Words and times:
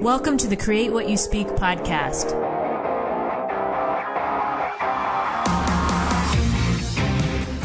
Welcome 0.00 0.38
to 0.38 0.48
the 0.48 0.56
Create 0.56 0.90
What 0.94 1.10
You 1.10 1.18
Speak 1.18 1.46
podcast. 1.46 2.30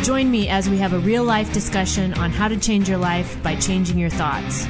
Join 0.03 0.29
me 0.29 0.49
as 0.49 0.69
we 0.69 0.77
have 0.79 0.91
a 0.91 0.99
real 0.99 1.23
life 1.23 1.53
discussion 1.53 2.13
on 2.15 2.31
how 2.31 2.49
to 2.49 2.57
change 2.57 2.89
your 2.89 2.97
life 2.97 3.41
by 3.41 3.55
changing 3.55 3.97
your 3.97 4.09
thoughts. 4.09 4.67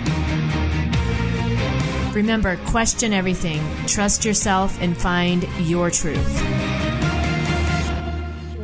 Remember, 2.14 2.58
question 2.68 3.14
everything, 3.14 3.60
trust 3.88 4.26
yourself, 4.26 4.80
and 4.80 4.96
find 4.96 5.48
your 5.62 5.90
truth. 5.90 6.55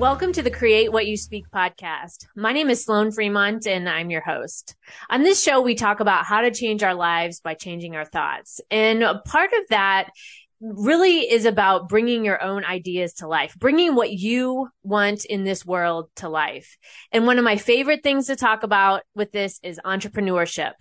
Welcome 0.01 0.33
to 0.33 0.41
the 0.41 0.49
Create 0.49 0.91
What 0.91 1.05
You 1.05 1.15
Speak 1.15 1.45
podcast. 1.53 2.25
My 2.35 2.53
name 2.53 2.71
is 2.71 2.83
Sloan 2.83 3.11
Fremont 3.11 3.67
and 3.67 3.87
I'm 3.87 4.09
your 4.09 4.21
host. 4.21 4.75
On 5.11 5.21
this 5.21 5.43
show, 5.43 5.61
we 5.61 5.75
talk 5.75 5.99
about 5.99 6.25
how 6.25 6.41
to 6.41 6.49
change 6.49 6.81
our 6.81 6.95
lives 6.95 7.39
by 7.39 7.53
changing 7.53 7.95
our 7.95 8.03
thoughts. 8.03 8.59
And 8.71 9.03
part 9.25 9.51
of 9.53 9.67
that 9.69 10.09
really 10.59 11.31
is 11.31 11.45
about 11.45 11.87
bringing 11.87 12.25
your 12.25 12.41
own 12.41 12.65
ideas 12.65 13.13
to 13.17 13.27
life, 13.27 13.53
bringing 13.59 13.93
what 13.93 14.11
you 14.11 14.69
want 14.81 15.23
in 15.25 15.43
this 15.43 15.63
world 15.63 16.09
to 16.15 16.29
life. 16.29 16.77
And 17.11 17.27
one 17.27 17.37
of 17.37 17.43
my 17.43 17.57
favorite 17.57 18.01
things 18.01 18.25
to 18.25 18.35
talk 18.35 18.63
about 18.63 19.03
with 19.13 19.31
this 19.31 19.59
is 19.61 19.79
entrepreneurship. 19.85 20.73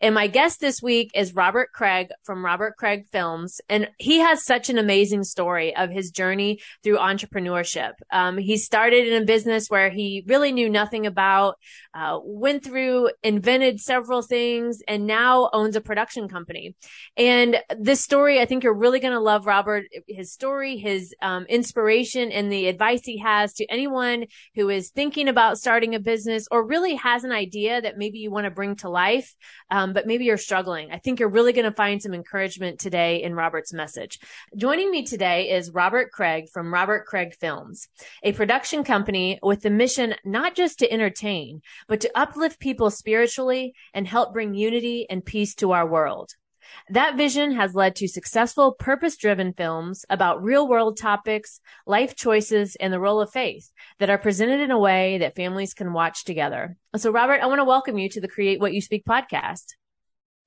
And 0.00 0.14
my 0.14 0.26
guest 0.26 0.60
this 0.60 0.82
week 0.82 1.10
is 1.14 1.34
Robert 1.34 1.72
Craig 1.72 2.08
from 2.24 2.44
Robert 2.44 2.76
Craig 2.76 3.06
Films. 3.10 3.60
And 3.68 3.88
he 3.98 4.18
has 4.18 4.44
such 4.44 4.68
an 4.68 4.78
amazing 4.78 5.24
story 5.24 5.74
of 5.74 5.90
his 5.90 6.10
journey 6.10 6.60
through 6.82 6.98
entrepreneurship. 6.98 7.92
Um, 8.10 8.38
he 8.38 8.56
started 8.56 9.06
in 9.06 9.22
a 9.22 9.26
business 9.26 9.68
where 9.68 9.90
he 9.90 10.24
really 10.26 10.52
knew 10.52 10.68
nothing 10.68 11.06
about, 11.06 11.56
uh, 11.94 12.18
went 12.22 12.64
through, 12.64 13.10
invented 13.22 13.80
several 13.80 14.22
things, 14.22 14.82
and 14.86 15.06
now 15.06 15.48
owns 15.52 15.76
a 15.76 15.80
production 15.80 16.28
company. 16.28 16.74
And 17.16 17.58
this 17.78 18.02
story, 18.02 18.40
I 18.40 18.44
think 18.44 18.64
you're 18.64 18.74
really 18.74 19.00
going 19.00 19.14
to 19.14 19.20
love 19.20 19.46
Robert, 19.46 19.84
his 20.06 20.32
story, 20.32 20.76
his 20.76 21.14
um, 21.22 21.44
inspiration, 21.46 22.30
and 22.32 22.50
the 22.50 22.66
advice 22.66 23.02
he 23.04 23.18
has 23.18 23.54
to 23.54 23.66
anyone 23.70 24.26
who 24.54 24.68
is 24.68 24.90
thinking 24.90 25.28
about 25.28 25.58
starting 25.58 25.94
a 25.94 26.00
business 26.00 26.46
or 26.50 26.66
really 26.66 26.94
has 26.96 27.24
an 27.24 27.32
idea 27.32 27.80
that 27.80 27.98
maybe 27.98 28.18
you 28.18 28.30
want 28.30 28.44
to 28.44 28.50
bring 28.50 28.76
to 28.76 28.88
life 28.88 29.34
um, 29.72 29.94
but 29.94 30.06
maybe 30.06 30.26
you're 30.26 30.36
struggling. 30.36 30.92
I 30.92 30.98
think 30.98 31.18
you're 31.18 31.30
really 31.30 31.54
going 31.54 31.64
to 31.64 31.74
find 31.74 32.00
some 32.00 32.12
encouragement 32.12 32.78
today 32.78 33.22
in 33.22 33.34
Robert's 33.34 33.72
message. 33.72 34.18
Joining 34.54 34.90
me 34.90 35.02
today 35.02 35.50
is 35.50 35.70
Robert 35.70 36.12
Craig 36.12 36.50
from 36.52 36.72
Robert 36.72 37.06
Craig 37.06 37.34
Films, 37.40 37.88
a 38.22 38.32
production 38.32 38.84
company 38.84 39.38
with 39.42 39.62
the 39.62 39.70
mission 39.70 40.14
not 40.26 40.54
just 40.54 40.78
to 40.80 40.92
entertain, 40.92 41.62
but 41.88 42.02
to 42.02 42.10
uplift 42.14 42.60
people 42.60 42.90
spiritually 42.90 43.74
and 43.94 44.06
help 44.06 44.34
bring 44.34 44.52
unity 44.52 45.06
and 45.08 45.24
peace 45.24 45.54
to 45.54 45.72
our 45.72 45.88
world. 45.88 46.34
That 46.90 47.16
vision 47.16 47.52
has 47.52 47.74
led 47.74 47.96
to 47.96 48.08
successful 48.08 48.72
purpose 48.72 49.16
driven 49.16 49.52
films 49.52 50.04
about 50.10 50.42
real 50.42 50.68
world 50.68 50.96
topics, 50.96 51.60
life 51.86 52.14
choices, 52.16 52.76
and 52.76 52.92
the 52.92 53.00
role 53.00 53.20
of 53.20 53.30
faith 53.30 53.70
that 53.98 54.10
are 54.10 54.18
presented 54.18 54.60
in 54.60 54.70
a 54.70 54.78
way 54.78 55.18
that 55.18 55.36
families 55.36 55.74
can 55.74 55.92
watch 55.92 56.24
together. 56.24 56.76
So, 56.96 57.10
Robert, 57.10 57.40
I 57.40 57.46
want 57.46 57.60
to 57.60 57.64
welcome 57.64 57.98
you 57.98 58.08
to 58.10 58.20
the 58.20 58.28
Create 58.28 58.60
What 58.60 58.74
You 58.74 58.80
Speak 58.80 59.04
podcast. 59.04 59.74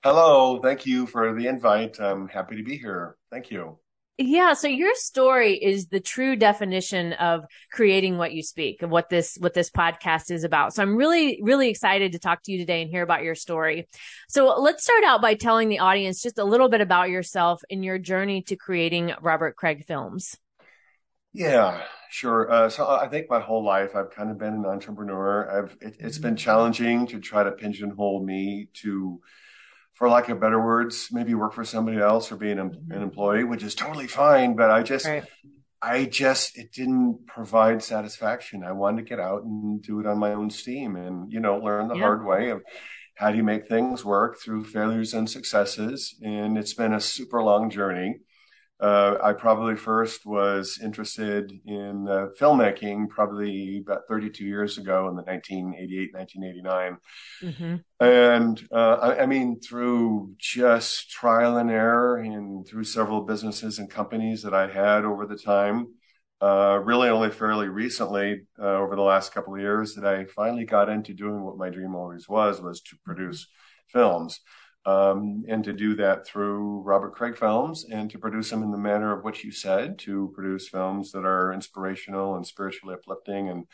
Hello. 0.04 0.60
Thank 0.62 0.86
you 0.86 1.08
for 1.08 1.34
the 1.34 1.48
invite. 1.48 2.00
I'm 2.00 2.28
happy 2.28 2.56
to 2.58 2.64
be 2.64 2.78
here. 2.78 3.16
Thank 3.32 3.50
you. 3.50 3.80
Yeah. 4.18 4.54
So 4.54 4.70
your 4.70 4.96
story 4.96 5.56
is 5.56 5.88
the 5.88 6.00
true 6.00 6.38
definition 6.38 7.12
of 7.14 7.44
creating 7.74 8.18
what 8.18 8.32
you 8.32 8.44
speak 8.44 8.82
of 8.82 8.90
what 8.90 9.10
this, 9.10 9.36
what 9.42 9.54
this 9.54 9.70
podcast 9.70 10.32
is 10.32 10.46
about. 10.46 10.74
So 10.74 10.82
I'm 10.84 10.96
really, 10.96 11.42
really 11.44 11.70
excited 11.70 12.14
to 12.14 12.20
talk 12.20 12.42
to 12.44 12.52
you 12.54 12.58
today 12.58 12.82
and 12.82 12.90
hear 12.90 13.04
about 13.04 13.24
your 13.24 13.36
story. 13.36 13.90
So 14.30 14.58
let's 14.62 14.84
start 14.84 15.04
out 15.04 15.22
by 15.22 15.34
telling 15.34 15.68
the 15.68 15.80
audience 15.80 16.22
just 16.22 16.38
a 16.38 16.46
little 16.46 16.70
bit 16.70 16.80
about 16.80 17.10
yourself 17.10 17.62
and 17.70 17.84
your 17.84 17.98
journey 17.98 18.42
to 18.44 18.56
creating 18.56 19.14
Robert 19.22 19.58
Craig 19.58 19.84
films. 19.86 20.38
Yeah, 21.34 21.82
sure. 22.10 22.50
Uh, 22.50 22.70
so 22.70 22.88
I 22.88 23.10
think 23.10 23.30
my 23.30 23.42
whole 23.42 23.66
life 23.66 23.98
I've 23.98 24.12
kind 24.12 24.32
of 24.32 24.38
been 24.38 24.54
an 24.54 24.66
entrepreneur. 24.66 25.66
I've, 25.66 25.76
it, 25.82 25.98
it's 26.00 26.20
been 26.20 26.38
challenging 26.38 27.08
to 27.08 27.20
try 27.20 27.44
to 27.44 27.52
pigeonhole 27.52 28.24
me 28.24 28.70
to, 28.76 29.20
for 29.96 30.10
lack 30.10 30.30
of 30.30 30.40
better 30.40 30.64
words, 30.64 31.08
maybe 31.12 31.34
work 31.34 31.54
for 31.54 31.66
somebody 31.66 31.98
else 31.98 32.32
or 32.32 32.36
be 32.36 32.52
an, 32.52 32.58
mm-hmm. 32.60 32.92
an 32.92 33.02
employee, 33.02 33.44
which 33.44 33.64
is 33.64 33.74
totally 33.74 34.08
fine. 34.08 34.56
But 34.56 34.70
I 34.70 34.84
just, 34.84 35.06
right. 35.06 35.24
I 35.82 36.06
just, 36.06 36.58
it 36.58 36.72
didn't 36.74 37.26
provide 37.28 37.82
satisfaction. 37.82 38.64
I 38.64 38.74
wanted 38.74 39.04
to 39.04 39.10
get 39.10 39.20
out 39.20 39.44
and 39.44 39.82
do 39.82 40.00
it 40.00 40.06
on 40.06 40.20
my 40.20 40.34
own 40.34 40.50
steam 40.50 40.96
and, 40.96 41.32
you 41.32 41.40
know, 41.40 41.58
learn 41.58 41.88
the 41.88 41.96
yeah. 41.96 42.02
hard 42.02 42.26
way 42.26 42.50
of 42.50 42.62
how 43.16 43.32
do 43.32 43.38
you 43.38 43.44
make 43.44 43.68
things 43.68 44.04
work 44.04 44.38
through 44.38 44.66
failures 44.66 45.14
and 45.14 45.30
successes. 45.30 46.16
And 46.22 46.58
it's 46.58 46.74
been 46.74 46.94
a 46.94 47.00
super 47.00 47.42
long 47.42 47.70
journey. 47.70 48.20
Uh, 48.78 49.16
I 49.24 49.32
probably 49.32 49.78
first 49.78 50.26
was 50.26 50.80
interested 50.84 51.50
in 51.66 52.08
uh, 52.10 52.28
filmmaking 52.38 53.08
probably 53.08 53.82
about 53.86 54.02
32 54.10 54.44
years 54.44 54.78
ago 54.78 55.08
in 55.08 55.16
the 55.16 55.22
1988, 55.22 56.14
1989. 56.14 56.98
Mm-hmm. 57.42 58.06
And 58.06 58.68
uh, 58.74 58.96
I, 58.96 59.24
I, 59.24 59.26
mean, 59.28 59.62
through 59.62 60.36
just 60.38 61.10
trial 61.10 61.56
and 61.56 61.72
error 61.72 62.18
and 62.18 62.68
through 62.68 62.84
several 62.84 63.22
businesses 63.22 63.80
and 63.80 63.90
companies 63.90 64.42
that 64.42 64.54
I 64.54 64.68
had 64.68 65.06
over 65.06 65.26
the 65.26 65.38
time, 65.38 65.88
uh, 66.42 66.82
really 66.84 67.08
only 67.08 67.32
fairly 67.32 67.70
recently, 67.70 68.42
uh, 68.60 68.76
over 68.76 68.98
the 68.98 69.02
last 69.02 69.34
couple 69.34 69.56
of 69.56 69.62
years, 69.62 69.96
that 69.96 70.06
I 70.06 70.26
finally 70.26 70.66
got 70.66 70.90
into 70.90 71.14
doing 71.14 71.44
what 71.44 71.58
my 71.58 71.70
dream 71.70 71.96
always 71.96 72.28
was, 72.28 72.62
was 72.62 72.82
to 72.82 72.98
produce 73.06 73.48
films 73.88 74.42
um, 74.86 75.44
and 75.48 75.64
to 75.64 75.74
do 75.74 75.96
that 75.96 76.28
through 76.28 76.82
Robert 76.82 77.16
Craig 77.16 77.38
films 77.38 77.86
and 77.90 78.10
to 78.12 78.20
produce 78.20 78.50
them 78.50 78.62
in 78.62 78.72
the 78.72 78.78
manner 78.78 79.18
of 79.18 79.24
what 79.24 79.44
you 79.44 79.52
said, 79.52 79.98
to 80.00 80.32
produce 80.36 80.68
films 80.68 81.12
that 81.12 81.26
are 81.26 81.54
inspirational 81.54 82.36
and 82.36 82.46
spiritually 82.46 82.94
uplifting 82.94 83.50
and 83.50 83.66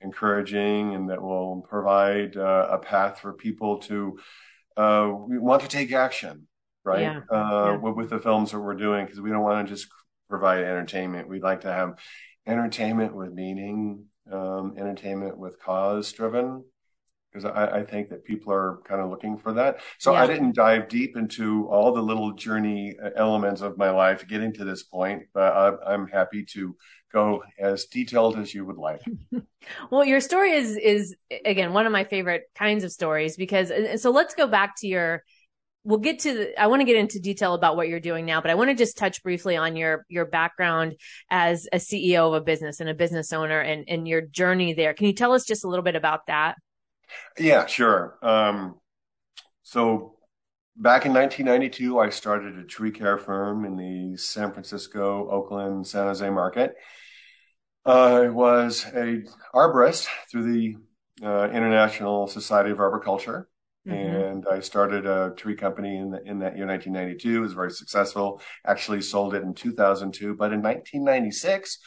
encouraging 0.00 0.94
and 0.94 1.10
that 1.10 1.20
will 1.20 1.66
provide 1.68 2.36
uh, 2.36 2.68
a 2.70 2.78
path 2.78 3.18
for 3.18 3.32
people 3.32 3.78
to 3.78 4.18
uh, 4.76 5.10
want 5.12 5.62
to 5.62 5.68
take 5.68 5.92
action, 5.92 6.46
right? 6.84 7.00
Yeah. 7.00 7.20
Uh, 7.30 7.78
yeah. 7.82 7.90
With 7.90 8.10
the 8.10 8.20
films 8.20 8.52
that 8.52 8.60
we're 8.60 8.74
doing, 8.74 9.04
because 9.04 9.20
we 9.20 9.30
don't 9.30 9.42
want 9.42 9.66
to 9.66 9.74
just 9.74 9.88
provide 10.28 10.62
entertainment. 10.62 11.28
We'd 11.28 11.42
like 11.42 11.62
to 11.62 11.72
have 11.72 11.98
entertainment 12.46 13.14
with 13.14 13.32
meaning, 13.32 14.04
um, 14.30 14.74
entertainment 14.78 15.36
with 15.36 15.60
cause 15.60 16.12
driven 16.12 16.64
because 17.30 17.44
I, 17.44 17.78
I, 17.78 17.84
think 17.84 18.08
that 18.08 18.24
people 18.24 18.52
are 18.52 18.80
kind 18.84 19.00
of 19.00 19.08
looking 19.08 19.38
for 19.38 19.52
that. 19.54 19.80
So 19.98 20.12
yeah. 20.12 20.22
I 20.22 20.26
didn't 20.26 20.54
dive 20.54 20.88
deep 20.88 21.16
into 21.16 21.68
all 21.68 21.92
the 21.92 22.02
little 22.02 22.32
journey 22.32 22.96
uh, 23.02 23.10
elements 23.14 23.60
of 23.60 23.78
my 23.78 23.90
life 23.90 24.26
getting 24.26 24.52
to 24.54 24.64
this 24.64 24.82
point, 24.82 25.24
but 25.32 25.52
I, 25.52 25.92
I'm 25.92 26.08
happy 26.08 26.44
to 26.52 26.76
go 27.12 27.42
as 27.58 27.86
detailed 27.86 28.38
as 28.38 28.54
you 28.54 28.64
would 28.64 28.78
like. 28.78 29.02
well, 29.90 30.04
your 30.04 30.20
story 30.20 30.52
is 30.52 30.76
is 30.76 31.14
again 31.44 31.72
one 31.72 31.86
of 31.86 31.92
my 31.92 32.04
favorite 32.04 32.44
kinds 32.54 32.84
of 32.84 32.92
stories 32.92 33.36
because 33.36 33.72
so 34.00 34.10
let's 34.10 34.34
go 34.34 34.46
back 34.46 34.76
to 34.78 34.86
your 34.86 35.24
we'll 35.84 35.98
get 35.98 36.20
to 36.20 36.34
the, 36.34 36.60
I 36.60 36.66
want 36.66 36.80
to 36.80 36.84
get 36.84 36.96
into 36.96 37.20
detail 37.20 37.54
about 37.54 37.74
what 37.74 37.88
you're 37.88 38.00
doing 38.00 38.26
now, 38.26 38.40
but 38.40 38.50
I 38.50 38.54
want 38.54 38.70
to 38.70 38.76
just 38.76 38.98
touch 38.98 39.22
briefly 39.22 39.56
on 39.56 39.76
your 39.76 40.04
your 40.08 40.26
background 40.26 40.96
as 41.30 41.68
a 41.72 41.76
CEO 41.76 42.28
of 42.28 42.34
a 42.34 42.40
business 42.40 42.80
and 42.80 42.88
a 42.88 42.94
business 42.94 43.32
owner 43.32 43.60
and 43.60 43.84
and 43.88 44.06
your 44.06 44.22
journey 44.22 44.74
there. 44.74 44.94
Can 44.94 45.06
you 45.06 45.12
tell 45.12 45.32
us 45.32 45.44
just 45.44 45.64
a 45.64 45.68
little 45.68 45.84
bit 45.84 45.96
about 45.96 46.26
that? 46.26 46.56
Yeah, 47.38 47.66
sure. 47.66 48.18
Um, 48.22 48.76
so 49.62 50.16
back 50.76 51.06
in 51.06 51.12
1992, 51.12 51.98
I 51.98 52.10
started 52.10 52.58
a 52.58 52.64
tree 52.64 52.90
care 52.90 53.18
firm 53.18 53.64
in 53.64 53.76
the 53.76 54.16
San 54.16 54.52
Francisco, 54.52 55.28
Oakland, 55.30 55.86
San 55.86 56.06
Jose 56.06 56.28
market. 56.30 56.74
I 57.84 58.28
was 58.28 58.84
a 58.94 59.22
arborist 59.54 60.06
through 60.30 60.52
the 60.52 60.76
uh, 61.26 61.48
International 61.50 62.26
Society 62.26 62.70
of 62.70 62.80
Arboriculture. 62.80 63.48
Mm-hmm. 63.86 64.16
And 64.16 64.46
I 64.50 64.60
started 64.60 65.06
a 65.06 65.32
tree 65.36 65.54
company 65.54 65.96
in, 65.96 66.10
the, 66.10 66.22
in 66.22 66.40
that 66.40 66.56
year, 66.56 66.66
1992. 66.66 67.36
It 67.36 67.40
was 67.40 67.54
very 67.54 67.70
successful. 67.70 68.42
Actually 68.66 69.00
sold 69.00 69.34
it 69.34 69.42
in 69.42 69.54
2002. 69.54 70.34
But 70.34 70.52
in 70.52 70.60
1996, 70.62 71.78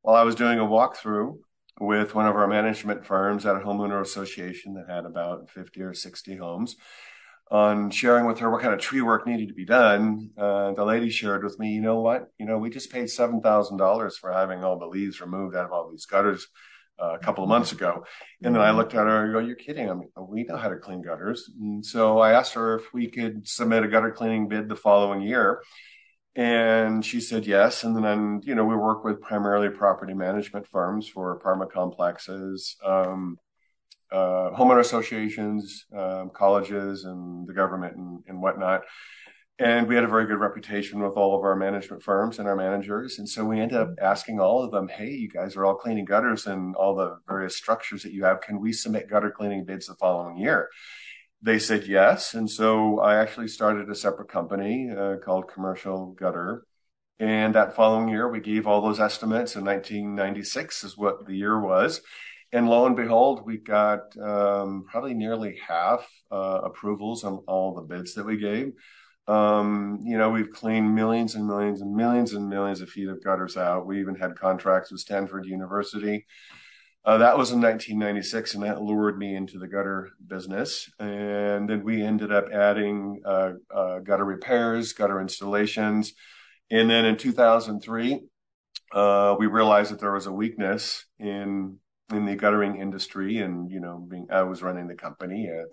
while 0.00 0.16
I 0.16 0.22
was 0.22 0.34
doing 0.34 0.58
a 0.58 0.62
walkthrough 0.62 1.38
with 1.80 2.14
one 2.14 2.26
of 2.26 2.36
our 2.36 2.46
management 2.46 3.06
firms 3.06 3.46
at 3.46 3.56
a 3.56 3.60
homeowner 3.60 4.00
association 4.00 4.74
that 4.74 4.92
had 4.92 5.04
about 5.04 5.50
50 5.50 5.80
or 5.82 5.94
60 5.94 6.36
homes 6.36 6.76
on 7.50 7.90
sharing 7.90 8.26
with 8.26 8.38
her 8.38 8.50
what 8.50 8.62
kind 8.62 8.72
of 8.72 8.80
tree 8.80 9.02
work 9.02 9.26
needed 9.26 9.48
to 9.48 9.54
be 9.54 9.66
done. 9.66 10.30
Uh, 10.38 10.72
the 10.72 10.84
lady 10.84 11.10
shared 11.10 11.44
with 11.44 11.58
me, 11.58 11.72
you 11.72 11.82
know 11.82 12.00
what? 12.00 12.28
You 12.38 12.46
know, 12.46 12.56
we 12.56 12.70
just 12.70 12.90
paid 12.90 13.04
$7,000 13.04 14.12
for 14.14 14.32
having 14.32 14.64
all 14.64 14.78
the 14.78 14.86
leaves 14.86 15.20
removed 15.20 15.54
out 15.54 15.66
of 15.66 15.72
all 15.72 15.90
these 15.90 16.06
gutters 16.06 16.48
uh, 17.02 17.14
a 17.14 17.18
couple 17.18 17.44
of 17.44 17.48
months 17.48 17.72
ago. 17.72 18.04
And 18.42 18.54
then 18.54 18.62
I 18.62 18.70
looked 18.70 18.94
at 18.94 19.06
her 19.06 19.24
and 19.24 19.32
go, 19.34 19.38
you're 19.38 19.56
kidding. 19.56 19.90
I 19.90 19.94
mean, 19.94 20.08
we 20.16 20.44
know 20.44 20.56
how 20.56 20.68
to 20.68 20.76
clean 20.76 21.02
gutters. 21.02 21.50
And 21.60 21.84
so 21.84 22.20
I 22.20 22.32
asked 22.32 22.54
her 22.54 22.76
if 22.76 22.94
we 22.94 23.08
could 23.08 23.46
submit 23.46 23.84
a 23.84 23.88
gutter 23.88 24.12
cleaning 24.12 24.48
bid 24.48 24.68
the 24.68 24.76
following 24.76 25.20
year. 25.20 25.62
And 26.34 27.04
she 27.04 27.20
said 27.20 27.46
yes. 27.46 27.84
And 27.84 28.02
then, 28.02 28.40
you 28.42 28.54
know, 28.54 28.64
we 28.64 28.74
work 28.74 29.04
with 29.04 29.20
primarily 29.20 29.68
property 29.68 30.14
management 30.14 30.66
firms 30.66 31.06
for 31.08 31.32
apartment 31.32 31.72
complexes, 31.72 32.76
um, 32.84 33.36
uh, 34.10 34.50
homeowner 34.50 34.80
associations, 34.80 35.86
um, 35.94 36.30
colleges, 36.34 37.04
and 37.04 37.46
the 37.46 37.52
government 37.52 37.96
and, 37.96 38.20
and 38.28 38.40
whatnot. 38.40 38.82
and 39.58 39.86
we 39.86 39.94
had 39.94 40.04
a 40.04 40.08
very 40.08 40.26
good 40.26 40.40
reputation 40.40 41.00
with 41.00 41.16
all 41.16 41.36
of 41.36 41.44
our 41.44 41.54
management 41.54 42.02
firms 42.02 42.38
and 42.38 42.48
our 42.48 42.56
managers. 42.56 43.18
And 43.18 43.28
so 43.28 43.44
we 43.44 43.60
ended 43.60 43.78
up 43.78 43.90
asking 44.00 44.40
all 44.40 44.62
of 44.64 44.70
them, 44.70 44.88
Hey, 44.88 45.10
you 45.10 45.28
guys 45.28 45.54
are 45.56 45.64
all 45.64 45.74
cleaning 45.74 46.04
gutters 46.06 46.46
and 46.46 46.74
all 46.76 46.94
the 46.96 47.18
various 47.28 47.56
structures 47.56 48.02
that 48.02 48.12
you 48.12 48.24
have. 48.24 48.40
Can 48.40 48.60
we 48.60 48.72
submit 48.72 49.10
gutter 49.10 49.30
cleaning 49.30 49.64
bids 49.64 49.86
the 49.86 49.94
following 49.94 50.38
year? 50.38 50.68
They 51.42 51.58
said 51.58 51.86
yes. 51.86 52.34
And 52.34 52.48
so 52.48 53.00
I 53.00 53.16
actually 53.16 53.48
started 53.48 53.90
a 53.90 53.94
separate 53.96 54.28
company 54.28 54.90
uh, 54.96 55.16
called 55.16 55.50
Commercial 55.52 56.12
Gutter. 56.12 56.64
And 57.18 57.54
that 57.54 57.74
following 57.74 58.08
year, 58.08 58.28
we 58.28 58.40
gave 58.40 58.66
all 58.66 58.80
those 58.80 59.00
estimates 59.00 59.56
in 59.56 59.64
1996 59.64 60.84
is 60.84 60.96
what 60.96 61.26
the 61.26 61.34
year 61.34 61.60
was. 61.60 62.00
And 62.52 62.68
lo 62.68 62.86
and 62.86 62.94
behold, 62.94 63.44
we 63.44 63.56
got 63.56 64.16
um, 64.18 64.84
probably 64.88 65.14
nearly 65.14 65.58
half 65.66 66.06
uh, 66.30 66.60
approvals 66.64 67.24
on 67.24 67.42
all 67.48 67.74
the 67.74 67.82
bids 67.82 68.14
that 68.14 68.26
we 68.26 68.36
gave. 68.36 68.72
Um, 69.26 70.00
you 70.04 70.18
know, 70.18 70.30
we've 70.30 70.50
cleaned 70.50 70.94
millions 70.94 71.34
and 71.34 71.46
millions 71.46 71.80
and 71.80 71.94
millions 71.94 72.34
and 72.34 72.48
millions 72.48 72.80
of 72.80 72.90
feet 72.90 73.08
of 73.08 73.22
gutters 73.24 73.56
out. 73.56 73.86
We 73.86 74.00
even 74.00 74.14
had 74.14 74.38
contracts 74.38 74.92
with 74.92 75.00
Stanford 75.00 75.46
University. 75.46 76.26
Uh, 77.04 77.18
that 77.18 77.36
was 77.36 77.50
in 77.50 77.60
1996, 77.60 78.54
and 78.54 78.62
that 78.62 78.80
lured 78.80 79.18
me 79.18 79.34
into 79.34 79.58
the 79.58 79.66
gutter 79.66 80.10
business. 80.24 80.88
And 81.00 81.68
then 81.68 81.82
we 81.82 82.02
ended 82.02 82.30
up 82.30 82.46
adding 82.52 83.20
uh, 83.24 83.52
uh, 83.74 83.98
gutter 83.98 84.24
repairs, 84.24 84.92
gutter 84.92 85.20
installations. 85.20 86.12
And 86.70 86.88
then 86.88 87.04
in 87.04 87.16
2003, 87.16 88.20
uh, 88.92 89.36
we 89.38 89.46
realized 89.46 89.90
that 89.90 90.00
there 90.00 90.12
was 90.12 90.26
a 90.26 90.32
weakness 90.32 91.04
in 91.18 91.78
in 92.12 92.26
the 92.26 92.36
guttering 92.36 92.76
industry, 92.76 93.38
and 93.38 93.70
you 93.70 93.80
know, 93.80 94.06
being 94.08 94.26
I 94.30 94.42
was 94.42 94.62
running 94.62 94.86
the 94.86 94.94
company, 94.94 95.48
uh, 95.50 95.64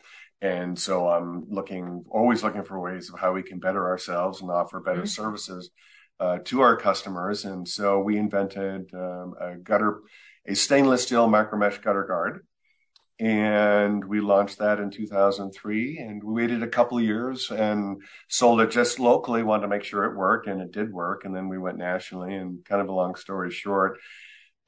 and 0.41 0.79
so 0.79 1.09
I'm 1.09 1.45
looking, 1.49 2.05
always 2.09 2.43
looking 2.43 2.63
for 2.63 2.79
ways 2.79 3.09
of 3.09 3.19
how 3.19 3.33
we 3.33 3.43
can 3.43 3.59
better 3.59 3.85
ourselves 3.87 4.41
and 4.41 4.49
offer 4.49 4.79
better 4.79 4.99
mm-hmm. 4.99 5.07
services 5.07 5.69
uh, 6.19 6.37
to 6.45 6.61
our 6.61 6.77
customers. 6.77 7.45
And 7.45 7.67
so 7.67 7.99
we 7.99 8.17
invented 8.17 8.89
um, 8.93 9.33
a 9.39 9.55
gutter, 9.57 9.99
a 10.49 10.55
stainless 10.55 11.03
steel 11.03 11.27
micro 11.27 11.57
mesh 11.57 11.77
gutter 11.77 12.03
guard. 12.03 12.45
And 13.19 14.03
we 14.05 14.21
launched 14.21 14.59
that 14.59 14.79
in 14.79 14.91
2003 14.91 15.97
and 15.97 16.23
we 16.23 16.41
waited 16.41 16.63
a 16.63 16.67
couple 16.67 16.97
of 16.97 17.03
years 17.03 17.51
and 17.51 18.01
sold 18.29 18.61
it 18.61 18.71
just 18.71 18.97
locally, 18.97 19.43
wanted 19.43 19.63
to 19.63 19.67
make 19.67 19.83
sure 19.83 20.05
it 20.05 20.15
worked 20.15 20.47
and 20.47 20.61
it 20.61 20.71
did 20.71 20.91
work. 20.91 21.25
And 21.25 21.35
then 21.35 21.49
we 21.49 21.57
went 21.57 21.77
nationally 21.77 22.33
and 22.33 22.63
kind 22.63 22.81
of 22.81 22.87
a 22.87 22.93
long 22.93 23.15
story 23.15 23.51
short, 23.51 23.99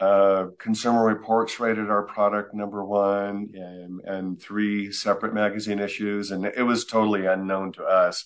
uh, 0.02 0.48
Consumer 0.60 1.06
Reports 1.06 1.60
rated 1.60 1.90
our 1.90 2.04
product 2.04 2.54
number 2.54 2.84
one 2.84 3.52
and, 3.54 4.02
and 4.02 4.42
three 4.42 4.92
separate 4.92 5.34
magazine 5.34 5.80
issues. 5.80 6.32
And 6.32 6.46
it 6.46 6.64
was 6.64 6.86
totally 6.86 7.28
unknown 7.28 7.72
to 7.74 7.84
us. 7.84 8.26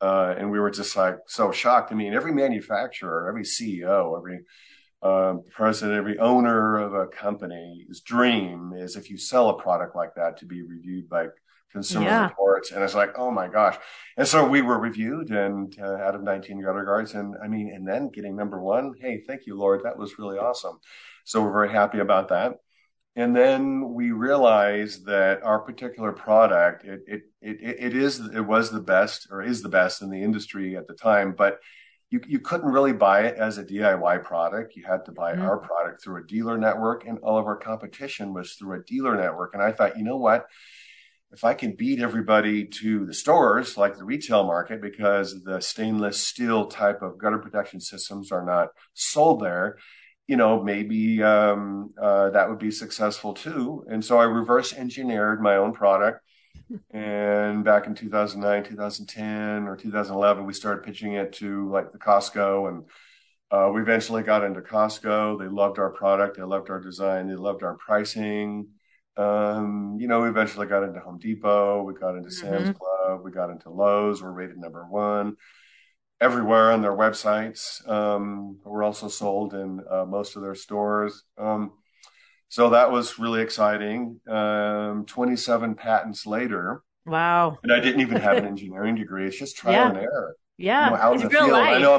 Uh, 0.00 0.34
and 0.36 0.50
we 0.50 0.60
were 0.60 0.70
just 0.70 0.94
like 0.96 1.16
so 1.26 1.50
shocked. 1.50 1.90
I 1.90 1.94
mean, 1.94 2.14
every 2.14 2.32
manufacturer, 2.32 3.26
every 3.26 3.44
CEO, 3.44 4.16
every 4.16 4.40
uh, 5.04 5.34
president, 5.50 5.98
every 5.98 6.18
owner 6.18 6.78
of 6.78 6.94
a 6.94 7.06
company's 7.06 8.00
dream 8.00 8.72
is 8.74 8.96
if 8.96 9.10
you 9.10 9.18
sell 9.18 9.50
a 9.50 9.62
product 9.62 9.94
like 9.94 10.14
that 10.14 10.38
to 10.38 10.46
be 10.46 10.62
reviewed 10.62 11.08
by 11.08 11.26
Consumer 11.70 12.06
yeah. 12.06 12.28
Reports. 12.28 12.70
And 12.70 12.82
it's 12.82 12.94
like, 12.94 13.18
oh 13.18 13.30
my 13.30 13.48
gosh. 13.48 13.76
And 14.16 14.26
so 14.26 14.48
we 14.48 14.62
were 14.62 14.78
reviewed 14.78 15.30
and 15.30 15.76
uh, 15.78 15.96
out 15.96 16.14
of 16.14 16.22
19 16.22 16.62
gutter 16.62 16.84
guards. 16.84 17.14
And 17.14 17.34
I 17.42 17.48
mean, 17.48 17.70
and 17.74 17.86
then 17.86 18.10
getting 18.10 18.36
number 18.36 18.62
one, 18.62 18.94
hey, 19.00 19.22
thank 19.26 19.44
you, 19.44 19.58
Lord. 19.58 19.82
That 19.84 19.98
was 19.98 20.18
really 20.18 20.38
awesome. 20.38 20.78
So 21.24 21.42
we're 21.42 21.52
very 21.52 21.72
happy 21.72 21.98
about 21.98 22.28
that. 22.28 22.54
And 23.16 23.36
then 23.36 23.92
we 23.92 24.12
realized 24.12 25.06
that 25.06 25.42
our 25.42 25.60
particular 25.60 26.12
product, 26.12 26.84
it, 26.84 27.00
it, 27.06 27.22
it, 27.42 27.58
it 27.60 27.96
is, 27.96 28.20
it 28.20 28.40
was 28.40 28.70
the 28.70 28.80
best 28.80 29.28
or 29.30 29.42
is 29.42 29.60
the 29.60 29.68
best 29.68 30.00
in 30.00 30.10
the 30.10 30.22
industry 30.22 30.76
at 30.76 30.86
the 30.86 30.94
time, 30.94 31.34
but 31.36 31.58
you, 32.14 32.20
you 32.28 32.38
couldn't 32.38 32.70
really 32.70 32.92
buy 32.92 33.22
it 33.22 33.36
as 33.38 33.58
a 33.58 33.64
DIY 33.64 34.22
product. 34.22 34.76
You 34.76 34.84
had 34.84 35.04
to 35.06 35.12
buy 35.12 35.32
mm-hmm. 35.32 35.42
our 35.42 35.58
product 35.58 36.00
through 36.00 36.22
a 36.22 36.26
dealer 36.26 36.56
network 36.56 37.04
and 37.08 37.18
all 37.18 37.38
of 37.38 37.46
our 37.46 37.56
competition 37.56 38.32
was 38.32 38.52
through 38.52 38.78
a 38.78 38.84
dealer 38.84 39.16
network. 39.16 39.52
And 39.54 39.62
I 39.62 39.72
thought, 39.72 39.98
you 39.98 40.04
know 40.04 40.16
what? 40.16 40.46
If 41.32 41.42
I 41.42 41.54
can 41.54 41.74
beat 41.74 42.00
everybody 42.00 42.66
to 42.66 43.04
the 43.04 43.14
stores, 43.14 43.76
like 43.76 43.96
the 43.96 44.04
retail 44.04 44.44
market, 44.44 44.80
because 44.80 45.42
the 45.42 45.60
stainless 45.60 46.22
steel 46.22 46.66
type 46.66 47.02
of 47.02 47.18
gutter 47.18 47.38
protection 47.38 47.80
systems 47.80 48.30
are 48.30 48.44
not 48.44 48.68
sold 48.92 49.40
there, 49.40 49.78
you 50.28 50.36
know, 50.36 50.62
maybe 50.62 51.20
um, 51.20 51.92
uh, 52.00 52.30
that 52.30 52.48
would 52.48 52.60
be 52.60 52.70
successful 52.70 53.34
too. 53.34 53.84
And 53.88 54.04
so 54.04 54.20
I 54.20 54.24
reverse 54.24 54.72
engineered 54.72 55.42
my 55.42 55.56
own 55.56 55.72
product. 55.72 56.20
And 56.90 57.64
back 57.64 57.86
in 57.86 57.94
2009, 57.94 58.64
2010, 58.64 59.68
or 59.68 59.76
2011, 59.76 60.46
we 60.46 60.52
started 60.52 60.84
pitching 60.84 61.14
it 61.14 61.32
to 61.34 61.70
like 61.70 61.92
the 61.92 61.98
Costco. 61.98 62.68
And 62.68 62.84
uh, 63.50 63.70
we 63.72 63.80
eventually 63.82 64.22
got 64.22 64.44
into 64.44 64.60
Costco. 64.60 65.38
They 65.38 65.48
loved 65.48 65.78
our 65.78 65.90
product. 65.90 66.36
They 66.36 66.42
loved 66.42 66.70
our 66.70 66.80
design. 66.80 67.28
They 67.28 67.34
loved 67.34 67.62
our 67.62 67.74
pricing. 67.74 68.68
Um, 69.16 69.96
you 70.00 70.08
know, 70.08 70.22
we 70.22 70.28
eventually 70.28 70.66
got 70.66 70.82
into 70.82 71.00
Home 71.00 71.18
Depot. 71.18 71.82
We 71.82 71.94
got 71.94 72.16
into 72.16 72.30
mm-hmm. 72.30 72.64
Sam's 72.64 72.76
Club. 72.76 73.22
We 73.22 73.30
got 73.30 73.50
into 73.50 73.70
Lowe's. 73.70 74.22
We're 74.22 74.32
rated 74.32 74.58
number 74.58 74.84
one 74.88 75.36
everywhere 76.20 76.72
on 76.72 76.80
their 76.80 76.96
websites. 76.96 77.86
Um, 77.88 78.58
we're 78.64 78.82
also 78.82 79.08
sold 79.08 79.52
in 79.54 79.80
uh, 79.90 80.04
most 80.04 80.36
of 80.36 80.42
their 80.42 80.54
stores. 80.54 81.24
Um, 81.36 81.72
so 82.54 82.70
that 82.70 82.92
was 82.92 83.18
really 83.18 83.42
exciting. 83.42 84.20
Um, 84.28 85.06
27 85.06 85.74
patents 85.74 86.24
later. 86.24 86.84
Wow. 87.04 87.58
And 87.64 87.72
I 87.72 87.80
didn't 87.80 88.02
even 88.02 88.20
have 88.20 88.36
an 88.36 88.46
engineering 88.46 88.94
degree. 88.94 89.26
It's 89.26 89.36
just 89.36 89.56
trial 89.56 89.72
yeah. 89.72 89.88
and 89.88 89.98
error. 89.98 90.36
Yeah. 90.56 90.84
You 90.84 90.90
know, 90.92 90.96
out 90.96 91.14
it's 91.14 91.22
in 91.24 91.28
the 91.30 91.34
real 91.34 91.46
field. 91.46 91.58
Life. 91.58 91.74
I 91.76 91.78
know 91.80 91.94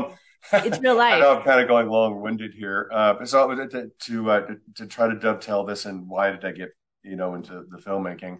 I'm, 0.53 0.65
it's 0.65 0.79
real 0.79 0.95
life. 0.95 1.13
I 1.15 1.19
know 1.19 1.37
I'm 1.37 1.43
kind 1.43 1.59
of 1.59 1.67
going 1.67 1.89
long 1.89 2.21
winded 2.21 2.53
here. 2.53 2.89
Uh, 2.89 3.25
so 3.25 3.53
to, 3.53 3.91
to, 3.99 4.31
uh, 4.31 4.39
to, 4.47 4.55
to, 4.75 4.87
try 4.87 5.09
to 5.09 5.19
dovetail 5.19 5.65
this 5.65 5.83
and 5.83 6.07
why 6.07 6.31
did 6.31 6.45
I 6.45 6.53
get, 6.53 6.69
you 7.03 7.17
know, 7.17 7.35
into 7.35 7.65
the 7.69 7.77
filmmaking? 7.77 8.37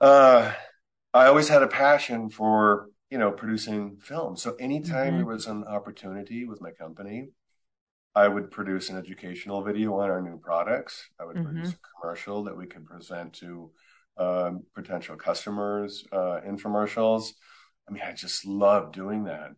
Uh, 0.00 0.52
I 1.14 1.26
always 1.26 1.48
had 1.48 1.62
a 1.62 1.68
passion 1.68 2.30
for 2.30 2.88
you 3.10 3.18
know, 3.18 3.30
producing 3.30 3.96
films. 4.00 4.42
So 4.42 4.54
anytime 4.56 5.08
mm-hmm. 5.08 5.16
there 5.18 5.26
was 5.26 5.46
an 5.46 5.64
opportunity 5.64 6.44
with 6.46 6.60
my 6.60 6.70
company, 6.70 7.28
I 8.14 8.26
would 8.26 8.50
produce 8.50 8.90
an 8.90 8.98
educational 8.98 9.62
video 9.62 9.98
on 10.00 10.10
our 10.10 10.20
new 10.20 10.38
products. 10.38 11.08
I 11.20 11.24
would 11.24 11.36
mm-hmm. 11.36 11.46
produce 11.46 11.74
a 11.74 12.00
commercial 12.00 12.44
that 12.44 12.56
we 12.56 12.66
could 12.66 12.84
present 12.84 13.34
to 13.34 13.70
um, 14.16 14.64
potential 14.74 15.16
customers, 15.16 16.04
uh, 16.12 16.40
infomercials. 16.46 17.30
I 17.88 17.92
mean, 17.92 18.02
I 18.02 18.12
just 18.12 18.44
love 18.44 18.92
doing 18.92 19.24
that. 19.24 19.50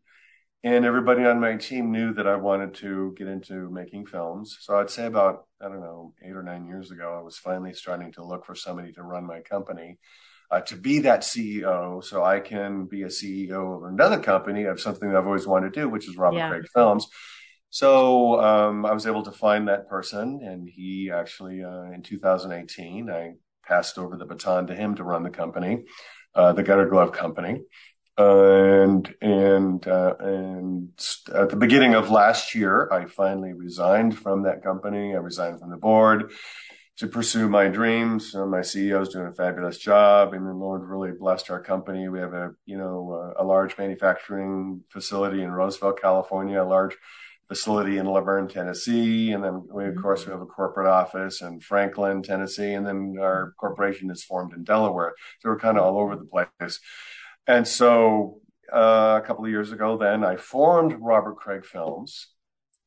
And 0.64 0.84
everybody 0.84 1.24
on 1.24 1.40
my 1.40 1.56
team 1.56 1.90
knew 1.90 2.14
that 2.14 2.28
I 2.28 2.36
wanted 2.36 2.74
to 2.74 3.14
get 3.16 3.26
into 3.26 3.68
making 3.70 4.06
films. 4.06 4.58
So 4.60 4.78
I'd 4.78 4.90
say 4.90 5.06
about, 5.06 5.46
I 5.60 5.64
don't 5.64 5.80
know, 5.80 6.14
eight 6.22 6.36
or 6.36 6.42
nine 6.42 6.66
years 6.66 6.92
ago, 6.92 7.16
I 7.18 7.22
was 7.22 7.36
finally 7.36 7.72
starting 7.72 8.12
to 8.12 8.24
look 8.24 8.46
for 8.46 8.54
somebody 8.54 8.92
to 8.92 9.02
run 9.02 9.26
my 9.26 9.40
company 9.40 9.98
uh, 10.52 10.60
to 10.60 10.76
be 10.76 11.00
that 11.00 11.22
CEO 11.22 12.04
so 12.04 12.22
I 12.22 12.38
can 12.38 12.84
be 12.84 13.02
a 13.02 13.06
CEO 13.06 13.76
of 13.78 13.92
another 13.92 14.20
company 14.20 14.64
of 14.64 14.80
something 14.80 15.08
that 15.08 15.16
I've 15.16 15.26
always 15.26 15.46
wanted 15.46 15.72
to 15.72 15.80
do, 15.80 15.88
which 15.88 16.08
is 16.08 16.16
Robert 16.16 16.36
yeah. 16.36 16.50
Craig 16.50 16.66
Films. 16.72 17.08
So 17.72 18.38
um, 18.38 18.84
I 18.84 18.92
was 18.92 19.06
able 19.06 19.22
to 19.22 19.32
find 19.32 19.66
that 19.68 19.88
person, 19.88 20.40
and 20.42 20.68
he 20.68 21.10
actually, 21.10 21.64
uh, 21.64 21.84
in 21.84 22.02
2018, 22.02 23.08
I 23.08 23.32
passed 23.66 23.96
over 23.96 24.18
the 24.18 24.26
baton 24.26 24.66
to 24.66 24.74
him 24.74 24.94
to 24.96 25.04
run 25.04 25.22
the 25.22 25.30
company, 25.30 25.84
uh, 26.34 26.52
the 26.52 26.62
Gutter 26.62 26.90
Glove 26.90 27.12
Company. 27.12 27.62
and 28.18 29.14
and 29.22 29.88
uh, 29.88 30.14
and 30.20 30.90
at 31.34 31.48
the 31.48 31.56
beginning 31.56 31.94
of 31.94 32.10
last 32.10 32.54
year, 32.54 32.92
I 32.92 33.06
finally 33.06 33.54
resigned 33.54 34.18
from 34.18 34.42
that 34.42 34.62
company. 34.62 35.14
I 35.14 35.20
resigned 35.20 35.58
from 35.58 35.70
the 35.70 35.78
board 35.78 36.30
to 36.98 37.06
pursue 37.06 37.48
my 37.48 37.68
dreams. 37.68 38.34
Uh, 38.34 38.44
my 38.44 38.60
CEO 38.60 39.00
is 39.00 39.08
doing 39.08 39.28
a 39.28 39.32
fabulous 39.32 39.78
job, 39.78 40.34
and 40.34 40.46
the 40.46 40.52
Lord 40.52 40.82
really 40.82 41.12
blessed 41.12 41.50
our 41.50 41.62
company. 41.62 42.06
We 42.10 42.20
have 42.20 42.34
a 42.34 42.50
you 42.66 42.76
know 42.76 43.32
a, 43.38 43.42
a 43.42 43.44
large 43.46 43.78
manufacturing 43.78 44.82
facility 44.90 45.42
in 45.42 45.50
Roseville, 45.50 45.94
California, 45.94 46.62
a 46.62 46.68
large 46.76 46.98
facility 47.54 47.98
in 47.98 48.06
La 48.06 48.20
Vergne, 48.20 48.48
Tennessee, 48.48 49.32
and 49.32 49.42
then 49.44 49.66
we 49.72 49.86
of 49.86 49.96
course 49.96 50.24
we 50.24 50.32
have 50.32 50.40
a 50.40 50.46
corporate 50.46 50.86
office 50.86 51.42
in 51.42 51.60
Franklin, 51.60 52.22
Tennessee, 52.22 52.72
and 52.74 52.86
then 52.86 53.16
our 53.20 53.54
corporation 53.58 54.10
is 54.10 54.24
formed 54.24 54.52
in 54.54 54.64
Delaware. 54.64 55.14
So 55.40 55.48
we're 55.48 55.58
kind 55.58 55.78
of 55.78 55.84
all 55.84 55.98
over 55.98 56.16
the 56.16 56.24
place. 56.24 56.80
And 57.46 57.66
so 57.66 58.40
uh, 58.72 59.20
a 59.22 59.26
couple 59.26 59.44
of 59.44 59.50
years 59.50 59.72
ago, 59.72 59.98
then 59.98 60.24
I 60.24 60.36
formed 60.36 60.96
Robert 61.00 61.36
Craig 61.36 61.64
Films 61.64 62.28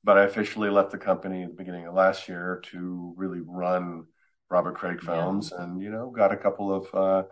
but 0.06 0.20
I 0.20 0.24
officially 0.24 0.70
left 0.70 0.92
the 0.92 1.00
company 1.00 1.42
at 1.42 1.50
the 1.50 1.56
beginning 1.56 1.88
of 1.88 1.96
last 1.96 2.30
year 2.30 2.62
to 2.72 3.14
really 3.18 3.40
run 3.44 4.06
Robert 4.52 4.76
Craig 4.76 5.02
Films, 5.02 5.52
yeah. 5.52 5.64
and 5.64 5.82
you 5.82 5.90
know, 5.90 6.14
got 6.16 6.32
a 6.32 6.38
couple 6.38 6.72
of 6.72 6.94
uh, 6.94 7.24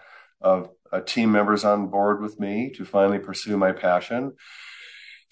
of 0.41 0.71
uh, 0.91 0.99
team 1.01 1.31
members 1.31 1.63
on 1.63 1.87
board 1.87 2.19
with 2.19 2.39
me 2.39 2.71
to 2.75 2.83
finally 2.83 3.19
pursue 3.19 3.57
my 3.57 3.71
passion. 3.71 4.33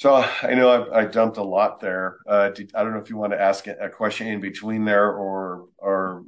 So 0.01 0.15
I 0.15 0.55
know 0.55 0.71
I've, 0.71 0.91
I 0.91 1.05
dumped 1.05 1.37
a 1.37 1.43
lot 1.43 1.79
there. 1.79 2.17
Uh, 2.25 2.49
did, 2.49 2.71
I 2.73 2.81
don't 2.81 2.93
know 2.93 2.99
if 2.99 3.11
you 3.11 3.17
want 3.17 3.33
to 3.33 3.39
ask 3.39 3.67
a 3.67 3.87
question 3.87 4.25
in 4.25 4.39
between 4.39 4.83
there, 4.83 5.11
or 5.11 5.67
or 5.77 6.23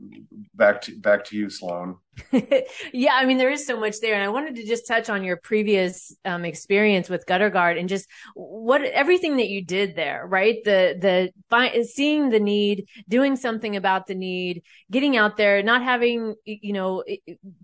back 0.53 0.79
to 0.83 0.95
back 0.95 1.25
to 1.25 1.35
you, 1.35 1.49
Sloan. 1.49 1.97
yeah, 2.93 3.13
I 3.13 3.25
mean, 3.25 3.37
there 3.37 3.49
is 3.49 3.65
so 3.65 3.79
much 3.79 3.99
there. 3.99 4.13
And 4.13 4.23
I 4.23 4.29
wanted 4.29 4.55
to 4.55 4.65
just 4.65 4.87
touch 4.87 5.09
on 5.09 5.23
your 5.23 5.37
previous 5.37 6.15
um, 6.25 6.45
experience 6.45 7.09
with 7.09 7.25
Gutter 7.25 7.49
Guard 7.49 7.77
and 7.77 7.89
just 7.89 8.07
what 8.35 8.83
everything 8.83 9.37
that 9.37 9.47
you 9.47 9.63
did 9.63 9.95
there, 9.95 10.25
right? 10.27 10.57
The, 10.63 10.95
the 10.99 11.31
fi- 11.49 11.81
seeing 11.83 12.29
the 12.29 12.39
need, 12.39 12.87
doing 13.09 13.35
something 13.35 13.75
about 13.75 14.07
the 14.07 14.15
need, 14.15 14.63
getting 14.91 15.17
out 15.17 15.37
there, 15.37 15.63
not 15.63 15.81
having, 15.81 16.35
you 16.45 16.73
know, 16.73 17.03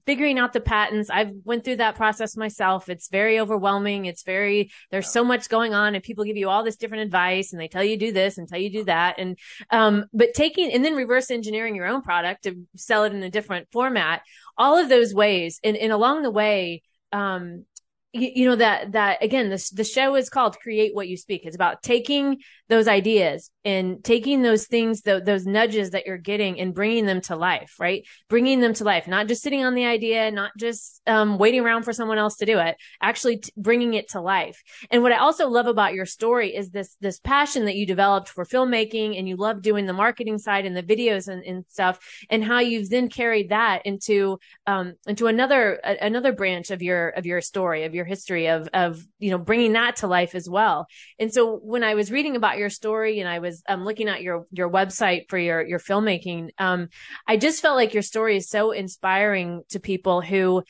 figuring 0.05 0.39
out 0.39 0.53
the 0.53 0.61
patents. 0.61 1.09
I've 1.09 1.31
went 1.43 1.63
through 1.63 1.77
that 1.77 1.95
process 1.95 2.35
myself. 2.35 2.89
It's 2.89 3.09
very 3.09 3.39
overwhelming. 3.39 4.05
It's 4.05 4.23
very, 4.23 4.71
there's 4.89 5.11
so 5.11 5.23
much 5.23 5.49
going 5.49 5.73
on 5.73 5.93
and 5.93 6.03
people 6.03 6.23
give 6.23 6.37
you 6.37 6.49
all 6.49 6.63
this 6.63 6.77
different 6.77 7.03
advice 7.03 7.53
and 7.53 7.61
they 7.61 7.67
tell 7.67 7.83
you 7.83 7.97
do 7.97 8.11
this 8.11 8.37
and 8.37 8.47
tell 8.47 8.59
you 8.59 8.71
do 8.71 8.83
that. 8.85 9.15
And, 9.19 9.37
um, 9.69 10.05
but 10.13 10.33
taking 10.33 10.71
and 10.71 10.83
then 10.83 10.95
reverse 10.95 11.29
engineering 11.29 11.75
your 11.75 11.87
own 11.87 12.01
product 12.01 12.43
to 12.43 12.55
sell 12.75 13.03
it 13.03 13.13
in 13.13 13.21
a 13.21 13.29
different 13.29 13.67
format 13.71 14.21
all 14.59 14.77
of 14.77 14.89
those 14.89 15.13
ways. 15.13 15.59
And, 15.63 15.75
and 15.75 15.91
along 15.91 16.21
the 16.21 16.31
way 16.31 16.83
um 17.11 17.65
you, 18.13 18.31
you 18.35 18.45
know 18.45 18.55
that 18.55 18.91
that 18.91 19.23
again 19.23 19.49
this 19.49 19.71
the 19.71 19.83
show 19.83 20.15
is 20.15 20.29
called 20.29 20.59
create 20.59 20.93
what 20.93 21.07
you 21.07 21.17
speak. 21.17 21.41
It's 21.45 21.55
about 21.55 21.81
taking 21.81 22.37
those 22.67 22.87
ideas 22.87 23.49
and 23.65 24.03
taking 24.03 24.41
those 24.41 24.67
things 24.67 25.01
those 25.01 25.45
nudges 25.45 25.89
that 25.91 26.05
you're 26.05 26.17
getting 26.17 26.59
and 26.59 26.73
bringing 26.73 27.05
them 27.05 27.19
to 27.19 27.35
life 27.35 27.75
right? 27.79 28.07
Bringing 28.29 28.61
them 28.61 28.73
to 28.75 28.83
life 28.83 29.07
not 29.07 29.27
just 29.27 29.41
sitting 29.41 29.63
on 29.63 29.75
the 29.75 29.85
idea 29.85 30.31
not 30.31 30.51
just 30.57 31.01
um, 31.07 31.37
waiting 31.37 31.61
around 31.61 31.83
for 31.83 31.93
someone 31.93 32.17
else 32.17 32.37
to 32.37 32.45
do 32.45 32.59
it 32.59 32.77
actually 33.01 33.37
t- 33.37 33.51
bringing 33.57 33.93
it 33.93 34.09
to 34.09 34.21
life. 34.21 34.61
And 34.91 35.03
what 35.03 35.11
i 35.11 35.17
also 35.17 35.49
love 35.49 35.67
about 35.67 35.93
your 35.93 36.05
story 36.05 36.55
is 36.55 36.69
this 36.69 36.95
this 37.01 37.19
passion 37.19 37.65
that 37.65 37.75
you 37.75 37.85
developed 37.85 38.29
for 38.29 38.45
filmmaking 38.45 39.17
and 39.17 39.27
you 39.27 39.35
love 39.35 39.61
doing 39.61 39.85
the 39.85 39.93
marketing 39.93 40.37
side 40.37 40.65
and 40.65 40.75
the 40.75 40.83
videos 40.83 41.27
and, 41.27 41.43
and 41.43 41.65
stuff 41.67 41.99
and 42.29 42.43
how 42.43 42.59
you've 42.59 42.89
then 42.89 43.09
carried 43.09 43.49
that 43.49 43.85
into 43.85 44.39
um, 44.67 44.93
into 45.07 45.27
another 45.27 45.79
a, 45.83 45.97
another 46.01 46.31
branch 46.31 46.71
of 46.71 46.81
your 46.81 47.09
of 47.09 47.25
your 47.25 47.41
story 47.41 47.83
of 47.83 47.93
your 47.93 48.05
history 48.05 48.47
of 48.47 48.69
of 48.73 49.05
you 49.19 49.31
know 49.31 49.37
bringing 49.37 49.73
that 49.73 49.97
to 49.97 50.07
life 50.07 50.33
as 50.33 50.49
well. 50.49 50.87
And 51.19 51.33
so 51.33 51.57
when 51.57 51.83
i 51.83 51.95
was 51.95 52.11
reading 52.11 52.35
about 52.35 52.57
your 52.57 52.69
story 52.69 53.19
and 53.19 53.27
I 53.27 53.39
was 53.39 53.48
um, 53.67 53.83
looking 53.83 54.07
at 54.07 54.21
your 54.21 54.45
your 54.51 54.69
website 54.69 55.29
for 55.29 55.37
your 55.37 55.65
your 55.65 55.79
filmmaking, 55.79 56.49
um, 56.57 56.89
I 57.27 57.37
just 57.37 57.61
felt 57.61 57.75
like 57.75 57.93
your 57.93 58.03
story 58.03 58.37
is 58.37 58.49
so 58.49 58.71
inspiring 58.71 59.63
to 59.69 59.79
people 59.79 60.21
who, 60.21 60.63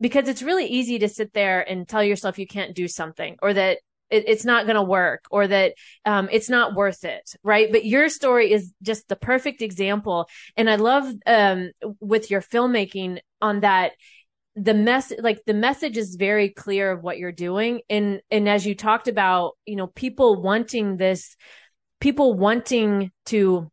because 0.00 0.28
it's 0.28 0.42
really 0.42 0.66
easy 0.66 0.98
to 1.00 1.08
sit 1.08 1.32
there 1.32 1.60
and 1.60 1.88
tell 1.88 2.04
yourself 2.04 2.38
you 2.38 2.46
can't 2.46 2.74
do 2.74 2.88
something 2.88 3.36
or 3.42 3.54
that 3.54 3.78
it, 4.10 4.24
it's 4.28 4.44
not 4.44 4.66
going 4.66 4.76
to 4.76 4.82
work 4.82 5.24
or 5.30 5.46
that 5.46 5.74
um, 6.04 6.28
it's 6.30 6.48
not 6.48 6.74
worth 6.74 7.04
it, 7.04 7.34
right? 7.42 7.70
But 7.70 7.84
your 7.84 8.08
story 8.08 8.52
is 8.52 8.72
just 8.82 9.08
the 9.08 9.16
perfect 9.16 9.62
example, 9.62 10.28
and 10.56 10.70
I 10.70 10.76
love 10.76 11.12
um, 11.26 11.70
with 12.00 12.30
your 12.30 12.40
filmmaking 12.40 13.18
on 13.40 13.60
that 13.60 13.92
the 14.56 14.74
mess 14.74 15.12
like 15.18 15.44
the 15.44 15.54
message 15.54 15.98
is 15.98 16.16
very 16.16 16.48
clear 16.48 16.90
of 16.90 17.02
what 17.02 17.18
you're 17.18 17.30
doing 17.30 17.82
and 17.90 18.22
and 18.30 18.48
as 18.48 18.66
you 18.66 18.74
talked 18.74 19.06
about 19.06 19.52
you 19.66 19.76
know 19.76 19.86
people 19.88 20.40
wanting 20.40 20.96
this 20.96 21.36
people 22.00 22.34
wanting 22.34 23.10
to 23.26 23.70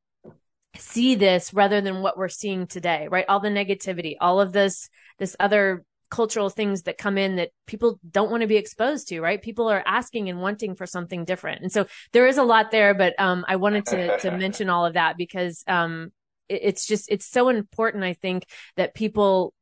see 0.77 1.15
this 1.15 1.53
rather 1.53 1.81
than 1.81 2.01
what 2.01 2.17
we're 2.17 2.27
seeing 2.27 2.65
today 2.65 3.07
right 3.11 3.25
all 3.29 3.39
the 3.39 3.49
negativity 3.49 4.15
all 4.19 4.41
of 4.41 4.53
this 4.53 4.89
this 5.19 5.35
other 5.39 5.85
cultural 6.09 6.49
things 6.49 6.83
that 6.83 6.97
come 6.97 7.17
in 7.17 7.35
that 7.37 7.49
people 7.67 7.99
don't 8.09 8.31
want 8.31 8.41
to 8.41 8.47
be 8.47 8.57
exposed 8.57 9.07
to 9.07 9.21
right 9.21 9.41
people 9.41 9.69
are 9.69 9.83
asking 9.85 10.29
and 10.29 10.41
wanting 10.41 10.75
for 10.75 10.87
something 10.87 11.25
different 11.25 11.61
and 11.61 11.71
so 11.71 11.85
there 12.11 12.27
is 12.27 12.37
a 12.37 12.43
lot 12.43 12.71
there 12.71 12.93
but 12.93 13.13
um 13.19 13.45
i 13.47 13.55
wanted 13.55 13.85
to 13.85 14.17
to 14.19 14.31
mention 14.37 14.69
all 14.69 14.85
of 14.85 14.93
that 14.93 15.15
because 15.15 15.63
um 15.67 16.11
it, 16.49 16.61
it's 16.63 16.87
just 16.87 17.11
it's 17.11 17.25
so 17.25 17.49
important 17.49 18.03
i 18.03 18.13
think 18.13 18.45
that 18.75 18.95
people 18.95 19.53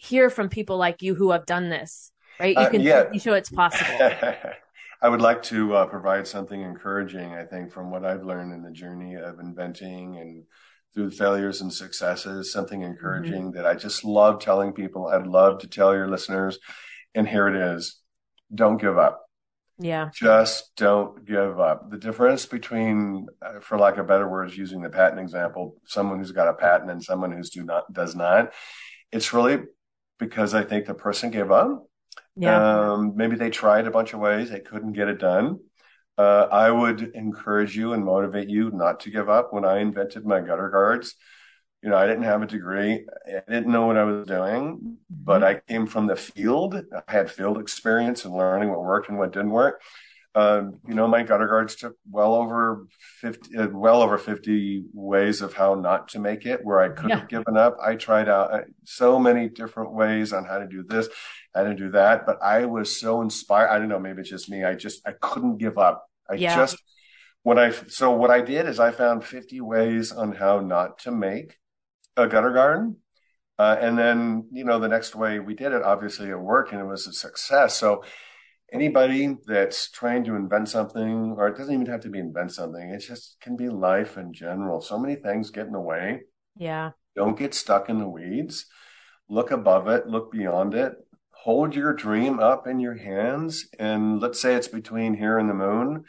hear 0.00 0.30
from 0.30 0.48
people 0.48 0.78
like 0.78 1.02
you 1.02 1.14
who 1.14 1.30
have 1.30 1.44
done 1.44 1.68
this, 1.68 2.10
right? 2.38 2.56
You 2.56 2.62
uh, 2.62 2.70
can 2.70 2.80
uh, 2.80 2.84
yeah. 3.12 3.18
show 3.20 3.34
it's 3.34 3.50
possible. 3.50 3.98
I 5.02 5.08
would 5.08 5.22
like 5.22 5.42
to 5.44 5.74
uh, 5.74 5.86
provide 5.86 6.26
something 6.26 6.60
encouraging, 6.60 7.32
I 7.34 7.44
think, 7.44 7.72
from 7.72 7.90
what 7.90 8.04
I've 8.04 8.24
learned 8.24 8.52
in 8.52 8.62
the 8.62 8.70
journey 8.70 9.14
of 9.14 9.40
inventing 9.40 10.18
and 10.18 10.44
through 10.92 11.10
failures 11.10 11.60
and 11.60 11.72
successes, 11.72 12.52
something 12.52 12.82
encouraging 12.82 13.44
mm-hmm. 13.44 13.56
that 13.56 13.66
I 13.66 13.74
just 13.74 14.04
love 14.04 14.40
telling 14.40 14.72
people. 14.72 15.06
I'd 15.06 15.26
love 15.26 15.60
to 15.60 15.68
tell 15.68 15.94
your 15.94 16.08
listeners. 16.08 16.58
And 17.14 17.28
here 17.28 17.48
it 17.48 17.56
is 17.56 18.00
don't 18.54 18.80
give 18.80 18.98
up. 18.98 19.24
Yeah. 19.78 20.10
Just 20.12 20.72
don't 20.76 21.24
give 21.24 21.58
up. 21.58 21.90
The 21.90 21.96
difference 21.96 22.44
between, 22.44 23.26
uh, 23.40 23.60
for 23.60 23.78
lack 23.78 23.96
of 23.96 24.06
better 24.06 24.28
words, 24.28 24.56
using 24.56 24.82
the 24.82 24.90
patent 24.90 25.20
example, 25.20 25.76
someone 25.86 26.18
who's 26.18 26.32
got 26.32 26.48
a 26.48 26.54
patent 26.54 26.90
and 26.90 27.02
someone 27.02 27.32
who's 27.32 27.50
do 27.50 27.64
not 27.64 27.90
does 27.92 28.14
not, 28.14 28.52
it's 29.10 29.32
really 29.32 29.60
because 30.18 30.52
I 30.52 30.64
think 30.64 30.84
the 30.84 30.94
person 30.94 31.30
gave 31.30 31.50
up. 31.50 31.86
Yeah. 32.36 32.92
Um, 32.92 33.14
maybe 33.16 33.36
they 33.36 33.50
tried 33.50 33.86
a 33.86 33.90
bunch 33.90 34.12
of 34.12 34.20
ways, 34.20 34.50
they 34.50 34.60
couldn't 34.60 34.92
get 34.92 35.08
it 35.08 35.18
done. 35.18 35.60
Uh, 36.16 36.48
I 36.50 36.70
would 36.70 37.12
encourage 37.14 37.76
you 37.76 37.92
and 37.92 38.04
motivate 38.04 38.48
you 38.48 38.70
not 38.70 39.00
to 39.00 39.10
give 39.10 39.28
up. 39.28 39.52
When 39.52 39.64
I 39.64 39.78
invented 39.78 40.26
my 40.26 40.40
gutter 40.40 40.68
guards, 40.68 41.14
you 41.82 41.88
know, 41.88 41.96
I 41.96 42.06
didn't 42.06 42.24
have 42.24 42.42
a 42.42 42.46
degree. 42.46 43.06
I 43.26 43.50
didn't 43.50 43.72
know 43.72 43.86
what 43.86 43.96
I 43.96 44.04
was 44.04 44.26
doing, 44.26 44.98
but 45.08 45.40
mm-hmm. 45.40 45.44
I 45.44 45.60
came 45.72 45.86
from 45.86 46.06
the 46.06 46.16
field. 46.16 46.74
I 46.74 47.10
had 47.10 47.30
field 47.30 47.58
experience 47.58 48.24
and 48.24 48.34
learning 48.34 48.68
what 48.68 48.82
worked 48.82 49.08
and 49.08 49.18
what 49.18 49.32
didn't 49.32 49.50
work. 49.50 49.80
Um, 50.34 50.78
you 50.86 50.94
know, 50.94 51.08
my 51.08 51.24
gutter 51.24 51.48
guards 51.48 51.74
took 51.74 51.96
well 52.08 52.34
over 52.34 52.86
50, 53.20 53.56
uh, 53.58 53.68
well 53.68 54.00
over 54.00 54.16
50 54.16 54.84
ways 54.92 55.42
of 55.42 55.54
how 55.54 55.74
not 55.74 56.08
to 56.08 56.20
make 56.20 56.46
it 56.46 56.64
where 56.64 56.80
I 56.80 56.90
could 56.90 57.10
have 57.10 57.28
given 57.28 57.56
up. 57.56 57.78
I 57.82 57.96
tried 57.96 58.28
out 58.28 58.54
uh, 58.54 58.60
so 58.84 59.18
many 59.18 59.48
different 59.48 59.92
ways 59.92 60.32
on 60.32 60.44
how 60.44 60.58
to 60.58 60.68
do 60.68 60.84
this, 60.84 61.08
how 61.52 61.64
to 61.64 61.74
do 61.74 61.90
that, 61.90 62.26
but 62.26 62.40
I 62.42 62.66
was 62.66 63.00
so 63.00 63.22
inspired. 63.22 63.70
I 63.70 63.78
don't 63.80 63.88
know, 63.88 63.98
maybe 63.98 64.20
it's 64.20 64.30
just 64.30 64.48
me. 64.48 64.62
I 64.62 64.74
just, 64.74 65.06
I 65.06 65.12
couldn't 65.20 65.58
give 65.58 65.78
up. 65.78 66.06
I 66.30 66.34
yeah. 66.34 66.54
just, 66.54 66.80
what 67.42 67.58
I, 67.58 67.72
so 67.72 68.12
what 68.12 68.30
I 68.30 68.40
did 68.40 68.66
is 68.66 68.78
I 68.78 68.92
found 68.92 69.24
50 69.24 69.60
ways 69.62 70.12
on 70.12 70.32
how 70.32 70.60
not 70.60 71.00
to 71.00 71.10
make 71.10 71.56
a 72.16 72.28
gutter 72.28 72.52
garden. 72.52 72.98
Uh, 73.58 73.76
and 73.80 73.98
then, 73.98 74.46
you 74.52 74.64
know, 74.64 74.78
the 74.78 74.88
next 74.88 75.16
way 75.16 75.40
we 75.40 75.54
did 75.54 75.72
it, 75.72 75.82
obviously 75.82 76.28
it 76.28 76.38
worked 76.38 76.72
and 76.72 76.80
it 76.80 76.86
was 76.86 77.06
a 77.08 77.12
success. 77.12 77.76
So, 77.76 78.04
anybody 78.72 79.36
that's 79.46 79.90
trying 79.90 80.24
to 80.24 80.36
invent 80.36 80.68
something, 80.68 81.34
or 81.36 81.48
it 81.48 81.56
doesn't 81.56 81.74
even 81.74 81.86
have 81.86 82.00
to 82.02 82.08
be 82.08 82.18
invent 82.18 82.52
something, 82.52 82.90
it 82.90 82.98
just 82.98 83.36
can 83.40 83.56
be 83.56 83.68
life 83.68 84.16
in 84.16 84.32
general. 84.32 84.80
So 84.80 84.98
many 84.98 85.16
things 85.16 85.50
get 85.50 85.66
in 85.66 85.72
the 85.72 85.80
way. 85.80 86.20
Yeah. 86.56 86.90
Don't 87.16 87.38
get 87.38 87.54
stuck 87.54 87.88
in 87.88 87.98
the 87.98 88.08
weeds. 88.08 88.66
Look 89.28 89.50
above 89.50 89.88
it, 89.88 90.06
look 90.06 90.32
beyond 90.32 90.74
it. 90.74 90.92
Hold 91.30 91.74
your 91.74 91.94
dream 91.94 92.38
up 92.38 92.66
in 92.66 92.80
your 92.80 92.96
hands. 92.96 93.66
And 93.78 94.20
let's 94.20 94.40
say 94.40 94.54
it's 94.54 94.68
between 94.68 95.14
here 95.14 95.38
and 95.38 95.48
the 95.48 95.54
moon, 95.54 96.04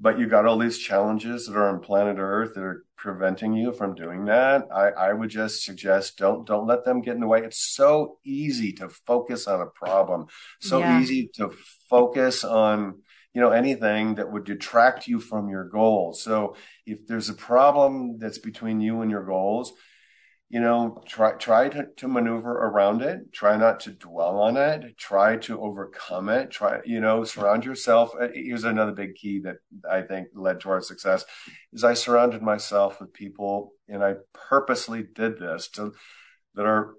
but 0.00 0.18
you 0.18 0.26
got 0.26 0.46
all 0.46 0.58
these 0.58 0.78
challenges 0.78 1.46
that 1.46 1.56
are 1.56 1.68
on 1.68 1.80
planet 1.80 2.16
Earth 2.18 2.54
that 2.54 2.62
are 2.62 2.84
preventing 2.96 3.52
you 3.52 3.72
from 3.72 3.94
doing 3.94 4.24
that. 4.24 4.64
I, 4.74 4.88
I 4.88 5.12
would 5.12 5.30
just 5.30 5.62
suggest 5.62 6.16
don't 6.16 6.46
don't 6.46 6.66
let 6.66 6.84
them 6.84 7.02
get 7.02 7.14
in 7.14 7.20
the 7.20 7.26
way. 7.26 7.40
It's 7.40 7.74
so 7.74 8.18
easy 8.24 8.72
to 8.74 8.88
focus 8.88 9.46
on 9.46 9.60
a 9.60 9.66
problem. 9.66 10.26
So 10.60 10.78
yeah. 10.78 11.00
easy 11.00 11.30
to 11.34 11.50
focus 11.88 12.44
on 12.44 13.02
you 13.34 13.40
know 13.40 13.50
anything 13.50 14.16
that 14.16 14.32
would 14.32 14.44
detract 14.44 15.06
you 15.06 15.20
from 15.20 15.48
your 15.48 15.68
goals 15.68 16.20
so 16.22 16.56
if 16.84 17.06
there's 17.06 17.28
a 17.28 17.34
problem 17.34 18.18
that's 18.18 18.38
between 18.38 18.80
you 18.80 19.02
and 19.02 19.10
your 19.10 19.24
goals 19.24 19.72
you 20.50 20.60
know 20.60 21.02
try 21.06 21.32
try 21.32 21.68
to, 21.68 21.86
to 21.96 22.08
maneuver 22.08 22.50
around 22.50 23.00
it 23.00 23.32
try 23.32 23.56
not 23.56 23.80
to 23.80 23.92
dwell 23.92 24.38
on 24.40 24.56
it 24.56 24.98
try 24.98 25.36
to 25.36 25.60
overcome 25.60 26.28
it 26.28 26.50
try 26.50 26.80
you 26.84 27.00
know 27.00 27.24
surround 27.24 27.64
yourself 27.64 28.12
uh, 28.20 28.28
here's 28.34 28.64
another 28.64 28.92
big 28.92 29.14
key 29.14 29.38
that 29.38 29.56
i 29.90 30.02
think 30.02 30.28
led 30.34 30.60
to 30.60 30.68
our 30.68 30.82
success 30.82 31.24
is 31.72 31.84
i 31.84 31.94
surrounded 31.94 32.42
myself 32.42 33.00
with 33.00 33.12
people 33.12 33.72
and 33.88 34.04
i 34.04 34.14
purposely 34.34 35.04
did 35.14 35.38
this 35.38 35.68
to 35.68 35.92
that 36.54 36.66
are 36.66 36.94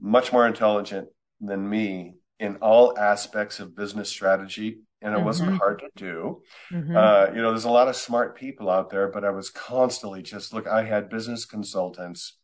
much 0.00 0.32
more 0.32 0.46
intelligent 0.46 1.08
than 1.40 1.68
me 1.68 2.14
in 2.40 2.56
all 2.56 2.98
aspects 2.98 3.60
of 3.60 3.76
business 3.76 4.08
strategy 4.08 4.78
and 5.04 5.12
it 5.12 5.18
mm-hmm. 5.18 5.26
wasn't 5.26 5.58
hard 5.58 5.80
to 5.80 5.90
do. 5.96 6.40
Mm-hmm. 6.72 6.96
Uh, 6.96 7.26
you 7.34 7.42
know, 7.42 7.50
there's 7.50 7.66
a 7.66 7.70
lot 7.70 7.88
of 7.88 7.96
smart 7.96 8.36
people 8.36 8.70
out 8.70 8.88
there, 8.88 9.08
but 9.08 9.22
I 9.22 9.30
was 9.30 9.50
constantly 9.50 10.22
just 10.22 10.54
look. 10.54 10.66
I 10.66 10.82
had 10.82 11.10
business 11.10 11.44
consultants, 11.44 12.38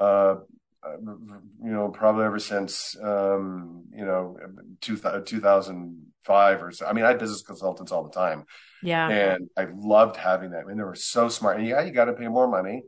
uh, 0.00 0.36
uh 0.82 0.96
you 1.62 1.72
know, 1.72 1.88
probably 1.88 2.24
ever 2.24 2.38
since 2.38 2.96
um, 3.02 3.84
you 3.94 4.04
know 4.04 4.36
two, 4.80 4.96
2005 4.96 6.62
or 6.62 6.72
so. 6.72 6.86
I 6.86 6.92
mean, 6.92 7.04
I 7.04 7.08
had 7.08 7.18
business 7.18 7.42
consultants 7.42 7.92
all 7.92 8.04
the 8.04 8.10
time. 8.10 8.44
Yeah, 8.82 9.08
and 9.08 9.48
I 9.56 9.66
loved 9.74 10.16
having 10.16 10.50
them. 10.50 10.62
I 10.64 10.68
mean, 10.68 10.76
they 10.76 10.84
were 10.84 10.94
so 10.94 11.28
smart. 11.28 11.58
And 11.58 11.66
yeah, 11.66 11.82
you 11.82 11.92
got 11.92 12.06
to 12.06 12.12
pay 12.12 12.28
more 12.28 12.48
money, 12.48 12.82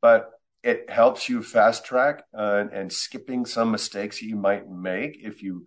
but 0.00 0.30
it 0.62 0.88
helps 0.88 1.28
you 1.28 1.42
fast 1.42 1.84
track 1.84 2.24
uh, 2.36 2.64
and 2.72 2.90
skipping 2.90 3.44
some 3.44 3.70
mistakes 3.70 4.18
that 4.20 4.26
you 4.26 4.36
might 4.36 4.68
make 4.68 5.18
if 5.22 5.42
you 5.42 5.66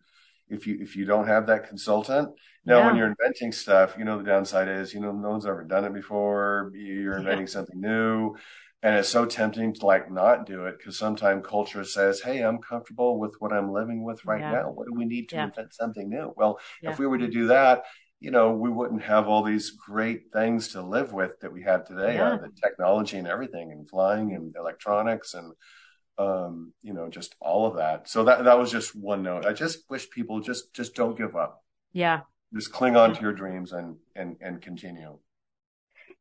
if 0.50 0.66
you 0.66 0.80
if 0.82 0.96
you 0.96 1.06
don't 1.06 1.28
have 1.28 1.48
that 1.48 1.68
consultant. 1.68 2.30
Now, 2.66 2.80
yeah. 2.80 2.86
when 2.88 2.96
you're 2.96 3.08
inventing 3.08 3.52
stuff, 3.52 3.96
you 3.98 4.04
know 4.04 4.18
the 4.18 4.24
downside 4.24 4.68
is 4.68 4.94
you 4.94 5.00
know 5.00 5.12
no 5.12 5.30
one's 5.30 5.46
ever 5.46 5.64
done 5.64 5.86
it 5.86 5.94
before. 5.94 6.72
You're 6.74 7.18
inventing 7.18 7.48
yeah. 7.48 7.54
something 7.54 7.80
new. 7.80 8.36
And 8.84 8.96
it's 8.96 9.10
so 9.10 9.26
tempting 9.26 9.74
to 9.74 9.86
like 9.86 10.12
not 10.12 10.46
do 10.46 10.66
it 10.66 10.78
because 10.78 10.98
sometimes 10.98 11.46
culture 11.46 11.84
says 11.84 12.22
hey 12.22 12.42
i'm 12.42 12.60
comfortable 12.60 13.20
with 13.20 13.36
what 13.40 13.52
i'm 13.54 13.72
living 13.72 14.04
with 14.04 14.24
right 14.26 14.42
Yeah. 14.42 14.52
now 14.52 14.70
what 14.70 14.88
do 14.88 14.94
we 14.94 15.06
need 15.06 15.30
to 15.30 15.36
Yeah. 15.36 15.46
invent 15.46 15.74
something 15.74 16.10
new 16.10 16.34
well 16.36 16.60
Yeah. 16.82 16.92
if 16.92 17.00
we 17.00 17.08
were 17.08 17.18
to 17.18 17.28
do 17.30 17.48
that 17.48 17.86
you 18.20 18.32
know 18.32 18.52
we 18.54 18.70
wouldn't 18.70 19.04
have 19.04 19.28
all 19.28 19.44
these 19.44 19.72
great 19.72 20.32
things 20.32 20.70
to 20.70 20.82
live 20.82 21.14
with 21.14 21.40
that 21.42 21.52
we 21.54 21.64
have 21.64 21.86
today 21.86 22.20
uh, 22.20 22.38
the 22.38 22.50
technology 22.62 23.18
and 23.18 23.28
everything 23.28 23.72
and 23.72 23.90
flying 23.90 24.34
and 24.34 24.56
electronics 24.56 25.34
and 25.34 25.54
um 26.18 26.74
you 26.82 26.94
know 26.94 27.10
just 27.10 27.36
all 27.40 27.68
of 27.68 27.76
that 27.78 28.10
so 28.10 28.24
that 28.24 28.44
that 28.44 28.58
was 28.58 28.72
just 28.72 28.96
one 28.96 29.22
note 29.22 29.46
i 29.46 29.54
just 29.54 29.90
wish 29.90 30.10
people 30.10 30.40
just 30.40 30.74
just 30.74 30.96
don't 30.96 31.18
give 31.18 31.36
up 31.36 31.64
Yeah. 31.94 32.22
just 32.54 32.72
cling 32.72 32.96
on 32.96 33.14
to 33.14 33.22
your 33.22 33.34
dreams 33.34 33.72
and 33.72 33.98
and 34.16 34.38
and 34.42 34.62
continue 34.62 35.20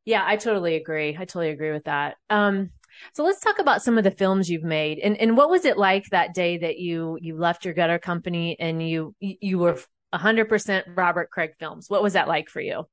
Yeah, 0.06 0.22
I 0.24 0.36
totally 0.36 0.76
agree. 0.76 1.10
I 1.18 1.24
totally 1.26 1.50
agree 1.50 1.72
with 1.72 1.84
that. 1.84 2.16
Um, 2.30 2.70
so 3.12 3.24
let's 3.24 3.40
talk 3.40 3.58
about 3.58 3.82
some 3.82 3.98
of 3.98 4.04
the 4.04 4.10
films 4.10 4.48
you've 4.48 4.62
made, 4.64 4.98
and 5.00 5.18
and 5.18 5.36
what 5.36 5.50
was 5.50 5.66
it 5.66 5.76
like 5.76 6.06
that 6.12 6.32
day 6.32 6.56
that 6.58 6.78
you 6.78 7.18
you 7.20 7.36
left 7.36 7.66
your 7.66 7.74
gutter 7.74 7.98
company 7.98 8.56
and 8.58 8.88
you 8.88 9.14
you 9.20 9.58
were 9.58 9.78
100% 10.12 10.84
Robert 10.94 11.30
Craig 11.30 11.50
Films? 11.58 11.90
What 11.90 12.02
was 12.02 12.14
that 12.14 12.28
like 12.28 12.48
for 12.48 12.60
you? 12.60 12.86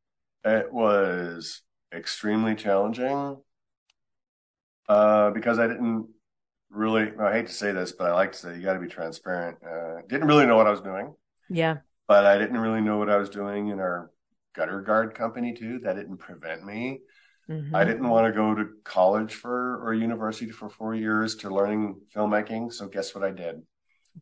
It 0.44 0.74
was 0.74 1.62
extremely 1.94 2.56
challenging 2.56 3.38
uh, 4.90 5.32
because 5.32 5.60
I 5.60 5.68
didn't 5.68 6.08
really, 6.70 7.12
I 7.20 7.34
hate 7.34 7.48
to 7.48 7.54
say 7.54 7.72
this, 7.72 7.92
but 7.92 8.08
I 8.12 8.14
like 8.14 8.32
to 8.34 8.38
say 8.38 8.56
you 8.56 8.64
got 8.64 8.74
to 8.74 8.80
be 8.80 8.88
transparent. 8.88 9.58
Uh, 9.64 10.02
didn't 10.08 10.28
really 10.28 10.46
know 10.46 10.58
what 10.58 10.68
I 10.68 10.72
was 10.72 10.82
doing, 10.82 11.14
Yeah. 11.50 11.78
but 12.08 12.26
I 12.26 12.38
didn't 12.40 12.60
really 12.60 12.82
know 12.82 13.00
what 13.00 13.10
I 13.12 13.18
was 13.18 13.30
doing 13.30 13.70
in 13.70 13.80
our 13.82 14.12
gutter 14.54 14.82
guard 14.82 15.16
company 15.16 15.54
too. 15.54 15.80
That 15.80 15.96
didn't 15.96 16.18
prevent 16.18 16.66
me. 16.66 17.00
Mhm. 17.48 17.76
I 17.76 17.84
didn't 17.86 18.10
want 18.10 18.28
to 18.28 18.32
go 18.34 18.54
to 18.56 18.70
college 18.84 19.34
for 19.36 19.84
or 19.86 19.94
university 19.94 20.52
for 20.52 20.70
four 20.70 20.96
years 20.96 21.36
to 21.38 21.50
learning 21.54 22.02
filmmaking. 22.16 22.72
So 22.74 22.88
guess 22.88 23.14
what 23.16 23.24
I 23.24 23.32
did? 23.32 23.62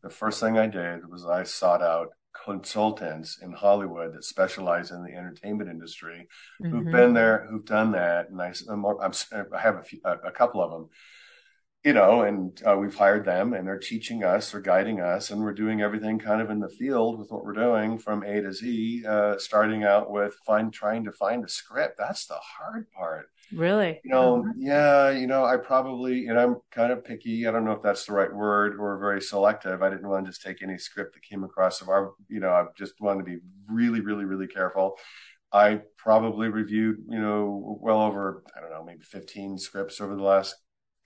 The 0.04 0.10
first 0.10 0.40
thing 0.40 0.58
I 0.58 0.68
did 0.68 1.08
was 1.10 1.26
I 1.26 1.44
sought 1.44 1.82
out 1.82 2.10
consultants 2.46 3.40
in 3.42 3.52
Hollywood 3.52 4.14
that 4.14 4.24
specialize 4.24 4.92
in 4.92 5.04
the 5.04 5.14
entertainment 5.14 5.70
industry 5.70 6.28
who've 6.70 6.86
Mhm. 6.86 6.92
been 6.92 7.14
there, 7.14 7.46
who've 7.50 7.66
done 7.66 7.92
that, 7.92 8.30
and 8.30 8.42
I, 8.42 8.54
I'm, 8.70 8.86
I 8.86 9.60
have 9.60 9.76
a, 9.76 9.84
few, 9.84 10.00
a, 10.06 10.14
a 10.28 10.32
couple 10.32 10.64
of 10.64 10.72
them, 10.72 10.90
you 11.84 11.94
know, 11.94 12.22
and 12.22 12.62
uh, 12.68 12.78
we've 12.78 12.96
hired 12.96 13.26
them, 13.26 13.54
and 13.54 13.68
they're 13.68 13.80
teaching 13.80 14.24
us, 14.24 14.54
or 14.54 14.62
guiding 14.62 15.02
us, 15.02 15.32
and 15.32 15.42
we're 15.42 15.54
doing 15.54 15.82
everything 15.82 16.20
kind 16.20 16.40
of 16.40 16.52
in 16.52 16.60
the 16.60 16.70
field 16.70 17.18
with 17.18 17.32
what 17.32 17.44
we're 17.44 17.54
doing 17.54 17.98
from 17.98 18.24
A 18.24 18.40
to 18.42 18.54
Z, 18.54 19.04
uh, 19.08 19.38
starting 19.40 19.84
out 19.84 20.12
with 20.12 20.36
find 20.46 20.72
trying 20.72 21.04
to 21.06 21.12
find 21.12 21.44
a 21.44 21.50
script. 21.50 21.96
That's 21.98 22.28
the 22.28 22.38
hard 22.38 22.92
part. 22.92 23.30
Really? 23.52 24.00
You 24.04 24.12
know, 24.12 24.46
yeah, 24.58 25.10
you 25.10 25.26
know, 25.26 25.44
I 25.44 25.58
probably, 25.58 26.28
and 26.28 26.40
I'm 26.40 26.58
kind 26.70 26.92
of 26.92 27.04
picky. 27.04 27.48
I 27.48 27.52
don't 27.52 27.66
know 27.66 27.74
if 27.74 27.82
that's 27.82 28.06
the 28.06 28.14
right 28.14 28.34
word 28.34 28.78
or 28.80 29.00
very 29.00 29.22
selective. 29.22 29.82
I 29.82 29.90
didn't 29.90 30.08
want 30.08 30.26
to 30.26 30.32
just 30.32 30.44
take 30.44 30.62
any 30.62 30.78
script 30.78 31.16
that 31.16 31.24
came 31.24 31.44
across 31.44 31.82
of 31.82 31.90
our, 31.90 32.14
you 32.30 32.40
know, 32.40 32.52
I 32.52 32.66
just 32.78 32.94
wanted 33.02 33.26
to 33.26 33.32
be 33.32 33.38
really, 33.68 34.02
really, 34.02 34.26
really 34.26 34.48
careful. 34.48 34.98
I 35.52 35.82
probably 35.98 36.48
reviewed, 36.48 36.98
you 37.10 37.20
know, 37.20 37.78
well 37.82 38.02
over, 38.02 38.44
I 38.56 38.62
don't 38.62 38.72
know, 38.72 38.86
maybe 38.86 39.02
15 39.02 39.58
scripts 39.58 40.00
over 40.00 40.16
the 40.16 40.24
last 40.24 40.56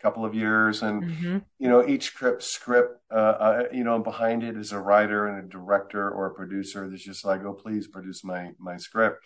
couple 0.02 0.25
of 0.25 0.36
years. 0.36 0.82
And, 0.82 1.04
hmm 1.04 1.38
you 1.58 1.70
know, 1.70 1.88
each 1.88 2.04
script, 2.04 2.44
script, 2.44 3.00
uh, 3.10 3.14
uh, 3.16 3.64
you 3.72 3.86
know, 3.86 3.98
behind 4.00 4.44
it 4.44 4.58
is 4.58 4.74
a 4.74 4.80
writer 4.80 5.28
and 5.28 5.46
a 5.46 5.48
director 5.48 6.10
or 6.10 6.25
a 6.25 6.34
producer 6.34 6.90
that's 6.90 7.02
just 7.04 7.24
like, 7.24 7.46
oh, 7.46 7.54
please 7.54 7.88
produce 7.88 8.25
my, 8.25 8.52
my 8.60 8.75
script, 8.75 9.24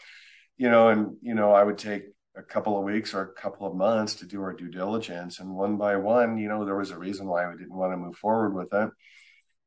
you 0.55 0.69
know, 0.69 0.89
and, 0.89 1.17
you 1.21 1.33
know, 1.33 1.53
I 1.53 1.63
would 1.63 1.79
take 1.79 2.03
a 2.35 2.43
couple 2.43 2.77
of 2.77 2.83
weeks 2.83 3.15
or 3.15 3.21
a 3.21 3.41
couple 3.41 3.65
of 3.65 3.75
months 3.75 4.13
to 4.15 4.27
do 4.27 4.41
our 4.43 4.53
due 4.53 4.69
diligence. 4.69 5.39
And 5.39 5.55
one 5.55 5.77
by 5.77 5.95
one, 5.95 6.37
you 6.37 6.47
know, 6.47 6.65
there 6.65 6.77
was 6.77 6.91
a 6.91 6.99
reason 6.99 7.27
why 7.27 7.49
we 7.49 7.57
didn't 7.57 7.75
want 7.75 7.91
to 7.93 7.97
move 7.97 8.15
forward 8.15 8.53
with 8.53 8.71
it. 8.71 8.91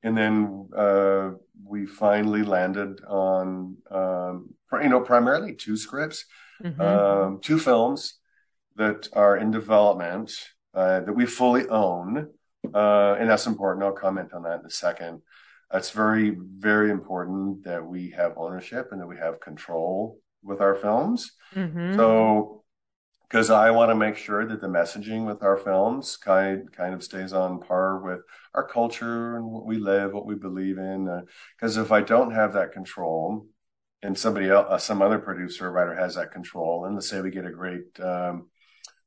And 0.05 0.17
then 0.17 0.69
uh, 0.77 1.31
we 1.65 1.87
finally 1.87 2.45
landed 2.45 3.01
on, 3.05 3.77
um, 3.91 4.55
you 4.81 4.89
know, 4.89 5.01
primarily 5.01 5.55
two 5.55 5.77
scripts, 5.77 6.27
hmm 6.63 6.81
um, 6.81 7.41
two 7.43 7.59
films 7.59 8.19
that 8.77 9.09
are 9.13 9.37
in 9.37 9.51
development 9.51 10.33
uh, 10.75 11.01
that 11.01 11.13
we 11.13 11.27
fully 11.27 11.69
own. 11.69 12.29
Uh, 12.75 13.17
and 13.19 13.29
that's 13.29 13.47
important. 13.47 13.85
I'll 13.85 13.93
comment 13.93 14.33
on 14.33 14.45
that 14.45 14.61
in 14.61 14.67
a 14.67 14.71
second. 14.71 15.23
It's 15.75 15.91
very, 15.91 16.37
very 16.39 16.91
important 16.91 17.65
that 17.65 17.85
we 17.85 18.11
have 18.11 18.35
ownership 18.37 18.89
and 18.93 19.01
that 19.01 19.07
we 19.07 19.17
have 19.17 19.41
control 19.41 20.19
with 20.43 20.61
our 20.61 20.75
films. 20.75 21.33
hmm 21.53 21.97
So, 21.97 22.65
because 23.29 23.49
I 23.49 23.71
want 23.71 23.91
to 23.91 23.95
make 23.95 24.17
sure 24.17 24.47
that 24.47 24.61
the 24.61 24.67
messaging 24.67 25.27
with 25.27 25.43
our 25.43 25.57
films 25.57 26.19
kind 26.19 26.71
kind 26.71 26.93
of 26.93 27.03
stays 27.03 27.33
on 27.33 27.61
par 27.61 27.99
with 28.01 28.21
our 28.53 28.67
culture 28.67 29.37
and 29.37 29.47
what 29.47 29.65
we 29.65 29.79
live, 29.79 30.13
what 30.13 30.27
we 30.27 30.35
believe 30.35 30.77
in. 30.77 31.25
Because 31.57 31.79
if 31.79 31.91
I 31.91 32.03
don't 32.03 32.33
have 32.33 32.53
that 32.53 32.73
control, 32.73 33.47
and 34.03 34.19
somebody 34.19 34.51
else, 34.51 34.67
uh, 34.69 34.79
some 34.79 35.01
other 35.01 35.19
producer 35.19 35.69
or 35.69 35.73
writer 35.73 35.95
has 35.95 36.17
that 36.17 36.33
control, 36.33 36.85
and 36.85 36.95
let's 36.95 37.09
say 37.09 37.21
we 37.21 37.31
get 37.31 37.47
a 37.47 37.51
great 37.51 37.99
um, 38.01 38.49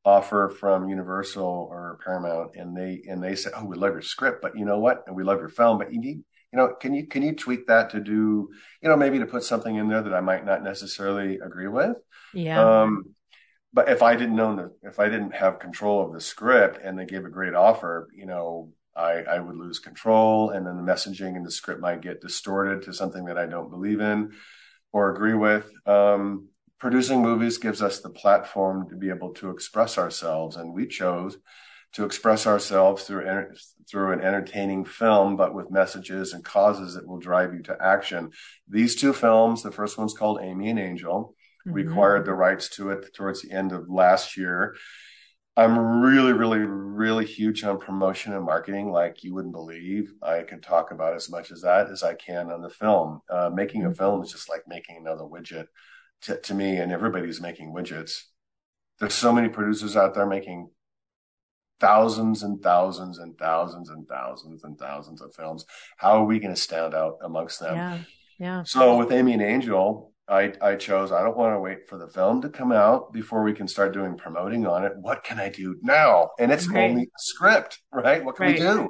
offer 0.05 0.49
from 0.59 0.87
Universal 0.87 1.43
or 1.43 1.99
Paramount, 2.03 2.55
and 2.55 2.77
they 2.77 3.01
and 3.09 3.23
they 3.23 3.35
say, 3.35 3.49
"Oh, 3.55 3.65
we 3.65 3.75
love 3.75 3.93
your 3.93 4.01
script, 4.01 4.41
but 4.41 4.57
you 4.57 4.63
know 4.63 4.79
what? 4.79 5.03
And 5.07 5.15
we 5.15 5.23
love 5.23 5.39
your 5.39 5.49
film, 5.49 5.77
but 5.77 5.91
you 5.91 5.99
need." 5.99 6.23
You 6.53 6.61
know, 6.61 6.73
can 6.73 6.93
you 6.93 7.07
can 7.07 7.21
you 7.21 7.33
tweak 7.33 7.67
that 7.67 7.89
to 7.89 7.99
do, 7.99 8.49
you 8.81 8.87
know, 8.87 8.95
maybe 8.95 9.19
to 9.19 9.25
put 9.25 9.43
something 9.43 9.75
in 9.75 9.89
there 9.89 10.01
that 10.01 10.13
I 10.13 10.21
might 10.21 10.45
not 10.45 10.63
necessarily 10.63 11.39
agree 11.39 11.67
with? 11.67 11.97
Yeah. 12.33 12.83
Um, 12.83 13.15
but 13.73 13.89
if 13.89 14.01
I 14.01 14.15
didn't 14.15 14.39
own 14.39 14.55
the, 14.55 14.71
if 14.83 14.99
I 15.01 15.09
didn't 15.09 15.35
have 15.35 15.59
control 15.59 16.05
of 16.05 16.13
the 16.13 16.21
script 16.21 16.79
and 16.81 16.97
they 16.97 17.05
gave 17.05 17.25
a 17.25 17.29
great 17.29 17.53
offer, 17.53 18.07
you 18.15 18.25
know, 18.25 18.71
I, 18.95 19.23
I 19.23 19.39
would 19.39 19.57
lose 19.57 19.79
control 19.79 20.51
and 20.51 20.65
then 20.65 20.77
the 20.77 20.91
messaging 20.91 21.35
and 21.35 21.45
the 21.45 21.51
script 21.51 21.81
might 21.81 21.99
get 21.99 22.21
distorted 22.21 22.83
to 22.83 22.93
something 22.93 23.25
that 23.25 23.37
I 23.37 23.47
don't 23.47 23.69
believe 23.69 23.99
in 23.99 24.31
or 24.93 25.11
agree 25.11 25.33
with. 25.33 25.69
Um, 25.85 26.47
producing 26.79 27.21
movies 27.21 27.57
gives 27.57 27.81
us 27.81 27.99
the 27.99 28.09
platform 28.09 28.89
to 28.89 28.95
be 28.95 29.09
able 29.09 29.33
to 29.35 29.49
express 29.49 29.97
ourselves. 29.97 30.55
And 30.55 30.73
we 30.73 30.87
chose 30.87 31.37
to 31.93 32.03
express 32.03 32.45
ourselves 32.45 33.03
through, 33.03 33.21
enter- 33.21 33.55
through 33.89 34.11
an 34.11 34.21
entertaining 34.21 34.83
film, 34.85 35.37
but 35.37 35.53
with 35.53 35.71
messages 35.71 36.33
and 36.33 36.43
causes 36.43 36.95
that 36.95 37.07
will 37.07 37.19
drive 37.19 37.53
you 37.53 37.63
to 37.63 37.77
action. 37.81 38.31
These 38.67 38.95
two 38.95 39.13
films, 39.13 39.63
the 39.63 39.71
first 39.71 39.97
one's 39.97 40.13
called 40.13 40.39
Amy 40.41 40.69
and 40.69 40.79
Angel. 40.79 41.33
We 41.65 41.83
Mhm. 41.83 41.91
acquired 41.91 42.25
the 42.25 42.33
rights 42.33 42.69
to 42.71 42.91
it 42.91 43.13
towards 43.15 43.41
the 43.41 43.51
end 43.51 43.71
of 43.71 43.89
last 43.89 44.37
year. 44.37 44.75
I'm 45.57 46.01
really, 46.01 46.33
really, 46.33 46.59
really 46.59 47.25
huge 47.25 47.63
on 47.63 47.79
promotion 47.79 48.33
and 48.33 48.43
marketing, 48.43 48.91
like 48.91 49.23
you 49.23 49.33
wouldn't 49.33 49.53
believe. 49.53 50.13
I 50.21 50.43
can 50.43 50.59
talk 50.59 50.91
about 50.91 51.15
as 51.15 51.29
much 51.29 51.49
as 51.49 51.61
that 51.61 51.89
as 51.89 52.03
I 52.03 52.13
can 52.13 52.51
on 52.51 52.61
the 52.61 52.69
film. 52.69 53.21
Uh, 53.29 53.49
making 53.49 53.85
a 53.85 53.93
film 53.95 54.21
is 54.21 54.33
just 54.33 54.49
like 54.49 54.63
making 54.67 54.97
another 54.97 55.23
widget 55.23 55.67
to, 56.23 56.39
to 56.41 56.53
me, 56.53 56.77
and 56.77 56.91
everybody's 56.91 57.41
making 57.41 57.73
widgets. 57.73 58.23
There's 58.99 59.13
so 59.13 59.33
many 59.33 59.49
producers 59.49 59.95
out 59.95 60.13
there 60.13 60.25
making 60.25 60.69
thousands 61.79 62.43
and 62.43 62.61
thousands 62.61 63.17
and 63.19 63.37
thousands 63.37 63.89
and 63.89 64.07
thousands 64.07 64.63
and 64.63 64.77
thousands 64.77 65.21
of 65.21 65.35
films. 65.35 65.65
How 65.97 66.21
are 66.21 66.25
we 66.25 66.39
going 66.39 66.55
to 66.55 66.61
stand 66.61 66.93
out 66.93 67.17
amongst 67.23 67.59
them? 67.59 67.75
Yeah. 67.75 67.97
Yeah. 68.39 68.63
So 68.63 68.97
with 68.97 69.11
Amy 69.11 69.33
and 69.33 69.41
Angel, 69.41 70.13
I, 70.27 70.53
I 70.61 70.75
chose, 70.75 71.11
I 71.11 71.23
don't 71.23 71.37
want 71.37 71.55
to 71.55 71.59
wait 71.59 71.87
for 71.87 71.97
the 71.97 72.07
film 72.07 72.41
to 72.41 72.49
come 72.49 72.71
out 72.71 73.13
before 73.13 73.43
we 73.43 73.53
can 73.53 73.67
start 73.67 73.93
doing 73.93 74.17
promoting 74.17 74.65
on 74.65 74.83
it. 74.83 74.93
What 74.97 75.23
can 75.23 75.39
I 75.39 75.49
do 75.49 75.77
now? 75.81 76.31
And 76.39 76.51
it's 76.51 76.67
Right. 76.67 76.89
only 76.89 77.03
a 77.03 77.19
script, 77.19 77.79
right? 77.93 78.23
What 78.25 78.35
can 78.35 78.47
we 78.47 78.57
do? 78.57 78.89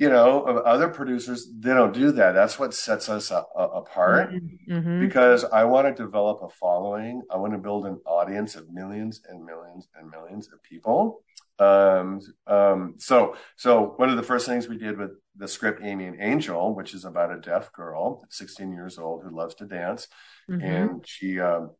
You 0.00 0.10
know, 0.10 0.42
of 0.42 0.56
other 0.64 0.88
producers, 0.88 1.48
they 1.58 1.74
don't 1.74 1.94
do 1.94 2.12
that. 2.12 2.32
That's 2.32 2.58
what 2.58 2.74
sets 2.74 3.08
us 3.10 3.30
a, 3.30 3.44
a- 3.56 3.68
apart 3.82 4.30
hmm 4.68 4.98
because 4.98 5.44
I 5.44 5.64
want 5.64 5.86
to 5.88 6.04
develop 6.04 6.42
a 6.42 6.50
following. 6.50 7.22
I 7.30 7.38
want 7.38 7.54
to 7.54 7.58
build 7.58 7.86
an 7.86 8.00
audience 8.06 8.56
of 8.56 8.70
millions 8.70 9.22
and 9.28 9.44
millions 9.44 9.88
and 9.96 10.10
millions 10.10 10.48
of 10.52 10.62
people. 10.62 11.22
Um, 11.58 12.20
um, 12.46 12.94
so, 12.98 13.36
so 13.56 13.94
one 13.96 14.10
of 14.10 14.16
the 14.16 14.22
first 14.22 14.46
things 14.46 14.68
we 14.68 14.78
did 14.78 14.98
with 14.98 15.12
the 15.36 15.48
script 15.48 15.82
Amy 15.84 16.06
and 16.06 16.20
Angel, 16.20 16.74
which 16.74 16.94
is 16.94 17.04
about 17.04 17.32
a 17.32 17.40
deaf 17.40 17.72
girl, 17.72 18.26
16 18.30 18.72
years 18.72 18.98
old, 18.98 19.22
who 19.24 19.36
loves 19.36 19.54
to 19.56 19.66
dance, 19.66 20.08
hmm 20.48 20.60
and 20.64 21.04
she 21.06 21.40
um, 21.40 21.72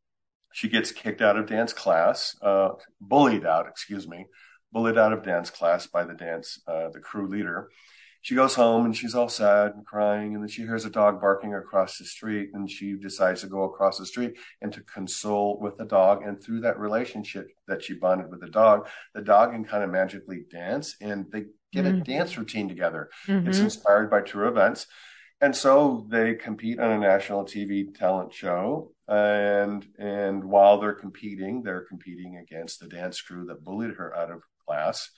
she 0.52 0.68
gets 0.68 0.92
kicked 0.92 1.22
out 1.22 1.38
of 1.38 1.46
dance 1.46 1.72
class, 1.72 2.36
uh, 2.42 2.70
bullied 3.00 3.46
out, 3.46 3.68
excuse 3.68 4.08
me, 4.08 4.26
bullied 4.72 4.98
out 4.98 5.12
of 5.12 5.22
dance 5.22 5.50
class 5.50 5.86
by 5.86 6.04
the 6.04 6.14
dance 6.14 6.60
uh, 6.66 6.88
the 6.90 7.00
crew 7.00 7.28
leader. 7.28 7.70
She 8.22 8.34
goes 8.34 8.54
home 8.54 8.84
and 8.84 8.94
she's 8.96 9.14
all 9.14 9.28
sad 9.30 9.72
and 9.74 9.86
crying, 9.86 10.34
and 10.34 10.42
then 10.42 10.48
she 10.48 10.62
hears 10.62 10.84
a 10.84 10.90
dog 10.90 11.20
barking 11.20 11.54
across 11.54 11.96
the 11.96 12.04
street, 12.04 12.50
and 12.52 12.70
she 12.70 12.94
decides 12.94 13.40
to 13.40 13.46
go 13.46 13.62
across 13.64 13.98
the 13.98 14.04
street 14.06 14.34
and 14.60 14.72
to 14.74 14.82
console 14.82 15.58
with 15.58 15.78
the 15.78 15.86
dog. 15.86 16.22
And 16.22 16.42
through 16.42 16.60
that 16.60 16.78
relationship 16.78 17.48
that 17.66 17.82
she 17.82 17.94
bonded 17.94 18.30
with 18.30 18.40
the 18.40 18.50
dog, 18.50 18.88
the 19.14 19.22
dog 19.22 19.52
can 19.52 19.64
kind 19.64 19.82
of 19.82 19.90
magically 19.90 20.44
dance, 20.50 20.96
and 21.00 21.30
they 21.32 21.46
get 21.72 21.86
a 21.86 21.92
Mhm. 21.92 22.04
dance 22.04 22.36
routine 22.36 22.68
together. 22.68 23.08
hmm 23.26 23.46
It's 23.48 23.60
inspired 23.60 24.10
by 24.10 24.20
true 24.20 24.48
events. 24.48 24.86
And 25.40 25.56
so 25.56 26.06
they 26.10 26.34
compete 26.34 26.78
on 26.78 26.90
a 26.90 26.98
national 26.98 27.44
TV 27.46 27.84
talent 27.84 28.34
show. 28.34 28.92
And 29.08 29.86
and 29.98 30.44
while 30.44 30.78
they're 30.78 30.92
competing, 30.92 31.62
they're 31.62 31.86
competing 31.86 32.36
against 32.36 32.80
the 32.80 32.88
dance 32.88 33.20
crew 33.22 33.46
that 33.46 33.64
bullied 33.64 33.94
her 33.96 34.14
out 34.14 34.30
of 34.30 34.42
class. 34.66 35.10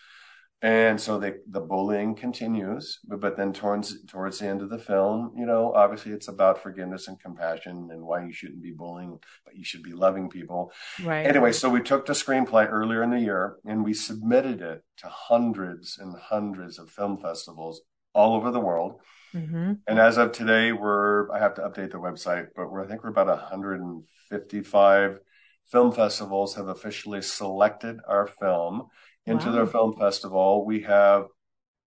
And 0.63 1.01
so 1.01 1.19
they, 1.19 1.35
the 1.49 1.61
bullying 1.61 2.15
continues, 2.15 3.01
but, 3.09 3.21
but 3.21 3.37
then 3.37 3.53
towards 3.53 4.05
towards 4.05 4.39
the 4.39 4.47
end 4.47 4.63
of 4.63 4.71
the 4.71 4.79
film, 4.79 5.33
you 5.37 5.45
know, 5.45 5.73
obviously 5.75 6.13
it's 6.13 6.29
about 6.29 6.63
forgiveness 6.63 7.09
and 7.09 7.19
compassion 7.19 7.89
and 7.91 8.01
why 8.01 8.25
you 8.25 8.33
shouldn't 8.33 8.63
be 8.63 8.71
bullying, 8.71 9.19
but 9.45 9.57
you 9.57 9.65
should 9.65 9.83
be 9.83 9.93
loving 9.93 10.31
people. 10.31 10.73
Right. 11.03 11.27
Anyway, 11.27 11.51
so 11.51 11.69
we 11.69 11.83
took 11.83 12.07
the 12.07 12.13
screenplay 12.13 12.71
earlier 12.71 13.03
in 13.03 13.11
the 13.11 13.19
year 13.19 13.57
and 13.67 13.85
we 13.85 13.93
submitted 13.93 14.61
it 14.63 14.85
to 14.99 15.09
hundreds 15.09 15.99
and 15.99 16.15
hundreds 16.17 16.79
of 16.79 16.91
film 16.91 17.19
festivals 17.19 17.83
all 18.15 18.37
over 18.37 18.53
the 18.53 18.61
world. 18.61 19.01
Mm-hmm. 19.35 19.73
And 19.89 19.99
as 19.99 20.17
of 20.17 20.31
today, 20.31 20.71
we're 20.71 21.29
I 21.33 21.41
have 21.41 21.55
to 21.55 21.63
update 21.63 21.91
the 21.91 21.99
website, 21.99 22.47
but 22.55 22.71
we're 22.71 22.85
I 22.85 22.87
think 22.87 23.03
we're 23.03 23.11
about 23.11 23.27
155 23.27 25.19
film 25.71 25.91
festivals 25.91 26.55
have 26.55 26.69
officially 26.69 27.23
selected 27.23 27.99
our 28.07 28.27
film 28.27 28.89
into 29.27 29.47
Wow. 29.47 29.53
their 29.53 29.67
film 29.67 29.97
festival. 29.97 30.65
We 30.65 30.83
have 30.83 31.27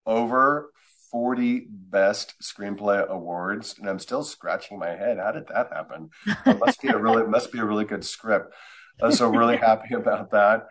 over 0.06 0.72
40 1.10 1.66
best 1.70 2.34
screenplay 2.42 3.06
awards, 3.08 3.76
and 3.78 3.88
I'm 3.88 3.98
still 3.98 4.22
scratching 4.22 4.78
my 4.78 4.90
head. 4.90 5.18
How 5.18 5.32
did 5.32 5.48
that 5.48 5.72
happen? 5.72 6.10
It 6.46 6.58
must 6.58 6.80
be 6.80 6.88
a 6.88 6.98
really 6.98 7.26
must 7.26 7.52
be 7.52 7.58
a 7.58 7.64
really 7.64 7.84
good 7.84 8.04
script. 8.04 8.54
Uh, 9.00 9.10
so 9.10 9.28
really 9.28 9.56
happy 9.70 9.94
about 9.94 10.30
that. 10.32 10.66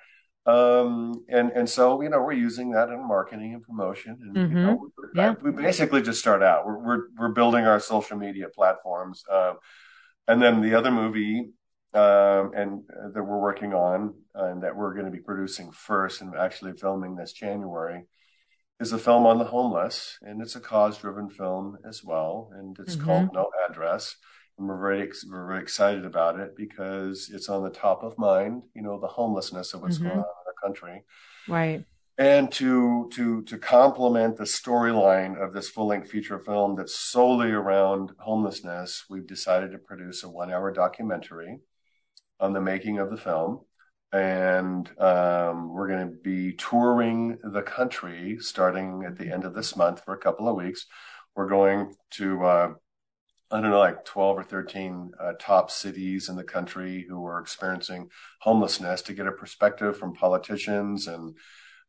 Um, 0.46 1.26
and 1.30 1.52
and 1.52 1.70
so 1.70 2.02
you 2.02 2.10
know 2.10 2.22
we're 2.22 2.32
using 2.34 2.72
that 2.72 2.90
in 2.90 3.06
marketing 3.08 3.54
and 3.54 3.62
promotion, 3.64 4.18
and 4.22 4.36
you 4.52 4.58
Mhm. 4.58 4.64
know 4.64 4.92
we're, 4.98 5.10
Yeah. 5.14 5.36
we 5.42 5.52
basically 5.52 6.02
just 6.02 6.20
start 6.20 6.42
out. 6.42 6.66
We're 6.66 6.78
we're 6.80 7.02
we're 7.18 7.30
building 7.34 7.66
our 7.66 7.80
social 7.80 8.18
media 8.18 8.48
platforms, 8.50 9.24
um, 9.30 9.58
and 10.28 10.42
then 10.42 10.62
the 10.62 10.74
other 10.76 10.92
movie 10.92 11.52
and 11.94 12.84
uh, 12.92 13.10
that 13.14 13.24
we're 13.24 13.40
working 13.40 13.74
on 13.74 14.14
and 14.36 14.64
that 14.64 14.76
we're 14.76 14.94
going 14.94 15.06
to 15.06 15.12
be 15.12 15.20
producing 15.20 15.72
first 15.72 16.22
and 16.22 16.36
actually 16.36 16.74
filming 16.74 17.16
this 17.16 17.34
January 17.34 18.06
is 18.80 18.94
a 18.94 18.98
film 18.98 19.26
on 19.26 19.38
the 19.38 19.44
homeless, 19.46 20.18
and 20.22 20.42
it's 20.42 20.56
a 20.56 20.60
cause-driven 20.62 21.30
film 21.30 21.78
as 21.86 22.02
well, 22.04 22.50
and 22.56 22.78
it's 22.80 22.96
Mhm. 22.96 23.04
called 23.06 23.34
No 23.34 23.50
Address. 23.68 24.16
And 24.58 24.68
we're 24.68 24.80
very 24.80 25.02
ex- 25.02 25.26
we're 25.30 25.48
very 25.48 25.62
excited 25.62 26.06
about 26.06 26.40
it 26.40 26.56
because 26.56 27.30
it's 27.34 27.50
on 27.50 27.64
the 27.64 27.70
top 27.70 28.04
of 28.04 28.18
mind, 28.18 28.64
you 28.74 28.82
know, 28.82 29.00
the 29.00 29.08
homelessness 29.08 29.74
of 29.74 29.82
what's 29.82 29.98
Mhm. 29.98 30.04
going 30.04 30.20
on 30.20 30.20
in 30.20 30.48
our 30.48 30.54
country. 30.62 31.04
Right. 31.48 31.86
And 32.18 32.52
to 32.54 33.10
to 33.14 33.42
to 33.44 33.58
complement 33.58 34.36
the 34.38 34.44
storyline 34.44 35.42
of 35.42 35.54
this 35.54 35.70
full-length 35.70 36.10
feature 36.10 36.40
film 36.40 36.76
that's 36.76 36.98
solely 37.00 37.52
around 37.52 38.12
homelessness, 38.20 39.06
we've 39.10 39.28
decided 39.28 39.72
to 39.72 39.78
produce 39.78 40.24
a 40.24 40.30
one-hour 40.30 40.72
documentary 40.72 41.62
on 42.40 42.54
the 42.54 42.62
making 42.62 43.00
of 43.00 43.10
the 43.10 43.18
film. 43.18 43.62
And 44.12 44.90
um, 45.00 45.74
we're 45.74 45.88
going 45.88 46.10
to 46.10 46.16
be 46.16 46.54
touring 46.54 47.38
the 47.44 47.62
country 47.62 48.38
starting 48.40 49.04
at 49.06 49.18
the 49.18 49.32
end 49.32 49.46
of 49.46 49.54
this 49.54 49.76
month 49.76 50.04
for 50.04 50.16
a 50.16 50.20
couple 50.20 50.48
of 50.48 50.56
weeks. 50.56 50.88
We're 51.36 51.50
going 51.50 51.94
to, 52.12 52.44
uh, 52.44 52.74
I 53.52 53.62
don't 53.62 53.70
know, 53.70 53.80
like 53.80 54.06
12 54.06 54.40
or 54.40 54.44
13 54.44 55.12
uh, 55.20 55.34
top 55.40 55.70
cities 55.70 56.28
in 56.28 56.36
the 56.36 56.44
country 56.44 57.06
who 57.08 57.24
are 57.26 57.40
experiencing 57.40 58.10
homelessness 58.42 59.04
to 59.04 59.14
get 59.14 59.28
a 59.28 59.32
perspective 59.32 59.98
from 59.98 60.16
politicians 60.16 61.08
and 61.08 61.36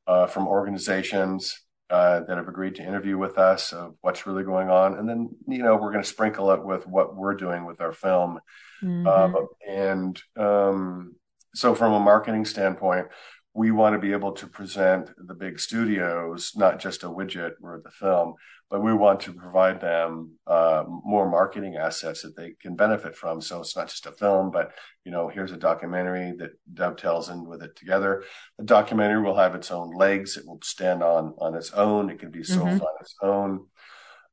uh, 0.07 0.27
from 0.27 0.47
organizations 0.47 1.59
uh, 1.91 2.21
that 2.21 2.37
have 2.37 2.49
agreed 2.49 2.77
to 2.77 2.83
interview 2.83 3.19
with 3.19 3.37
us 3.39 3.73
of 3.73 3.97
what's 4.01 4.27
really 4.27 4.45
going 4.45 4.71
on. 4.71 4.99
And 4.99 5.09
then, 5.09 5.31
you 5.49 5.63
know, 5.63 5.77
we're 5.77 5.93
going 5.93 6.05
to 6.05 6.09
sprinkle 6.09 6.53
it 6.53 6.65
with 6.65 6.87
what 6.87 7.17
we're 7.17 7.35
doing 7.35 7.65
with 7.65 7.81
our 7.81 7.93
film 7.93 8.41
Mhm. 8.83 9.07
uh, 9.07 9.47
and 9.69 10.23
um, 10.37 11.15
so, 11.55 11.75
from 11.75 11.93
a 11.93 12.01
marketing 12.01 12.45
standpoint, 12.45 13.09
we 13.53 13.73
want 13.73 13.95
to 13.95 13.99
be 13.99 14.13
able 14.13 14.33
to 14.33 14.47
present 14.47 15.11
the 15.27 15.35
big 15.35 15.59
studios 15.59 16.53
not 16.55 16.79
just 16.79 17.03
a 17.03 17.09
widget 17.09 17.53
or 17.63 17.81
the 17.83 17.91
film, 17.91 18.35
but 18.71 18.81
we 18.81 18.95
want 18.95 19.19
to 19.21 19.33
provide 19.33 19.81
them 19.81 20.33
uh, 20.47 20.85
more 20.87 21.29
marketing 21.29 21.75
assets 21.75 22.23
that 22.23 22.37
they 22.37 22.55
can 22.63 22.77
benefit 22.77 23.17
from. 23.17 23.41
So 23.41 23.59
it's 23.61 23.77
not 23.77 23.89
just 23.89 24.07
a 24.07 24.13
film, 24.13 24.53
but 24.53 24.71
you 25.05 25.11
know, 25.11 25.29
here's 25.29 25.51
a 25.51 25.57
documentary 25.57 26.33
that 26.39 26.53
dovetails 26.73 27.29
in 27.29 27.45
with 27.45 27.63
it 27.63 27.75
together. 27.75 28.23
The 28.59 28.65
documentary 28.65 29.21
will 29.23 29.37
have 29.37 29.57
its 29.57 29.73
own 29.73 29.97
legs; 29.97 30.37
it 30.37 30.47
will 30.47 30.61
stand 30.63 31.03
on 31.03 31.35
on 31.39 31.57
its 31.57 31.73
own. 31.73 32.09
It 32.09 32.21
can 32.21 32.31
be 32.31 32.45
sold 32.45 32.69
Mhm. 32.69 32.81
on 32.83 32.95
its 33.01 33.15
own. 33.21 33.67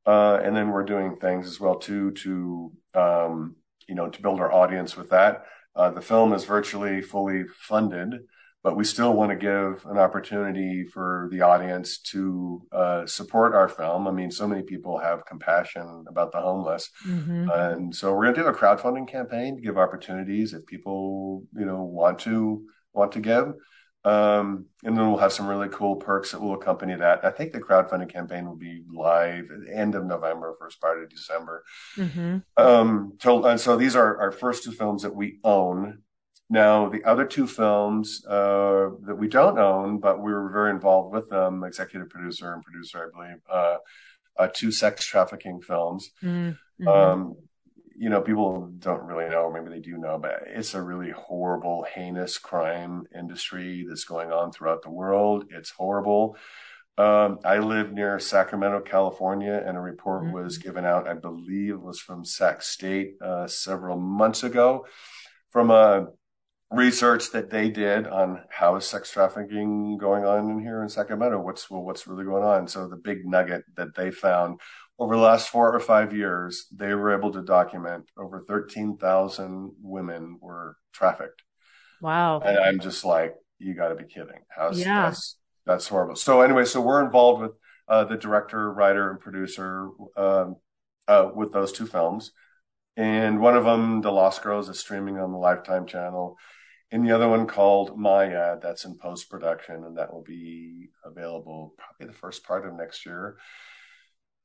Uh, 0.06 0.40
and 0.44 0.56
then 0.56 0.70
we're 0.70 0.86
doing 0.86 1.16
things 1.16 1.48
as 1.48 1.60
well 1.60 1.76
too 1.76 2.12
to 2.12 2.72
um, 2.94 3.56
you 3.90 3.96
know 3.96 4.10
to 4.10 4.22
build 4.22 4.40
our 4.40 4.52
audience 4.54 4.96
with 4.96 5.10
that. 5.10 5.46
Uh, 5.76 5.90
the 5.90 6.02
film 6.02 6.34
is 6.34 6.46
virtually 6.46 7.02
fully 7.02 7.46
funded, 7.48 8.20
but 8.64 8.76
we 8.76 8.84
still 8.84 9.14
want 9.14 9.30
to 9.32 9.36
give 9.36 9.86
an 9.86 9.98
opportunity 9.98 10.84
for 10.84 11.30
the 11.32 11.42
audience 11.42 12.00
to 12.00 12.62
uh, 12.72 13.06
support 13.06 13.54
our 13.54 13.70
film. 13.70 14.08
I 14.08 14.12
mean, 14.12 14.32
so 14.32 14.48
many 14.48 14.64
people 14.64 14.98
have 14.98 15.26
compassion 15.26 16.06
about 16.10 16.32
the 16.32 16.42
homeless, 16.42 16.90
Mhm. 17.08 17.50
and 17.74 17.96
so 17.96 18.14
we're 18.14 18.24
going 18.26 18.36
to 18.36 18.42
do 18.42 18.48
a 18.48 18.54
crowdfunding 18.54 19.08
campaign 19.08 19.56
to 19.56 19.62
give 19.62 19.78
opportunities 19.78 20.54
if 20.54 20.66
people 20.66 21.44
you 21.54 21.66
know 21.66 21.84
want 21.84 22.20
to 22.20 22.66
want 22.94 23.12
to 23.14 23.20
give. 23.20 23.54
Um, 24.06 24.68
and 24.86 24.96
then 24.98 25.10
we'll 25.10 25.20
have 25.20 25.34
some 25.34 25.48
really 25.48 25.68
cool 25.68 25.98
perks 25.98 26.32
that 26.32 26.40
will 26.42 26.54
accompany 26.54 26.96
that. 26.96 27.26
I 27.26 27.30
think 27.32 27.52
the 27.52 27.60
crowdfunding 27.60 28.10
campaign 28.10 28.46
will 28.48 28.56
be 28.56 28.84
live 28.94 29.46
at 29.52 29.66
the 29.66 29.76
end 29.76 29.96
of 29.96 30.06
November, 30.06 30.56
first 30.60 30.80
part 30.80 31.04
of 31.04 31.10
December. 31.10 31.64
Mhm. 31.98 32.42
Um, 32.56 33.14
so, 33.22 33.44
and 33.46 33.60
so 33.60 33.76
these 33.76 33.98
are 33.98 34.18
our 34.22 34.32
first 34.32 34.64
two 34.64 34.72
films 34.72 35.02
that 35.04 35.14
we 35.14 35.40
own. 35.44 36.04
Now, 36.50 36.88
the 36.90 37.04
other 37.04 37.26
two 37.26 37.46
films 37.46 38.26
uh, 38.26 38.90
that 39.06 39.16
we 39.18 39.28
don't 39.28 39.60
own, 39.60 40.00
but 40.00 40.22
we 40.22 40.32
were 40.32 40.50
very 40.50 40.72
involved 40.72 41.14
with 41.14 41.30
them, 41.30 41.64
executive 41.64 42.10
producer 42.10 42.54
and 42.54 42.64
producer, 42.64 43.12
I 43.14 43.18
believe, 43.18 43.42
uh, 43.52 43.78
uh, 44.38 44.48
two 44.54 44.72
sex 44.72 45.06
trafficking 45.06 45.62
films. 45.62 46.12
Mhm. 46.24 46.58
Mhm. 46.80 46.88
Um, 46.88 47.36
you 47.98 48.10
know, 48.10 48.22
people 48.22 48.68
don't 48.80 49.04
really 49.04 49.28
know, 49.28 49.42
or 49.42 49.52
maybe 49.52 49.70
they 49.76 49.82
do 49.82 49.98
know, 49.98 50.20
but 50.20 50.44
it's 50.46 50.76
a 50.76 50.82
really 50.82 51.10
horrible, 51.10 51.84
heinous 51.84 52.38
crime 52.38 53.08
industry 53.14 53.86
that's 53.90 54.06
going 54.06 54.32
on 54.32 54.52
throughout 54.52 54.84
the 54.84 54.92
world. 54.92 55.46
It's 55.50 55.72
horrible. 55.72 56.38
Um, 56.98 57.40
I 57.44 57.58
live 57.60 57.92
near 57.92 58.20
Sacramento, 58.20 58.82
California, 58.82 59.62
and 59.66 59.78
a 59.78 59.82
report 59.82 60.24
Mhm. 60.26 60.32
was 60.32 60.60
given 60.60 60.86
out, 60.86 61.08
I 61.08 61.14
believe 61.14 61.74
it 61.74 61.82
was 61.82 62.00
from 62.00 62.24
Sac 62.24 62.62
State 62.62 63.22
uh, 63.22 63.48
several 63.48 64.00
months 64.00 64.44
ago, 64.44 64.86
from 65.50 65.72
a 65.72 66.08
research 66.72 67.32
that 67.32 67.50
they 67.50 67.70
did 67.70 68.08
on 68.08 68.42
how 68.50 68.76
is 68.76 68.86
sex 68.86 69.12
trafficking 69.12 69.98
going 69.98 70.26
on 70.26 70.50
in 70.50 70.60
here 70.60 70.84
in 70.84 70.90
Sacramento. 70.90 71.40
What's 71.40 71.70
well, 71.70 71.84
what's 71.84 72.08
really 72.08 72.26
going 72.26 72.44
on? 72.44 72.68
So 72.68 72.88
the 72.88 72.98
big 72.98 73.26
nugget 73.26 73.64
that 73.76 73.96
they 73.96 74.12
found 74.12 74.60
over 75.00 75.16
the 75.16 75.22
last 75.22 75.50
four 75.50 75.74
or 75.74 75.80
five 75.80 76.14
years, 76.14 76.68
they 76.72 76.94
were 76.94 77.16
able 77.16 77.32
to 77.32 77.42
document 77.44 78.06
over 78.18 78.44
13,000 78.48 79.72
women 79.82 80.38
were 80.42 80.76
trafficked. 80.92 81.44
wow. 82.02 82.40
And 82.40 82.58
I'm 82.58 82.80
just 82.80 83.06
like, 83.06 83.36
you 83.60 83.76
got 83.76 83.90
to 83.90 83.96
be 83.96 84.06
kidding. 84.06 84.42
How's 84.50 84.80
Yeah. 84.80 85.04
that's 85.04 85.38
that's 85.66 85.88
horrible. 85.88 86.16
So 86.16 86.42
anyway, 86.42 86.66
so 86.66 86.82
we're 86.82 87.04
involved 87.06 87.42
with 87.42 87.52
uh, 87.88 88.06
the 88.06 88.18
director, 88.18 88.72
writer, 88.72 89.12
and 89.12 89.20
producer 89.20 89.90
um, 90.16 90.56
uh, 91.08 91.30
with 91.34 91.54
those 91.54 91.72
two 91.72 91.86
films, 91.86 92.32
and 92.96 93.40
one 93.40 93.56
of 93.56 93.64
them, 93.64 94.02
The 94.02 94.12
Lost 94.12 94.42
Girls, 94.42 94.70
is 94.70 94.80
streaming 94.80 95.20
on 95.20 95.32
the 95.32 95.38
Lifetime 95.38 95.86
channel, 95.86 96.38
and 96.92 97.06
the 97.06 97.12
other 97.14 97.28
one 97.28 97.48
called 97.48 97.98
Maya, 97.98 98.58
that's 98.62 98.86
in 98.86 98.98
post 98.98 99.30
production, 99.30 99.84
and 99.84 99.98
that 99.98 100.14
will 100.14 100.24
be 100.24 100.90
available 101.04 101.74
probably 101.78 102.08
the 102.08 102.20
first 102.20 102.44
part 102.44 102.66
of 102.66 102.74
next 102.74 103.06
year. 103.06 103.38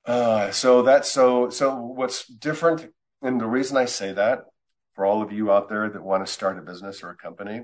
Uh, 0.05 0.51
so 0.51 0.83
that's 0.83 1.11
so 1.11 1.51
so. 1.51 1.77
What's 1.77 2.27
different, 2.27 2.93
and 3.23 3.41
the 3.41 3.47
reason 3.47 3.77
I 3.77 3.85
say 3.85 4.13
that 4.13 4.47
for 4.95 5.07
all 5.07 5.23
of 5.23 5.33
you 5.33 5.53
out 5.53 5.69
there 5.69 5.89
that 5.89 6.03
want 6.03 6.27
to 6.27 6.33
start 6.33 6.59
a 6.59 6.63
business 6.63 7.03
or 7.03 7.11
a 7.11 7.17
company, 7.17 7.63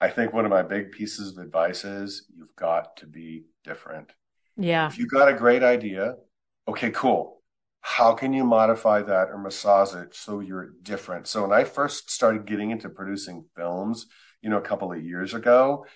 I 0.00 0.08
think 0.08 0.32
one 0.32 0.44
of 0.44 0.50
my 0.50 0.62
big 0.62 0.92
pieces 0.92 1.36
of 1.36 1.44
advice 1.44 1.84
is 1.84 2.26
you've 2.34 2.54
got 2.56 2.96
to 2.98 3.06
be 3.06 3.44
different. 3.64 4.12
Yeah. 4.56 4.86
If 4.86 4.98
you 4.98 5.06
got 5.06 5.28
a 5.28 5.34
great 5.34 5.62
idea, 5.62 6.14
okay, 6.68 6.90
cool. 6.90 7.39
How 7.80 8.12
can 8.14 8.32
you 8.32 8.44
modify 8.44 9.02
that 9.02 9.30
or 9.30 9.38
massage 9.38 9.94
it 9.94 10.14
so 10.14 10.40
you're 10.40 10.70
different? 10.82 11.26
So 11.26 11.42
when 11.42 11.52
I 11.52 11.64
first 11.64 12.10
started 12.10 12.46
getting 12.46 12.70
into 12.70 12.88
producing 12.88 13.46
films, 13.56 14.06
you 14.42 14.50
know, 14.50 14.58
a 14.58 14.62
couple 14.62 14.92
of 14.92 15.02
years 15.02 15.34
ago, 15.34 15.86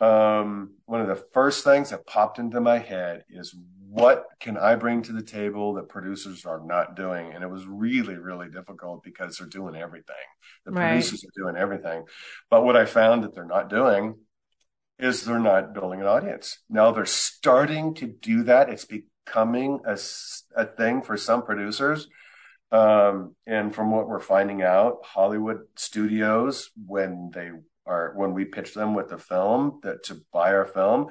um, 0.00 0.74
one 0.86 1.00
of 1.00 1.08
the 1.08 1.22
first 1.32 1.64
things 1.64 1.90
that 1.90 2.06
popped 2.06 2.38
into 2.38 2.60
my 2.60 2.78
head 2.78 3.24
is 3.30 3.54
what 3.88 4.26
can 4.40 4.56
I 4.56 4.74
bring 4.74 5.02
to 5.02 5.12
the 5.12 5.22
table 5.22 5.74
that 5.74 5.88
producers 5.88 6.44
are 6.44 6.60
not 6.64 6.96
doing? 6.96 7.32
And 7.32 7.44
it 7.44 7.50
was 7.50 7.64
really, 7.66 8.16
really 8.16 8.48
difficult 8.48 9.04
because 9.04 9.36
they're 9.36 9.46
doing 9.46 9.76
everything. 9.76 10.16
The 10.66 10.72
Right. 10.72 10.90
producers 10.90 11.24
are 11.24 11.42
doing 11.42 11.56
everything. 11.56 12.04
But 12.50 12.64
what 12.64 12.76
I 12.76 12.86
found 12.86 13.22
that 13.22 13.34
they're 13.34 13.44
not 13.44 13.70
doing 13.70 14.16
is 14.98 15.24
they're 15.24 15.38
not 15.38 15.74
building 15.74 16.00
an 16.00 16.06
audience. 16.06 16.58
Now 16.68 16.90
they're 16.92 17.06
starting 17.06 17.94
to 17.96 18.06
do 18.06 18.44
that. 18.44 18.68
It's 18.68 18.84
becoming 19.24 19.80
a 19.86 20.66
thing 20.66 21.02
for 21.02 21.16
some 21.16 21.42
producers. 21.42 22.08
Um, 22.72 23.36
and 23.46 23.74
from 23.74 23.90
what 23.90 24.08
we're 24.08 24.20
finding 24.20 24.62
out, 24.62 24.98
Hollywood 25.04 25.60
studios, 25.76 26.70
when 26.86 27.30
they 27.32 27.50
are, 27.86 28.12
when 28.16 28.34
we 28.34 28.44
pitch 28.44 28.74
them 28.74 28.94
with 28.94 29.08
the 29.08 29.18
film 29.18 29.80
that 29.82 30.04
to 30.04 30.22
buy 30.32 30.52
our 30.54 30.64
film. 30.64 31.08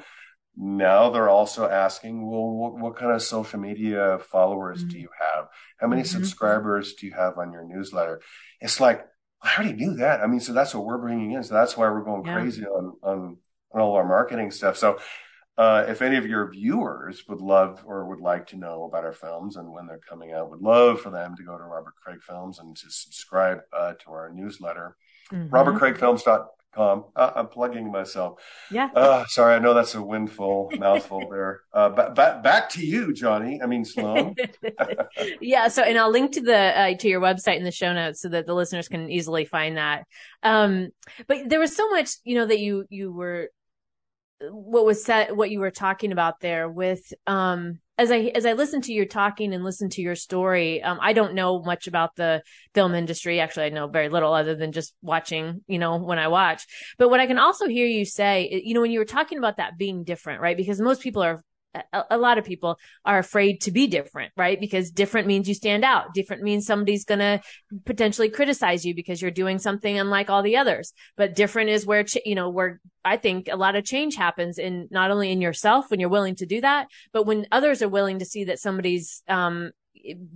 Now 0.55 1.09
they're 1.09 1.29
also 1.29 1.67
asking, 1.67 2.29
well, 2.29 2.49
what, 2.49 2.77
what 2.77 2.95
kind 2.95 3.11
of 3.11 3.21
social 3.21 3.59
media 3.59 4.19
followers 4.29 4.79
mm-hmm. 4.79 4.89
do 4.89 4.99
you 4.99 5.09
have? 5.19 5.47
How 5.77 5.87
many 5.87 6.01
mm-hmm. 6.01 6.09
subscribers 6.09 6.93
do 6.95 7.07
you 7.07 7.13
have 7.13 7.37
on 7.37 7.51
your 7.51 7.63
newsletter? 7.63 8.21
It's 8.59 8.79
like 8.79 9.05
I 9.41 9.55
already 9.55 9.73
knew 9.73 9.95
that. 9.95 10.21
I 10.21 10.27
mean, 10.27 10.39
so 10.39 10.53
that's 10.53 10.75
what 10.75 10.85
we're 10.85 10.99
bringing 10.99 11.31
in. 11.31 11.43
So 11.43 11.53
that's 11.53 11.75
why 11.75 11.89
we're 11.89 12.03
going 12.03 12.25
yeah. 12.25 12.33
crazy 12.33 12.65
on, 12.65 12.93
on 13.01 13.37
on 13.71 13.81
all 13.81 13.95
our 13.95 14.07
marketing 14.07 14.51
stuff. 14.51 14.77
So 14.77 14.99
uh, 15.57 15.85
if 15.87 16.01
any 16.01 16.17
of 16.17 16.25
your 16.25 16.49
viewers 16.49 17.27
would 17.27 17.41
love 17.41 17.83
or 17.85 18.05
would 18.05 18.19
like 18.19 18.47
to 18.47 18.57
know 18.57 18.85
about 18.85 19.03
our 19.03 19.13
films 19.13 19.55
and 19.55 19.71
when 19.71 19.85
they're 19.85 19.99
coming 20.09 20.33
out, 20.33 20.49
would 20.49 20.61
love 20.61 20.99
for 20.99 21.11
them 21.11 21.35
to 21.35 21.43
go 21.43 21.57
to 21.57 21.63
Robert 21.63 21.93
Craig 22.03 22.21
Films 22.23 22.57
and 22.57 22.75
to 22.75 22.89
subscribe 22.89 23.59
uh, 23.71 23.93
to 23.93 24.11
our 24.11 24.31
newsletter, 24.33 24.97
mm-hmm. 25.31 25.53
robertcraigfilms.com. 25.53 27.05
Uh, 27.15 27.31
I'm 27.35 27.49
plugging 27.49 27.91
myself. 27.91 28.41
Yeah. 28.71 28.89
Uh, 28.95 29.25
sorry, 29.27 29.53
I 29.53 29.59
know 29.59 29.75
that's 29.75 29.93
a 29.93 30.01
windful 30.01 30.71
mouthful 30.79 31.29
there. 31.29 31.61
Uh, 31.71 31.89
but 31.89 32.15
back 32.15 32.41
back 32.41 32.69
to 32.69 32.83
you, 32.83 33.13
Johnny. 33.13 33.61
I 33.61 33.67
mean 33.67 33.85
Sloan. 33.85 34.33
yeah. 35.39 35.67
So, 35.67 35.83
and 35.83 35.99
I'll 35.99 36.09
link 36.09 36.31
to 36.31 36.41
the 36.41 36.57
uh, 36.57 36.97
to 36.97 37.07
your 37.07 37.21
website 37.21 37.57
in 37.57 37.63
the 37.63 37.71
show 37.71 37.93
notes 37.93 38.21
so 38.21 38.29
that 38.29 38.47
the 38.47 38.55
listeners 38.55 38.87
can 38.87 39.11
easily 39.11 39.45
find 39.45 39.77
that. 39.77 40.07
Um, 40.41 40.89
but 41.27 41.47
there 41.47 41.59
was 41.59 41.75
so 41.75 41.87
much, 41.91 42.09
you 42.23 42.33
know, 42.33 42.47
that 42.47 42.59
you 42.59 42.85
you 42.89 43.11
were 43.11 43.49
what 44.41 44.85
was 44.85 45.03
said, 45.03 45.35
what 45.35 45.51
you 45.51 45.59
were 45.59 45.71
talking 45.71 46.11
about 46.11 46.39
there 46.39 46.69
with, 46.69 47.13
um, 47.27 47.79
as 47.97 48.11
I, 48.11 48.31
as 48.35 48.45
I 48.45 48.53
listen 48.53 48.81
to 48.81 48.93
your 48.93 49.05
talking 49.05 49.53
and 49.53 49.63
listen 49.63 49.89
to 49.91 50.01
your 50.01 50.15
story, 50.15 50.81
um, 50.81 50.97
I 51.01 51.13
don't 51.13 51.35
know 51.35 51.61
much 51.61 51.87
about 51.87 52.15
the 52.15 52.41
film 52.73 52.95
industry. 52.95 53.39
Actually, 53.39 53.67
I 53.67 53.69
know 53.69 53.87
very 53.87 54.09
little 54.09 54.33
other 54.33 54.55
than 54.55 54.71
just 54.71 54.93
watching, 55.01 55.61
you 55.67 55.77
know, 55.77 55.97
when 55.97 56.17
I 56.17 56.27
watch. 56.27 56.65
But 56.97 57.09
what 57.09 57.19
I 57.19 57.27
can 57.27 57.37
also 57.37 57.67
hear 57.67 57.85
you 57.85 58.03
say, 58.03 58.61
you 58.65 58.73
know, 58.73 58.81
when 58.81 58.91
you 58.91 58.99
were 58.99 59.05
talking 59.05 59.37
about 59.37 59.57
that 59.57 59.77
being 59.77 60.03
different, 60.03 60.41
right? 60.41 60.57
Because 60.57 60.81
most 60.81 61.01
people 61.01 61.21
are 61.21 61.43
a, 61.73 62.03
a 62.11 62.17
lot 62.17 62.37
of 62.37 62.45
people 62.45 62.77
are 63.05 63.17
afraid 63.17 63.61
to 63.61 63.71
be 63.71 63.87
different, 63.87 64.31
right? 64.37 64.59
Because 64.59 64.91
different 64.91 65.27
means 65.27 65.47
you 65.47 65.53
stand 65.53 65.83
out. 65.83 66.13
Different 66.13 66.43
means 66.43 66.65
somebody's 66.65 67.05
going 67.05 67.19
to 67.19 67.41
potentially 67.85 68.29
criticize 68.29 68.85
you 68.85 68.93
because 68.95 69.21
you're 69.21 69.31
doing 69.31 69.59
something 69.59 69.97
unlike 69.97 70.29
all 70.29 70.43
the 70.43 70.57
others. 70.57 70.93
But 71.17 71.35
different 71.35 71.69
is 71.69 71.85
where, 71.85 72.03
ch- 72.03 72.17
you 72.25 72.35
know, 72.35 72.49
where 72.49 72.79
I 73.03 73.17
think 73.17 73.47
a 73.51 73.57
lot 73.57 73.75
of 73.75 73.85
change 73.85 74.15
happens 74.15 74.57
in 74.57 74.87
not 74.91 75.11
only 75.11 75.31
in 75.31 75.41
yourself 75.41 75.89
when 75.89 75.99
you're 75.99 76.09
willing 76.09 76.35
to 76.35 76.45
do 76.45 76.61
that, 76.61 76.87
but 77.11 77.25
when 77.25 77.47
others 77.51 77.81
are 77.81 77.89
willing 77.89 78.19
to 78.19 78.25
see 78.25 78.45
that 78.45 78.59
somebody's, 78.59 79.23
um, 79.27 79.71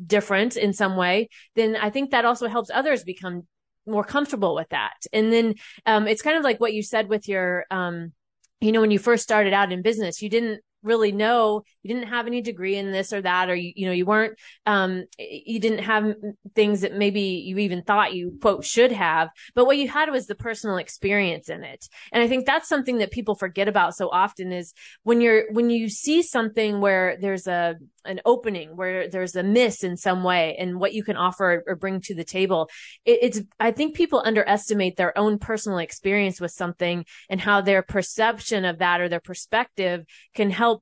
different 0.06 0.56
in 0.56 0.72
some 0.72 0.96
way, 0.96 1.30
then 1.56 1.76
I 1.76 1.90
think 1.90 2.12
that 2.12 2.26
also 2.26 2.48
helps 2.48 2.70
others 2.74 3.04
become 3.04 3.48
more 3.86 4.04
comfortable 4.04 4.56
with 4.56 4.70
that. 4.70 4.96
And 5.12 5.32
then, 5.32 5.56
um, 5.86 6.08
it's 6.08 6.22
kind 6.22 6.38
of 6.38 6.44
like 6.44 6.60
what 6.60 6.74
you 6.74 6.84
said 6.84 7.10
with 7.10 7.28
your, 7.28 7.66
um, 7.72 8.14
you 8.60 8.72
know, 8.72 8.82
when 8.82 8.92
you 8.92 9.00
first 9.00 9.24
started 9.24 9.54
out 9.54 9.72
in 9.72 9.82
business, 9.82 10.22
you 10.22 10.30
didn't 10.30 10.62
really 10.88 11.12
know 11.12 11.64
you 11.84 11.94
didn't 11.94 12.10
have 12.10 12.28
any 12.28 12.42
degree 12.42 12.76
in 12.76 12.92
this 12.92 13.14
or 13.14 13.22
that 13.22 13.50
or 13.50 13.56
you, 13.56 13.72
you 13.76 13.86
know 13.86 13.92
you 13.92 14.06
weren't 14.06 14.38
um 14.66 15.06
you 15.20 15.60
didn't 15.60 15.84
have 15.84 16.16
things 16.56 16.82
that 16.82 16.94
maybe 16.96 17.22
you 17.22 17.58
even 17.60 17.84
thought 17.84 18.14
you 18.14 18.38
quote 18.42 18.66
should 18.66 18.92
have 18.92 19.30
but 19.54 19.66
what 19.66 19.78
you 19.78 19.88
had 19.88 20.10
was 20.10 20.28
the 20.28 20.36
personal 20.36 20.78
experience 20.78 21.50
in 21.50 21.64
it. 21.64 21.88
And 22.12 22.24
i 22.24 22.28
think 22.28 22.46
that's 22.46 22.70
something 22.70 22.98
that 23.00 23.12
people 23.12 23.36
forget 23.36 23.68
about 23.68 23.96
so 23.96 24.10
often 24.10 24.52
is 24.52 24.74
when 25.04 25.22
you're 25.22 25.52
when 25.52 25.70
you 25.70 25.90
see 25.90 26.24
something 26.24 26.82
where 26.82 27.18
there's 27.20 27.48
a 27.48 27.76
an 28.08 28.22
opening 28.26 28.76
where 28.76 29.10
there's 29.10 29.36
a 29.36 29.44
miss 29.44 29.84
in 29.84 29.98
some 29.98 30.24
way 30.24 30.56
and 30.58 30.80
what 30.80 30.94
you 30.94 31.04
can 31.04 31.18
offer 31.18 31.64
or 31.68 31.76
bring 31.76 32.02
to 32.02 32.16
the 32.16 32.24
table 32.24 32.70
it, 33.06 33.20
it's 33.22 33.42
i 33.60 33.72
think 33.72 33.96
people 33.96 34.22
underestimate 34.26 34.96
their 34.96 35.18
own 35.18 35.38
personal 35.38 35.78
experience 35.78 36.40
with 36.42 36.52
something 36.52 37.06
and 37.30 37.42
how 37.42 37.62
their 37.62 37.82
perception 37.82 38.66
of 38.66 38.80
that 38.80 39.02
or 39.02 39.10
their 39.10 39.20
perspective 39.20 40.06
can 40.34 40.50
help 40.50 40.77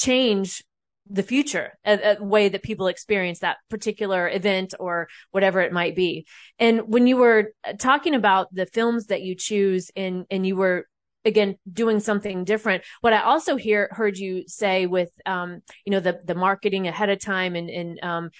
change 0.00 0.64
the 1.08 1.22
future, 1.22 1.76
a, 1.84 2.16
a, 2.18 2.24
way 2.24 2.48
that 2.48 2.62
people 2.62 2.86
experience 2.86 3.40
that 3.40 3.56
particular 3.68 4.28
event 4.28 4.74
or 4.78 5.08
whatever 5.32 5.60
it 5.60 5.72
might 5.72 5.96
be. 5.96 6.26
And 6.58 6.82
when 6.86 7.06
you 7.06 7.16
were 7.16 7.52
talking 7.78 8.14
about 8.14 8.54
the 8.54 8.66
films 8.66 9.06
that 9.06 9.22
you 9.22 9.34
choose 9.34 9.90
and, 9.96 10.24
and 10.30 10.46
you 10.46 10.56
were 10.56 10.86
again 11.24 11.56
doing 11.70 12.00
something 12.00 12.44
different 12.44 12.82
what 13.02 13.12
i 13.12 13.20
also 13.20 13.56
hear 13.56 13.90
heard 13.90 14.16
you 14.16 14.42
say 14.46 14.86
with 14.86 15.10
um 15.26 15.60
you 15.84 15.90
know 15.90 16.00
the 16.00 16.18
the 16.24 16.34
marketing 16.34 16.88
ahead 16.88 17.10
of 17.10 17.20
time 17.20 17.56
and 17.56 17.68
and 17.68 18.02
um 18.02 18.30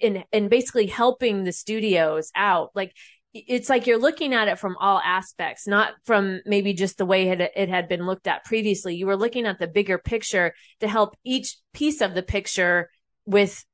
and 0.00 0.24
and 0.32 0.48
basically 0.48 0.86
helping 0.86 1.42
the 1.42 1.50
studios 1.50 2.30
out 2.36 2.70
like 2.76 2.92
it's 3.34 3.68
like 3.68 3.86
you're 3.86 3.98
looking 3.98 4.34
at 4.34 4.48
it 4.48 4.58
from 4.58 4.76
all 4.80 5.00
aspects, 5.04 5.66
not 5.66 5.92
from 6.04 6.40
maybe 6.46 6.72
just 6.72 6.98
the 6.98 7.06
way 7.06 7.28
it, 7.28 7.40
it, 7.54 7.68
had 7.68 7.88
been 7.88 8.06
looked 8.06 8.26
at 8.26 8.44
previously. 8.44 8.96
You 8.96 9.06
were 9.06 9.16
looking 9.16 9.46
at 9.46 9.58
the 9.58 9.68
bigger 9.68 9.98
picture 9.98 10.54
to 10.80 10.88
help 10.88 11.16
each 11.24 11.56
piece 11.74 12.00
of 12.00 12.14
the 12.14 12.22
picture 12.22 12.90
with 13.26 13.64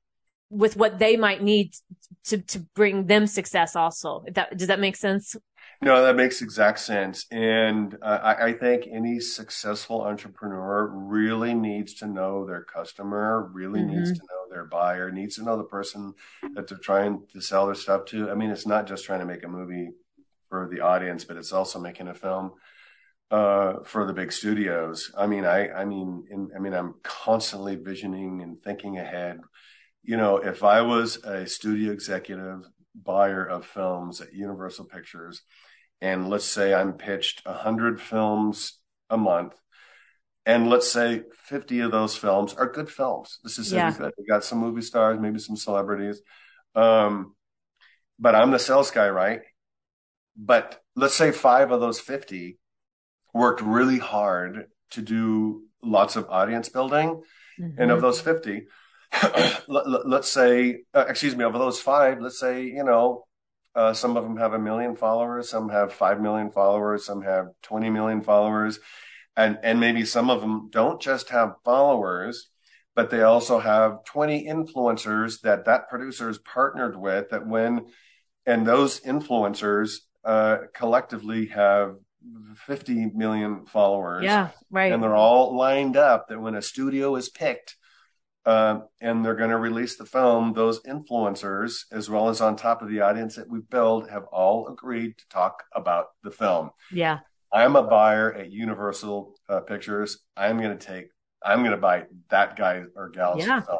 with 0.50 0.76
what 0.76 0.98
they 0.98 1.16
might 1.16 1.42
need 1.42 1.72
to 2.24 2.38
to 2.38 2.60
bring 2.74 3.06
them 3.06 3.26
success. 3.26 3.76
Also, 3.76 4.24
if 4.26 4.34
that 4.34 4.56
does 4.56 4.68
that 4.68 4.80
make 4.80 4.96
sense? 4.96 5.36
No, 5.80 6.02
that 6.02 6.16
makes 6.16 6.40
exact 6.40 6.80
sense. 6.80 7.26
And 7.30 7.96
uh, 8.00 8.20
I, 8.22 8.46
I, 8.46 8.52
think 8.52 8.86
any 8.90 9.20
successful 9.20 10.02
entrepreneur 10.02 10.86
really 10.86 11.52
needs 11.52 11.94
to 11.94 12.06
know 12.06 12.46
their 12.46 12.62
customer, 12.62 13.50
really 13.52 13.80
mm-hmm. 13.80 13.96
needs 13.96 14.12
to 14.12 14.18
know 14.18 14.33
their 14.54 14.64
buyer, 14.64 15.10
needs 15.10 15.36
to 15.36 15.42
know 15.42 15.58
the 15.58 15.64
person 15.64 16.14
that 16.54 16.68
they're 16.68 16.78
trying 16.78 17.26
to 17.32 17.40
sell 17.40 17.66
their 17.66 17.74
stuff 17.74 18.06
to. 18.06 18.30
I 18.30 18.34
mean, 18.34 18.50
it's 18.50 18.66
not 18.66 18.86
just 18.86 19.04
trying 19.04 19.20
to 19.20 19.26
make 19.26 19.44
a 19.44 19.48
movie 19.48 19.90
for 20.48 20.68
the 20.72 20.80
audience, 20.80 21.24
but 21.24 21.36
it's 21.36 21.52
also 21.52 21.78
making 21.78 22.08
a 22.08 22.14
film 22.14 22.52
uh, 23.30 23.82
for 23.84 24.06
the 24.06 24.12
big 24.12 24.32
studios. 24.32 25.10
I 25.18 25.26
mean, 25.26 25.44
I, 25.44 25.68
I 25.70 25.84
mean, 25.84 26.24
in, 26.30 26.50
I 26.54 26.60
mean, 26.60 26.72
I'm 26.72 26.94
constantly 27.02 27.74
visioning 27.74 28.42
and 28.42 28.62
thinking 28.62 28.98
ahead. 28.98 29.40
You 30.02 30.16
know, 30.16 30.36
if 30.36 30.62
I 30.62 30.82
was 30.82 31.16
a 31.24 31.46
studio 31.46 31.92
executive 31.92 32.64
buyer 32.94 33.44
of 33.44 33.66
films 33.66 34.20
at 34.20 34.32
Universal 34.32 34.84
Pictures, 34.84 35.42
and 36.00 36.28
let's 36.28 36.44
say 36.44 36.72
I'm 36.72 36.92
pitched 36.92 37.42
a 37.44 37.52
100 37.52 38.00
films 38.00 38.78
a 39.10 39.16
month, 39.16 39.54
and 40.46 40.68
let's 40.68 40.90
say 40.90 41.22
50 41.44 41.80
of 41.80 41.90
those 41.90 42.16
films 42.16 42.54
are 42.54 42.70
good 42.70 42.90
films. 42.90 43.38
This 43.42 43.58
is 43.58 43.72
yeah. 43.72 43.90
good. 43.96 44.12
We 44.18 44.26
got 44.26 44.44
some 44.44 44.58
movie 44.58 44.82
stars, 44.82 45.18
maybe 45.18 45.38
some 45.38 45.56
celebrities. 45.56 46.20
Um, 46.74 47.34
but 48.18 48.34
I'm 48.34 48.50
the 48.50 48.58
sales 48.58 48.90
guy, 48.90 49.08
right? 49.08 49.40
But 50.36 50.80
let's 50.94 51.14
say 51.14 51.30
five 51.30 51.70
of 51.70 51.80
those 51.80 52.00
50 52.00 52.58
worked 53.32 53.62
really 53.62 53.98
hard 53.98 54.66
to 54.90 55.02
do 55.02 55.64
lots 55.82 56.16
of 56.16 56.28
audience 56.28 56.68
building. 56.68 57.22
Mm-hmm. 57.58 57.80
And 57.80 57.90
of 57.90 58.00
those 58.00 58.20
50, 58.20 58.66
let, 59.68 60.20
us 60.20 60.30
say, 60.30 60.82
uh, 60.92 61.06
excuse 61.08 61.36
me, 61.36 61.44
of 61.44 61.52
those 61.52 61.80
five, 61.80 62.20
let's 62.20 62.38
say, 62.38 62.64
you 62.64 62.84
know, 62.84 63.24
uh, 63.74 63.92
some 63.92 64.16
of 64.16 64.24
them 64.24 64.36
have 64.36 64.52
a 64.52 64.58
million 64.58 64.94
followers, 64.94 65.48
some 65.48 65.68
have 65.68 65.92
5 65.92 66.20
million 66.20 66.50
followers, 66.50 67.04
some 67.04 67.22
have 67.22 67.48
20 67.62 67.90
million 67.90 68.22
followers. 68.22 68.78
And, 69.36 69.58
and 69.62 69.80
maybe 69.80 70.04
some 70.04 70.30
of 70.30 70.40
them 70.40 70.68
don't 70.70 71.00
just 71.00 71.30
have 71.30 71.56
followers, 71.64 72.50
but 72.94 73.10
they 73.10 73.22
also 73.22 73.58
have 73.58 74.04
20 74.04 74.46
influencers 74.46 75.40
that 75.40 75.64
that 75.64 75.88
producer 75.88 76.28
is 76.28 76.38
partnered 76.38 76.96
with 76.96 77.30
that 77.30 77.46
when, 77.46 77.86
and 78.46 78.66
those 78.66 79.00
influencers 79.00 79.96
uh, 80.24 80.58
collectively 80.72 81.46
have 81.46 81.96
50 82.66 83.10
million 83.14 83.66
followers. 83.66 84.24
Yeah, 84.24 84.50
right. 84.70 84.92
And 84.92 85.02
they're 85.02 85.16
all 85.16 85.56
lined 85.56 85.96
up 85.96 86.28
that 86.28 86.40
when 86.40 86.54
a 86.54 86.62
studio 86.62 87.16
is 87.16 87.28
picked, 87.28 87.76
uh, 88.46 88.80
and 89.00 89.24
they're 89.24 89.34
going 89.34 89.50
to 89.50 89.56
release 89.56 89.96
the 89.96 90.04
film. 90.04 90.52
Those 90.52 90.82
influencers, 90.82 91.84
as 91.90 92.10
well 92.10 92.28
as 92.28 92.40
on 92.40 92.56
top 92.56 92.82
of 92.82 92.88
the 92.88 93.00
audience 93.00 93.36
that 93.36 93.48
we 93.48 93.60
build, 93.60 94.10
have 94.10 94.24
all 94.24 94.68
agreed 94.68 95.16
to 95.18 95.28
talk 95.28 95.64
about 95.74 96.06
the 96.22 96.30
film. 96.30 96.70
Yeah. 96.92 97.20
I'm 97.54 97.76
a 97.76 97.82
buyer 97.84 98.34
at 98.34 98.50
Universal 98.50 99.34
uh, 99.48 99.60
Pictures. 99.60 100.18
I'm 100.36 100.58
going 100.58 100.76
to 100.76 100.86
take, 100.86 101.06
I'm 101.42 101.60
going 101.60 101.70
to 101.70 101.76
buy 101.76 102.04
that 102.30 102.56
guy 102.56 102.82
or 102.96 103.10
gal's 103.10 103.46
yeah. 103.46 103.60
film. 103.60 103.78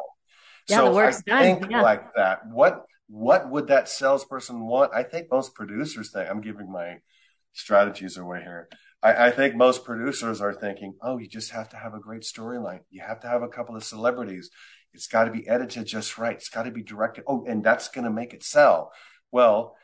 Yeah, 0.69 0.77
so 0.77 0.85
the 0.85 0.91
work's 0.91 1.21
I 1.29 1.31
done. 1.31 1.59
think 1.59 1.71
yeah. 1.71 1.81
like 1.81 2.15
that. 2.15 2.47
What 2.47 2.85
what 3.07 3.51
would 3.51 3.67
that 3.67 3.87
salesperson 3.87 4.65
want? 4.65 4.91
I 4.95 5.03
think 5.03 5.27
most 5.29 5.53
producers 5.53 6.11
think 6.11 6.27
I'm 6.27 6.41
giving 6.41 6.71
my 6.71 6.97
strategies 7.53 8.17
away 8.17 8.41
here. 8.41 8.67
I, 9.03 9.27
I, 9.27 9.31
think 9.31 9.55
most 9.55 9.85
producers 9.85 10.41
are 10.41 10.53
thinking, 10.53 10.95
oh, 11.03 11.19
you 11.19 11.27
just 11.27 11.51
have 11.51 11.69
to 11.69 11.77
have 11.77 11.93
a 11.93 11.99
great 11.99 12.23
storyline. 12.23 12.79
You 12.89 13.01
have 13.01 13.19
to 13.19 13.27
have 13.27 13.43
a 13.43 13.47
couple 13.47 13.75
of 13.75 13.83
celebrities. 13.83 14.49
It's 14.93 15.07
got 15.07 15.25
to 15.25 15.31
be 15.31 15.47
edited 15.47 15.85
just 15.85 16.17
right. 16.17 16.35
It's 16.35 16.49
got 16.49 16.63
to 16.63 16.71
be 16.71 16.81
directed. 16.81 17.25
Oh, 17.27 17.45
and 17.47 17.63
that's 17.63 17.89
going 17.89 18.05
to 18.05 18.11
make 18.11 18.33
it 18.33 18.43
sell. 18.43 18.91
Well, 19.31 19.75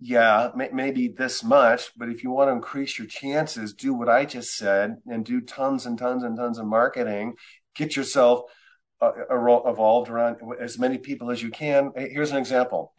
yeah, 0.00 0.50
may, 0.56 0.68
maybe 0.72 1.08
this 1.08 1.42
much, 1.44 1.90
but 1.96 2.08
if 2.08 2.22
you 2.22 2.30
want 2.30 2.48
to 2.48 2.52
increase 2.52 2.98
your 2.98 3.06
chances, 3.08 3.72
do 3.74 3.94
what 3.94 4.08
I 4.08 4.24
just 4.24 4.56
said 4.56 4.96
and 5.06 5.24
do 5.24 5.40
tons 5.40 5.86
and 5.86 5.98
tons 5.98 6.22
and 6.24 6.36
tons 6.36 6.58
of 6.58 6.66
marketing. 6.66 7.34
Get 7.74 7.96
yourself 7.96 8.42
uh, 9.00 9.12
evolved 9.30 10.10
around 10.10 10.38
as 10.60 10.78
many 10.78 10.98
people 10.98 11.30
as 11.30 11.42
you 11.42 11.50
can. 11.50 11.92
Here's 11.96 12.30
an 12.32 12.38
example. 12.38 12.94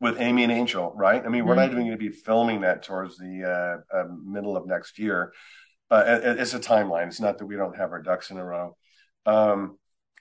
with 0.00 0.20
Amy 0.20 0.44
and 0.44 0.52
Angel, 0.52 0.92
right? 0.96 1.24
I 1.24 1.28
mean, 1.28 1.44
we're 1.44 1.54
not 1.54 1.70
Mm-hmm. 1.70 1.72
even 1.72 1.84
going 1.86 1.90
to 1.92 1.96
be 1.98 2.10
filming 2.10 2.62
that 2.62 2.82
towards 2.82 3.18
the 3.18 3.44
uh, 3.94 3.96
uh, 3.98 4.04
middle 4.24 4.56
of 4.56 4.66
next 4.66 4.98
year. 4.98 5.32
Uh, 5.90 6.20
it's 6.22 6.54
a 6.54 6.60
timeline. 6.60 7.08
It's 7.08 7.20
not 7.20 7.38
that 7.38 7.46
we 7.46 7.56
don't 7.56 7.76
have 7.76 7.90
our 7.92 8.00
ducks 8.02 8.30
in 8.30 8.38
a 8.38 8.44
row. 8.44 8.76
Um, 9.26 9.78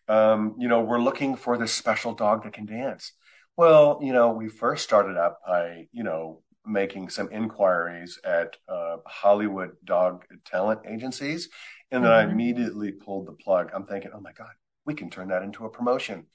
um, 0.07 0.55
you 0.59 0.67
know, 0.67 0.81
we're 0.81 0.99
looking 0.99 1.35
for 1.35 1.57
this 1.57 1.71
special 1.71 2.13
dog 2.13 2.43
that 2.43 2.53
can 2.53 2.65
dance. 2.65 3.13
Well, 3.59 3.99
you 4.01 4.13
know, 4.13 4.29
we 4.31 4.47
first 4.47 4.85
started 4.85 5.17
up 5.17 5.41
by, 5.45 5.87
you 5.91 6.05
know, 6.05 6.43
making 6.65 7.09
some 7.09 7.29
inquiries 7.29 8.17
at 8.23 8.55
uh, 8.69 8.99
Hollywood 9.05 9.71
dog 9.83 10.23
talent 10.45 10.79
agencies. 10.87 11.49
And 11.91 12.05
then 12.05 12.09
I 12.13 12.23
Mhm. 12.23 12.31
immediately 12.31 12.93
pulled 12.93 13.25
the 13.27 13.33
plug. 13.33 13.71
I'm 13.73 13.85
thinking, 13.85 14.11
oh 14.13 14.21
my 14.21 14.31
God, 14.31 14.53
we 14.85 14.93
can 14.93 15.09
turn 15.09 15.27
that 15.27 15.43
into 15.43 15.65
a 15.65 15.69
promotion. 15.69 16.27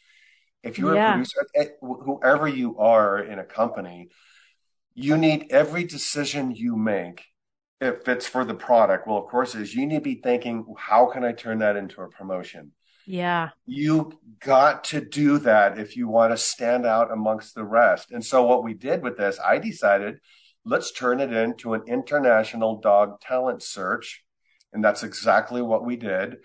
If 0.62 0.78
you're 0.78 0.96
Yeah. 0.96 1.00
a 1.00 1.12
producer, 1.12 1.46
eh, 1.54 1.68
whoever 1.80 2.46
you 2.46 2.76
are 2.76 3.20
in 3.20 3.38
a 3.38 3.44
company, 3.44 4.10
you 4.92 5.16
need 5.16 5.46
every 5.48 5.84
decision 5.84 6.54
you 6.54 6.76
make, 6.76 7.24
if 7.80 8.06
it's 8.06 8.26
for 8.26 8.44
the 8.44 8.54
product, 8.54 9.06
well, 9.06 9.16
of 9.16 9.28
course, 9.30 9.54
is 9.54 9.74
you 9.74 9.86
need 9.86 9.94
to 9.94 10.00
be 10.02 10.16
thinking, 10.16 10.66
how 10.76 11.06
can 11.06 11.24
I 11.24 11.32
turn 11.32 11.60
that 11.60 11.76
into 11.76 12.02
a 12.02 12.08
promotion? 12.10 12.72
Yeah. 13.06 13.50
You 13.66 14.18
got 14.40 14.84
to 14.84 15.00
do 15.00 15.38
that 15.38 15.78
if 15.78 15.96
you 15.96 16.08
want 16.08 16.32
to 16.32 16.36
stand 16.36 16.86
out 16.86 17.10
amongst 17.10 17.54
the 17.54 17.64
rest. 17.64 18.10
And 18.10 18.24
so, 18.24 18.42
what 18.44 18.64
we 18.64 18.74
did 18.74 19.02
with 19.02 19.16
this, 19.16 19.38
I 19.44 19.58
decided 19.58 20.18
let's 20.64 20.92
turn 20.92 21.20
it 21.20 21.32
into 21.32 21.74
an 21.74 21.82
international 21.86 22.80
dog 22.80 23.20
talent 23.20 23.62
search. 23.62 24.24
And 24.72 24.82
that's 24.82 25.02
exactly 25.02 25.62
what 25.62 25.84
we 25.84 25.96
did. 25.96 26.38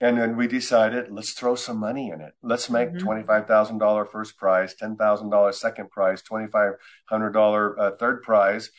And 0.00 0.18
then 0.18 0.36
we 0.36 0.46
decided 0.48 1.10
let's 1.10 1.32
throw 1.32 1.54
some 1.54 1.78
money 1.78 2.10
in 2.10 2.20
it. 2.20 2.32
Let's 2.42 2.68
make 2.70 2.90
Mhm. 2.90 3.00
$25,000 3.00 4.06
first 4.10 4.36
prize, 4.36 4.74
$10,000 4.74 5.58
second 5.60 5.90
prize, 5.90 6.22
$2,500 6.22 7.76
uh, 7.78 7.92
third 7.92 8.22
prize. 8.22 8.70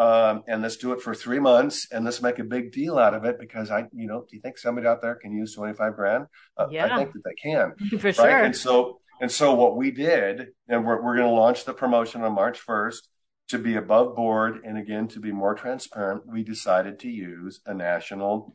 Um, 0.00 0.44
and 0.48 0.62
let's 0.62 0.78
do 0.78 0.92
it 0.92 1.02
for 1.02 1.14
three 1.14 1.40
months 1.40 1.86
and 1.92 2.06
let's 2.06 2.22
make 2.22 2.38
a 2.38 2.44
big 2.44 2.72
deal 2.72 2.98
out 2.98 3.12
of 3.12 3.26
it 3.26 3.38
because 3.38 3.70
I, 3.70 3.80
you 3.92 4.06
know, 4.06 4.20
do 4.20 4.34
you 4.34 4.40
think 4.40 4.56
somebody 4.56 4.86
out 4.86 5.02
there 5.02 5.14
can 5.14 5.30
use 5.30 5.54
25 5.54 5.94
grand? 5.94 6.24
Uh, 6.56 6.68
I 6.70 6.96
think 6.96 7.12
that 7.12 7.22
they 7.22 7.34
can 7.34 7.74
For 8.00 8.06
right? 8.06 8.14
sure. 8.14 8.42
And 8.42 8.56
so 8.56 9.00
and 9.20 9.30
so 9.30 9.54
what 9.54 9.76
we 9.76 9.90
did, 9.90 10.48
and 10.68 10.86
we're 10.86 11.02
we're 11.02 11.16
going 11.16 11.28
to 11.28 11.34
launch 11.34 11.66
the 11.66 11.74
promotion 11.74 12.22
on 12.22 12.32
March 12.32 12.58
first 12.58 13.10
to 13.48 13.58
be 13.58 13.76
above 13.76 14.16
board, 14.16 14.60
and 14.64 14.78
again 14.78 15.06
to 15.08 15.20
be 15.20 15.32
more 15.32 15.54
transparent. 15.54 16.22
We 16.26 16.44
decided 16.44 17.00
to 17.00 17.10
use 17.10 17.60
a 17.66 17.74
national 17.74 18.54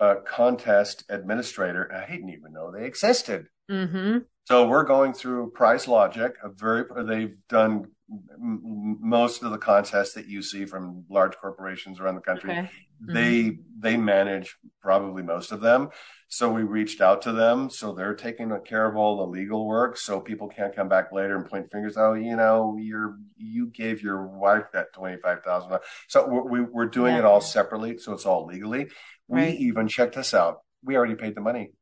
uh, 0.00 0.16
contest 0.26 1.04
administrator. 1.10 1.92
I 1.92 2.10
didn't 2.10 2.30
even 2.30 2.54
know 2.54 2.72
they 2.72 2.86
existed. 2.86 3.48
Mm-hmm. 3.70 4.18
So 4.44 4.66
we're 4.66 4.84
going 4.84 5.12
through 5.12 5.52
PrizeLogic. 5.58 6.32
A 6.42 6.48
very 6.48 6.84
they've 7.04 7.36
done 7.50 7.88
most 8.38 9.42
of 9.42 9.50
the 9.50 9.58
contests 9.58 10.12
that 10.14 10.28
you 10.28 10.40
see 10.42 10.64
from 10.64 11.04
large 11.10 11.36
corporations 11.38 11.98
around 11.98 12.14
the 12.14 12.20
country 12.20 12.50
Okay. 12.50 12.70
Mm-hmm. 13.02 13.12
they 13.14 13.58
they 13.78 13.96
manage 13.98 14.56
probably 14.80 15.22
most 15.22 15.52
of 15.52 15.60
them. 15.60 15.90
So 16.28 16.50
we 16.50 16.62
reached 16.62 17.00
out 17.00 17.22
to 17.22 17.32
them. 17.32 17.68
So 17.68 17.92
they're 17.92 18.14
taking 18.14 18.50
care 18.64 18.86
of 18.86 18.96
all 18.96 19.18
the 19.18 19.26
legal 19.26 19.66
work. 19.66 19.96
So 19.98 20.18
people 20.20 20.48
can't 20.48 20.74
come 20.74 20.88
back 20.88 21.12
later 21.12 21.36
and 21.36 21.44
point 21.46 21.70
fingers 21.70 21.96
oh 21.98 22.14
you 22.14 22.36
know 22.36 22.76
you're 22.80 23.18
you 23.36 23.66
gave 23.66 24.02
your 24.02 24.26
wife 24.26 24.66
that 24.72 24.94
25000 24.94 25.78
so 26.08 26.26
we, 26.26 26.60
we, 26.60 26.66
we're 26.66 26.86
doing 26.86 27.14
Yeah. 27.14 27.20
it 27.20 27.24
all 27.26 27.40
separately 27.40 27.98
so 27.98 28.12
it's 28.12 28.24
all 28.26 28.46
legally. 28.46 28.88
We 29.28 29.48
even 29.48 29.88
checked 29.88 30.14
this 30.14 30.32
out. 30.32 30.60
We 30.84 30.96
already 30.96 31.16
paid 31.16 31.34
the 31.34 31.40
money. 31.40 31.72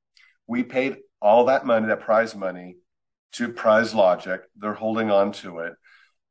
We 0.47 0.63
paid 0.65 0.97
all 1.21 1.45
that 1.47 1.65
money 1.67 1.87
that 1.89 2.01
prize 2.01 2.35
money 2.35 2.77
to 3.33 3.49
PrizeLogic. 3.53 4.41
They're 4.57 4.73
holding 4.75 5.11
on 5.11 5.33
to 5.33 5.59
it 5.61 5.75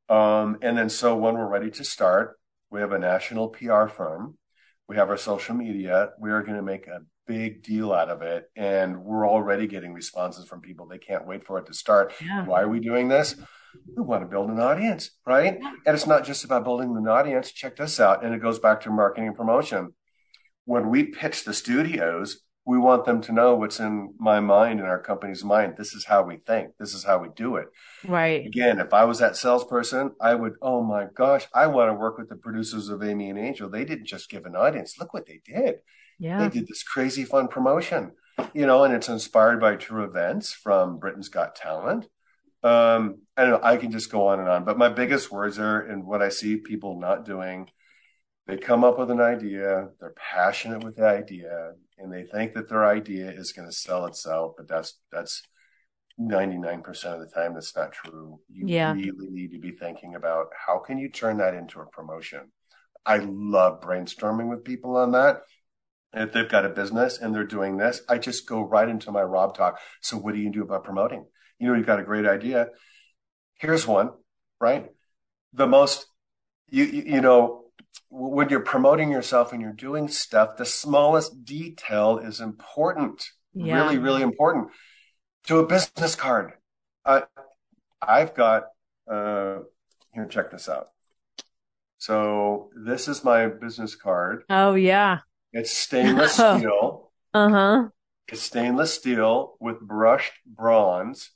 um, 0.08 0.58
and 0.62 0.76
then 0.76 0.88
so 0.88 1.16
when 1.16 1.34
we're 1.34 1.48
ready 1.48 1.70
to 1.70 1.84
start 1.84 2.38
we 2.70 2.80
have 2.80 2.92
a 2.92 2.98
national 2.98 3.48
pr 3.48 3.86
firm 3.86 4.36
we 4.88 4.96
have 4.96 5.08
our 5.08 5.16
social 5.16 5.54
media. 5.54 6.10
We 6.18 6.30
are 6.30 6.42
going 6.42 6.56
to 6.56 6.62
make 6.62 6.86
a 6.86 7.00
big 7.26 7.62
deal 7.62 7.92
out 7.92 8.10
of 8.10 8.22
it. 8.22 8.50
And 8.54 9.02
we're 9.02 9.28
already 9.28 9.66
getting 9.66 9.94
responses 9.94 10.46
from 10.46 10.60
people. 10.60 10.86
They 10.86 10.98
can't 10.98 11.26
wait 11.26 11.46
for 11.46 11.58
it 11.58 11.66
to 11.66 11.74
start. 11.74 12.12
Yeah. 12.20 12.44
Why 12.44 12.62
are 12.62 12.68
we 12.68 12.80
doing 12.80 13.08
this? 13.08 13.34
We 13.96 14.02
want 14.02 14.22
to 14.22 14.28
build 14.28 14.50
an 14.50 14.60
audience, 14.60 15.10
right? 15.26 15.58
And 15.58 15.94
it's 15.94 16.06
not 16.06 16.24
just 16.24 16.44
about 16.44 16.64
building 16.64 16.94
an 16.96 17.08
audience. 17.08 17.50
Check 17.50 17.76
this 17.76 17.98
out. 17.98 18.24
And 18.24 18.34
it 18.34 18.42
goes 18.42 18.58
back 18.58 18.82
to 18.82 18.90
marketing 18.90 19.28
and 19.28 19.36
promotion. 19.36 19.94
When 20.66 20.90
we 20.90 21.04
pitch 21.04 21.44
the 21.44 21.54
studios, 21.54 22.40
we 22.66 22.78
want 22.78 23.04
them 23.04 23.20
to 23.20 23.32
know 23.32 23.56
what's 23.56 23.78
in 23.78 24.14
my 24.18 24.40
mind 24.40 24.80
and 24.80 24.88
our 24.88 25.00
company's 25.00 25.44
mind. 25.44 25.74
This 25.76 25.92
is 25.92 26.04
how 26.04 26.22
we 26.22 26.38
think. 26.38 26.70
This 26.78 26.94
is 26.94 27.04
how 27.04 27.18
we 27.18 27.28
do 27.36 27.56
it. 27.56 27.66
Right. 28.06 28.46
Again, 28.46 28.78
if 28.78 28.94
I 28.94 29.04
was 29.04 29.18
that 29.18 29.36
salesperson, 29.36 30.12
I 30.20 30.34
would, 30.34 30.54
oh 30.62 30.82
my 30.82 31.06
gosh, 31.14 31.46
I 31.52 31.66
want 31.66 31.90
to 31.90 31.94
work 31.94 32.16
with 32.16 32.30
the 32.30 32.36
producers 32.36 32.88
of 32.88 33.02
Amy 33.02 33.28
and 33.28 33.38
Angel. 33.38 33.68
They 33.68 33.84
didn't 33.84 34.06
just 34.06 34.30
give 34.30 34.46
an 34.46 34.56
audience. 34.56 34.98
Look 34.98 35.12
what 35.12 35.26
they 35.26 35.40
did. 35.44 35.76
Yeah. 36.18 36.38
They 36.38 36.48
did 36.48 36.66
this 36.66 36.82
crazy 36.82 37.24
fun 37.24 37.48
promotion, 37.48 38.12
you 38.54 38.66
know, 38.66 38.84
and 38.84 38.94
it's 38.94 39.08
inspired 39.08 39.60
by 39.60 39.76
true 39.76 40.04
events 40.04 40.52
from 40.52 40.98
Britain's 40.98 41.28
Got 41.28 41.56
Talent. 41.56 42.08
Um, 42.62 43.18
I 43.36 43.42
don't 43.42 43.50
know, 43.50 43.60
I 43.62 43.76
can 43.76 43.90
just 43.90 44.10
go 44.10 44.28
on 44.28 44.40
and 44.40 44.48
on, 44.48 44.64
but 44.64 44.78
my 44.78 44.88
biggest 44.88 45.30
words 45.30 45.58
are, 45.58 45.80
and 45.80 46.06
what 46.06 46.22
I 46.22 46.30
see 46.30 46.56
people 46.56 46.98
not 46.98 47.26
doing, 47.26 47.68
they 48.46 48.56
come 48.56 48.84
up 48.84 48.98
with 48.98 49.10
an 49.10 49.20
idea, 49.20 49.88
they're 50.00 50.14
passionate 50.16 50.82
with 50.82 50.96
the 50.96 51.06
idea, 51.06 51.72
and 51.98 52.12
they 52.12 52.24
think 52.24 52.54
that 52.54 52.68
their 52.68 52.84
idea 52.84 53.30
is 53.30 53.52
going 53.52 53.68
to 53.68 53.74
sell 53.74 54.06
itself, 54.06 54.54
but 54.56 54.68
that's, 54.68 54.98
that's 55.12 55.42
99% 56.20 57.14
of 57.14 57.20
the 57.20 57.30
time 57.34 57.54
that's 57.54 57.74
not 57.74 57.92
true. 57.92 58.40
You 58.48 58.66
Yeah. 58.68 58.92
really 58.92 59.30
need 59.30 59.52
to 59.52 59.58
be 59.58 59.72
thinking 59.72 60.14
about 60.14 60.46
how 60.66 60.78
can 60.78 60.98
you 60.98 61.08
turn 61.08 61.38
that 61.38 61.54
into 61.54 61.80
a 61.80 61.86
promotion. 61.86 62.52
I 63.06 63.18
love 63.18 63.80
brainstorming 63.80 64.48
with 64.48 64.64
people 64.64 64.96
on 64.96 65.12
that. 65.12 65.42
If 66.12 66.32
they've 66.32 66.48
got 66.48 66.64
a 66.64 66.70
business 66.70 67.18
and 67.18 67.34
they're 67.34 67.44
doing 67.44 67.76
this, 67.76 68.00
I 68.08 68.18
just 68.18 68.46
go 68.46 68.62
right 68.62 68.88
into 68.88 69.10
my 69.10 69.22
Rob 69.22 69.56
talk. 69.56 69.80
So 70.00 70.16
what 70.16 70.34
do 70.34 70.40
you 70.40 70.50
do 70.50 70.62
about 70.62 70.84
promoting? 70.84 71.26
You 71.58 71.68
know, 71.68 71.74
you've 71.74 71.86
got 71.86 72.00
a 72.00 72.04
great 72.04 72.26
idea. 72.26 72.68
Here's 73.58 73.86
one, 73.86 74.10
right? 74.60 74.90
The 75.52 75.66
most, 75.66 76.06
you, 76.68 76.84
you, 76.84 77.02
you 77.14 77.20
know, 77.20 77.63
when 78.10 78.48
you're 78.48 78.60
promoting 78.60 79.10
yourself 79.10 79.52
and 79.52 79.60
you're 79.60 79.72
doing 79.72 80.08
stuff, 80.08 80.56
the 80.56 80.64
smallest 80.64 81.44
detail 81.44 82.18
is 82.18 82.40
important. 82.40 83.24
Yeah. 83.54 83.82
Really, 83.82 83.98
really 83.98 84.22
important. 84.22 84.68
To 85.46 85.58
a 85.58 85.66
business 85.66 86.14
card. 86.16 86.52
Uh, 87.04 87.22
I've 88.00 88.34
got, 88.34 88.64
uh, 89.10 89.58
here, 90.12 90.26
check 90.26 90.50
this 90.50 90.68
out. 90.68 90.88
So 91.98 92.70
this 92.76 93.08
is 93.08 93.24
my 93.24 93.46
business 93.46 93.94
card. 93.94 94.44
Oh 94.48 94.74
yeah. 94.74 95.18
It's 95.52 95.70
stainless 95.70 96.38
Oh. 96.40 96.58
steel. 96.58 97.12
Uh-huh. 97.32 97.88
It's 98.28 98.42
stainless 98.42 98.94
steel 98.94 99.56
with 99.60 99.80
brushed 99.80 100.32
bronze, 100.46 101.30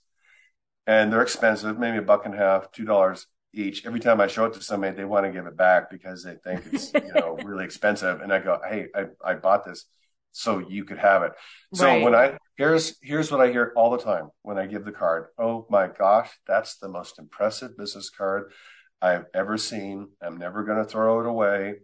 and 0.87 1.13
they're 1.13 1.23
expensive, 1.23 1.79
maybe 1.79 1.99
a 1.99 2.03
buck 2.03 2.25
and 2.25 2.35
a 2.35 2.39
half, 2.39 2.71
two 2.73 2.85
dollars 2.85 3.27
each. 3.53 3.87
Every 3.87 4.01
time 4.01 4.21
I 4.21 4.27
show 4.27 4.45
it 4.47 4.55
to 4.55 4.63
somebody, 4.63 4.97
they 4.97 5.05
want 5.05 5.27
to 5.27 5.33
give 5.33 5.47
it 5.47 5.57
back 5.57 5.91
because 5.91 6.23
they 6.25 6.37
think 6.45 6.67
it's 6.67 6.95
you 7.03 7.13
know 7.15 7.33
really 7.33 7.65
expensive. 7.65 8.21
And 8.21 8.33
I 8.33 8.41
go, 8.41 8.61
hey, 8.69 8.87
I, 8.95 9.07
I 9.25 9.35
bought 9.35 9.65
this 9.65 9.87
so 10.33 10.59
you 10.59 10.85
could 10.85 10.99
have 10.99 11.23
it. 11.23 11.33
So 11.73 11.95
Right. 11.95 12.03
when 12.03 12.15
I 12.15 12.39
here's 12.57 12.97
here's 13.03 13.31
what 13.31 13.41
I 13.41 13.51
hear 13.51 13.73
all 13.77 13.91
the 13.91 14.03
time 14.03 14.29
when 14.43 14.59
I 14.59 14.67
give 14.67 14.85
the 14.85 14.93
card. 14.93 15.27
Oh 15.39 15.67
my 15.71 15.89
gosh, 15.89 16.31
that's 16.47 16.79
the 16.79 16.89
most 16.89 17.19
impressive 17.19 17.77
business 17.77 18.11
card 18.11 18.53
I've 19.01 19.27
ever 19.35 19.57
seen. 19.57 20.09
I'm 20.23 20.37
never 20.39 20.65
going 20.65 20.79
to 20.79 20.85
throw 20.91 21.21
it 21.21 21.27
away. 21.27 21.75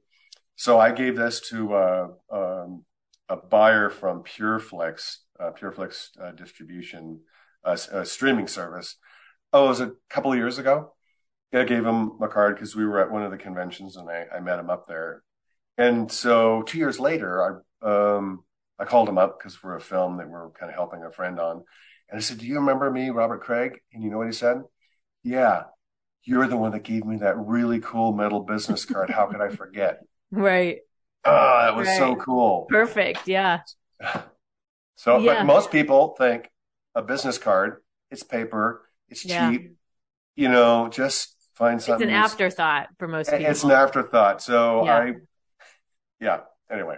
So 0.57 0.79
I 0.79 0.93
gave 0.93 1.17
this 1.17 1.41
to 1.51 1.75
uh, 1.75 2.09
um, 2.31 2.85
a 3.29 3.37
buyer 3.37 3.91
from 3.91 4.23
PureFlex, 4.23 5.17
uh, 5.41 5.51
PureFlix 5.53 6.09
uh, 6.21 6.33
distribution, 6.33 7.21
uh, 7.67 7.73
s- 7.73 7.89
uh, 7.89 8.05
streaming 8.05 8.47
service. 8.47 8.97
Oh, 9.53 9.67
it 9.67 9.69
was 9.69 9.81
a 9.81 9.93
couple 10.11 10.33
of 10.33 10.39
years 10.39 10.59
ago. 10.59 10.94
I 11.61 11.65
gave 11.65 11.85
him 11.85 12.13
a 12.23 12.29
card 12.29 12.57
because 12.57 12.75
we 12.77 12.85
were 12.87 13.01
at 13.01 13.11
one 13.11 13.23
of 13.23 13.31
the 13.31 13.37
conventions 13.39 13.97
and 13.97 14.09
I, 14.09 14.27
I 14.35 14.41
met 14.41 14.59
him 14.59 14.71
up 14.71 14.87
there. 14.87 15.23
And 15.79 16.11
so 16.11 16.63
two 16.63 16.79
years 16.79 17.01
later, 17.01 17.63
I 17.83 17.87
um, 18.17 18.45
I 18.79 18.85
called 18.85 19.09
him 19.09 19.19
up 19.19 19.39
because 19.39 19.63
we're 19.63 19.77
a 19.77 19.81
film 19.81 20.17
that 20.19 20.29
we're 20.29 20.51
kind 20.51 20.71
of 20.71 20.75
helping 20.77 21.05
a 21.05 21.11
friend 21.11 21.39
on. 21.39 21.65
And 22.11 22.19
I 22.19 22.21
said, 22.21 22.39
Do 22.39 22.47
you 22.47 22.57
remember 22.57 22.91
me, 22.91 23.11
Robert 23.11 23.43
Craig? 23.43 23.81
And 23.93 24.03
you 24.03 24.11
know 24.11 24.19
what 24.19 24.27
he 24.27 24.33
said? 24.33 24.63
Yeah, 25.23 25.65
you're 26.25 26.47
the 26.47 26.57
one 26.57 26.73
that 26.73 26.83
gave 26.85 27.05
me 27.05 27.19
that 27.19 27.37
really 27.39 27.81
cool 27.81 28.13
metal 28.13 28.41
business 28.41 28.85
card. 28.85 29.11
How 29.11 29.27
could 29.27 29.41
I 29.41 29.49
forget? 29.49 30.01
Right. 30.31 30.79
Oh, 31.25 31.61
that 31.63 31.77
was 31.77 31.89
so 31.97 32.17
cool. 32.17 32.67
Perfect. 32.69 33.29
Yeah. 33.29 33.61
So, 34.97 35.21
Yeah. 35.21 35.35
but 35.35 35.47
most 35.47 35.71
people 35.71 36.15
think 36.17 36.51
a 36.95 37.03
business 37.03 37.39
card, 37.39 37.83
it's 38.11 38.23
paper, 38.23 38.89
it's 39.09 39.25
Yeah. 39.25 39.51
cheap, 39.51 39.77
you 40.37 40.49
know, 40.49 40.89
just 40.89 41.35
find 41.55 41.77
It's 41.77 41.87
something. 41.87 42.09
It's 42.09 42.13
an 42.13 42.17
afterthought 42.17 42.89
for 42.99 43.09
most 43.09 43.31
people. 43.31 43.47
It's 43.47 43.65
an 43.65 43.71
afterthought. 43.71 44.43
So 44.43 44.85
Yeah. 44.85 44.97
I, 44.97 45.13
yeah. 46.21 46.41
Anyway, 46.71 46.97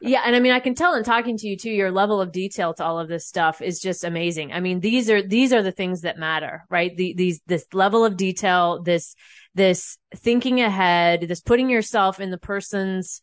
yeah. 0.00 0.22
And 0.24 0.34
I 0.34 0.40
mean, 0.40 0.52
I 0.52 0.60
can 0.60 0.74
tell 0.74 0.94
in 0.94 1.04
talking 1.04 1.36
to 1.38 1.46
you 1.46 1.56
too, 1.56 1.70
your 1.70 1.90
level 1.90 2.20
of 2.20 2.32
detail 2.32 2.74
to 2.74 2.84
all 2.84 2.98
of 2.98 3.08
this 3.08 3.26
stuff 3.26 3.62
is 3.62 3.80
just 3.80 4.02
amazing. 4.04 4.52
I 4.52 4.60
mean, 4.60 4.80
these 4.80 5.08
are, 5.08 5.22
these 5.22 5.52
are 5.52 5.62
the 5.62 5.72
things 5.72 6.02
that 6.02 6.18
matter, 6.18 6.64
right? 6.68 6.96
The, 6.96 7.14
these, 7.14 7.40
this 7.46 7.66
level 7.72 8.04
of 8.04 8.16
detail, 8.16 8.82
this, 8.82 9.14
this 9.54 9.98
thinking 10.14 10.60
ahead, 10.60 11.22
this 11.22 11.40
putting 11.40 11.70
yourself 11.70 12.18
in 12.18 12.30
the 12.30 12.38
person's 12.38 13.20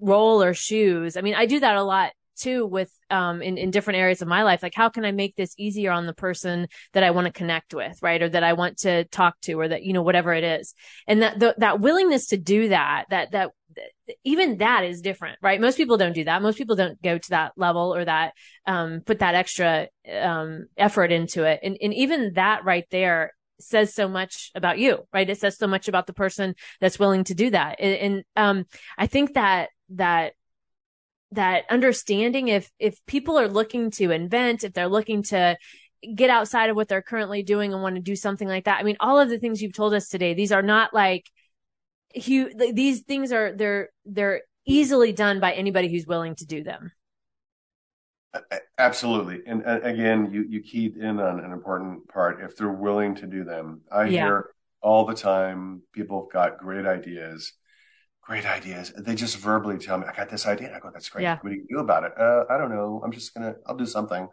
role 0.00 0.42
or 0.42 0.54
shoes. 0.54 1.16
I 1.16 1.20
mean, 1.20 1.34
I 1.34 1.46
do 1.46 1.60
that 1.60 1.76
a 1.76 1.82
lot 1.82 2.12
too 2.36 2.66
with 2.66 2.90
um 3.10 3.42
in, 3.42 3.58
in 3.58 3.70
different 3.70 3.98
areas 3.98 4.22
of 4.22 4.28
my 4.28 4.42
life. 4.42 4.62
Like 4.62 4.74
how 4.74 4.88
can 4.88 5.04
i 5.04 5.12
make 5.12 5.36
this 5.36 5.54
easier 5.58 5.92
on 5.92 6.06
the 6.06 6.14
person 6.14 6.68
that 6.92 7.02
i 7.02 7.10
want 7.10 7.26
to 7.26 7.32
connect 7.32 7.74
with 7.74 7.98
right? 8.02 8.22
Or 8.22 8.28
that 8.28 8.42
i 8.42 8.52
want 8.52 8.78
to 8.78 9.04
talk 9.04 9.40
to 9.42 9.54
or 9.54 9.68
that 9.68 9.82
you 9.82 9.92
know 9.92 10.02
whatever 10.02 10.32
it 10.32 10.44
is. 10.44 10.74
And 11.06 11.22
that 11.22 11.38
the, 11.38 11.54
that 11.58 11.80
willingness 11.80 12.28
to 12.28 12.36
do 12.36 12.68
that 12.68 13.06
that 13.10 13.32
that 13.32 13.50
even 14.24 14.58
that 14.58 14.84
is 14.84 15.00
different 15.00 15.38
right? 15.42 15.60
Most 15.60 15.76
people 15.76 15.96
don't 15.96 16.14
do 16.14 16.24
that. 16.24 16.42
Most 16.42 16.58
people 16.58 16.76
don't 16.76 17.00
go 17.02 17.18
to 17.18 17.30
that 17.30 17.52
level 17.56 17.94
or 17.94 18.04
that 18.04 18.34
um 18.66 19.00
put 19.04 19.20
that 19.20 19.34
extra 19.34 19.88
um 20.20 20.66
effort 20.76 21.12
into 21.12 21.44
it. 21.44 21.60
And 21.62 21.76
and 21.80 21.94
even 21.94 22.32
that 22.34 22.64
right 22.64 22.86
there 22.90 23.32
says 23.60 23.94
so 23.94 24.08
much 24.08 24.50
about 24.54 24.78
you 24.78 25.06
right? 25.12 25.28
It 25.28 25.38
says 25.38 25.56
so 25.56 25.66
much 25.66 25.88
about 25.88 26.06
the 26.06 26.12
person 26.12 26.54
that's 26.80 26.98
willing 26.98 27.24
to 27.24 27.34
do 27.34 27.50
that. 27.50 27.76
And, 27.78 27.94
and 27.94 28.24
um 28.36 28.64
i 28.98 29.06
think 29.06 29.34
that 29.34 29.70
that 29.90 30.32
that 31.32 31.64
understanding 31.70 32.48
if 32.48 32.70
if 32.78 33.04
people 33.06 33.38
are 33.38 33.48
looking 33.48 33.90
to 33.90 34.10
invent 34.10 34.64
if 34.64 34.72
they're 34.72 34.88
looking 34.88 35.22
to 35.22 35.56
get 36.14 36.30
outside 36.30 36.68
of 36.68 36.76
what 36.76 36.88
they're 36.88 37.02
currently 37.02 37.42
doing 37.42 37.72
and 37.72 37.82
want 37.82 37.94
to 37.94 38.02
do 38.02 38.16
something 38.16 38.48
like 38.48 38.64
that. 38.64 38.78
I 38.78 38.82
mean 38.82 38.96
all 39.00 39.18
of 39.18 39.28
the 39.28 39.38
things 39.38 39.62
you've 39.62 39.74
told 39.74 39.94
us 39.94 40.08
today 40.08 40.34
these 40.34 40.52
are 40.52 40.62
not 40.62 40.92
like 40.92 41.30
huge 42.14 42.52
these 42.74 43.00
things 43.02 43.32
are 43.32 43.54
they're 43.56 43.90
they're 44.04 44.42
easily 44.66 45.12
done 45.12 45.40
by 45.40 45.52
anybody 45.52 45.88
who's 45.88 46.06
willing 46.06 46.34
to 46.36 46.46
do 46.46 46.62
them. 46.62 46.92
Absolutely. 48.78 49.40
And, 49.46 49.62
and 49.62 49.84
again 49.84 50.30
you 50.32 50.44
you 50.48 50.60
keyed 50.60 50.96
in 50.96 51.20
on 51.20 51.40
an 51.40 51.52
important 51.52 52.08
part. 52.08 52.42
If 52.42 52.56
they're 52.56 52.68
willing 52.68 53.14
to 53.16 53.26
do 53.26 53.44
them 53.44 53.82
i 53.90 54.04
yeah. 54.04 54.24
hear 54.24 54.50
all 54.82 55.06
the 55.06 55.14
time 55.14 55.82
people 55.92 56.22
have 56.22 56.32
got 56.32 56.58
great 56.58 56.86
ideas 56.86 57.52
great 58.22 58.46
ideas. 58.46 58.92
They 58.96 59.14
just 59.14 59.36
verbally 59.36 59.78
tell 59.78 59.98
me, 59.98 60.06
I 60.06 60.14
got 60.14 60.30
this 60.30 60.46
idea. 60.46 60.74
I 60.74 60.80
go, 60.80 60.90
that's 60.92 61.08
great. 61.08 61.22
Yeah. 61.22 61.38
What 61.40 61.50
do 61.50 61.56
you 61.56 61.66
do 61.68 61.80
about 61.80 62.04
it? 62.04 62.12
Uh, 62.18 62.44
I 62.48 62.56
don't 62.56 62.70
know. 62.70 63.02
I'm 63.04 63.12
just 63.12 63.34
going 63.34 63.52
to, 63.52 63.58
I'll 63.66 63.76
do 63.76 63.86
something. 63.86 64.28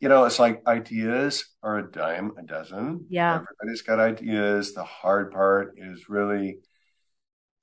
You 0.00 0.10
know, 0.10 0.24
it's 0.24 0.38
like 0.38 0.62
ideas 0.66 1.46
are 1.62 1.78
a 1.78 1.90
dime 1.90 2.32
a 2.38 2.42
dozen. 2.42 3.06
Yeah. 3.08 3.36
Everybody's 3.36 3.82
got 3.82 3.98
ideas. 3.98 4.74
The 4.74 4.84
hard 4.84 5.32
part 5.32 5.78
is 5.78 6.10
really, 6.10 6.58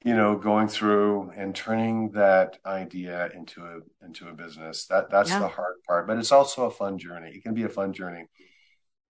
you 0.03 0.15
know, 0.15 0.35
going 0.35 0.67
through 0.67 1.31
and 1.37 1.53
turning 1.53 2.11
that 2.11 2.57
idea 2.65 3.29
into 3.35 3.63
a, 3.63 4.05
into 4.05 4.29
a 4.29 4.33
business. 4.33 4.87
That, 4.87 5.11
that's 5.11 5.29
yeah. 5.29 5.39
the 5.39 5.47
hard 5.47 5.75
part, 5.87 6.07
but 6.07 6.17
it's 6.17 6.31
also 6.31 6.65
a 6.65 6.71
fun 6.71 6.97
journey. 6.97 7.31
It 7.35 7.43
can 7.43 7.53
be 7.53 7.63
a 7.63 7.69
fun 7.69 7.93
journey 7.93 8.25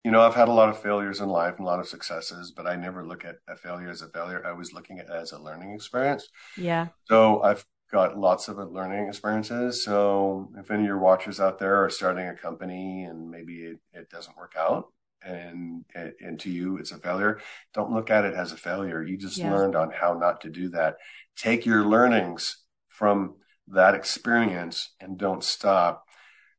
you 0.07 0.12
know, 0.12 0.22
I've 0.22 0.36
had 0.36 0.46
a 0.46 0.52
lot 0.52 0.68
of 0.68 0.80
failures 0.80 1.20
in 1.20 1.28
life 1.28 1.57
and 1.59 1.66
a 1.66 1.68
lot 1.68 1.80
of 1.80 1.88
successes, 1.88 2.52
but 2.52 2.64
I 2.64 2.76
never 2.76 3.04
look 3.04 3.24
at 3.24 3.38
a 3.48 3.57
failure 3.57 3.90
as 3.90 4.02
a 4.02 4.09
failure. 4.09 4.40
I 4.46 4.52
was 4.52 4.72
looking 4.72 5.00
at 5.00 5.07
it 5.07 5.11
as 5.11 5.32
a 5.32 5.38
learning 5.40 5.72
experience. 5.72 6.28
Yeah. 6.57 6.86
So 7.07 7.42
I've 7.42 7.66
got 7.90 8.16
lots 8.16 8.46
of 8.46 8.57
learning 8.70 9.09
experiences. 9.09 9.82
So 9.82 10.52
if 10.59 10.70
any 10.70 10.82
of 10.82 10.86
your 10.86 10.98
watchers 10.98 11.40
out 11.40 11.59
there 11.59 11.84
are 11.84 11.90
starting 11.90 12.28
a 12.28 12.36
company 12.36 13.02
and 13.02 13.28
maybe 13.28 13.54
it, 13.64 13.80
it 13.92 14.09
doesn't 14.09 14.36
work 14.36 14.54
out 14.57 14.92
and, 15.24 15.84
and 15.92 16.38
to 16.38 16.50
you 16.50 16.76
it's 16.76 16.92
a 16.92 16.98
failure, 16.98 17.40
don't 17.74 17.90
look 17.90 18.09
at 18.09 18.24
it 18.24 18.34
as 18.34 18.52
a 18.52 18.57
failure. 18.57 19.02
You 19.02 19.16
just 19.16 19.38
yeah. 19.38 19.52
learned 19.52 19.74
on 19.74 19.90
how 19.90 20.14
not 20.14 20.42
to 20.42 20.50
do 20.50 20.68
that. 20.68 20.98
Take 21.36 21.66
your 21.66 21.84
learnings 21.84 22.59
from 22.90 23.34
that 23.66 23.96
experience 23.96 24.94
and 25.00 25.18
don't 25.18 25.42
stop 25.42 26.05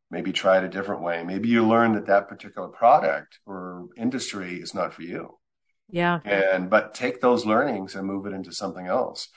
maybe 0.10 0.32
try 0.32 0.58
it 0.58 0.64
a 0.64 0.70
different 0.70 1.02
way. 1.02 1.24
Maybe 1.24 1.50
you 1.50 1.68
learn 1.68 1.94
that 1.94 2.08
that 2.08 2.30
particular 2.30 2.70
product 2.70 3.40
or 3.46 3.88
industry 3.98 4.56
is 4.56 4.74
not 4.74 4.94
for 4.94 5.02
you. 5.02 5.38
Yeah. 5.90 6.20
And, 6.26 6.70
but 6.70 6.94
take 6.94 7.22
those 7.22 7.46
learnings 7.46 7.96
and 7.96 8.08
move 8.08 8.26
it 8.26 8.34
into 8.34 8.52
something 8.52 8.88
else. 8.88 9.30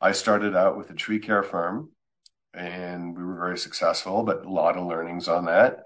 I 0.00 0.12
started 0.12 0.54
out 0.56 0.76
with 0.76 0.90
a 0.90 0.94
tree 0.94 1.18
care 1.18 1.42
firm 1.42 1.90
and 2.54 3.16
we 3.16 3.22
were 3.22 3.38
very 3.38 3.58
successful, 3.58 4.22
but 4.22 4.44
a 4.44 4.50
lot 4.50 4.76
of 4.76 4.86
learnings 4.86 5.28
on 5.28 5.46
that. 5.46 5.80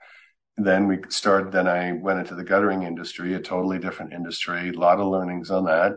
Then 0.57 0.87
we 0.87 0.99
started, 1.09 1.53
then 1.53 1.67
I 1.67 1.93
went 1.93 2.21
into 2.21 2.35
the 2.35 2.45
guttering 2.45 2.83
industry, 2.83 3.35
a 3.35 3.41
totally 3.41 3.79
different 3.79 4.13
industry, 4.13 4.69
a 4.69 4.73
lot 4.73 5.01
of 5.01 5.07
learnings 5.09 5.51
on 5.51 5.65
that. 5.65 5.93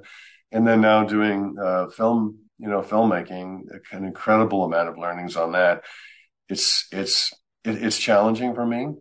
And 0.52 0.66
then 0.66 0.82
now 0.82 1.04
doing 1.04 1.56
uh, 1.62 1.88
film, 1.90 2.40
you 2.60 2.70
know, 2.70 2.82
filmmaking, 2.82 3.64
an 3.92 4.06
incredible 4.06 4.64
amount 4.64 4.90
of 4.90 4.98
learnings 4.98 5.36
on 5.36 5.52
that. 5.54 5.84
It's, 6.50 6.88
it's, 6.92 7.34
it, 7.64 7.84
it's 7.84 7.98
challenging 7.98 8.56
for 8.56 8.66
me. 8.66 8.96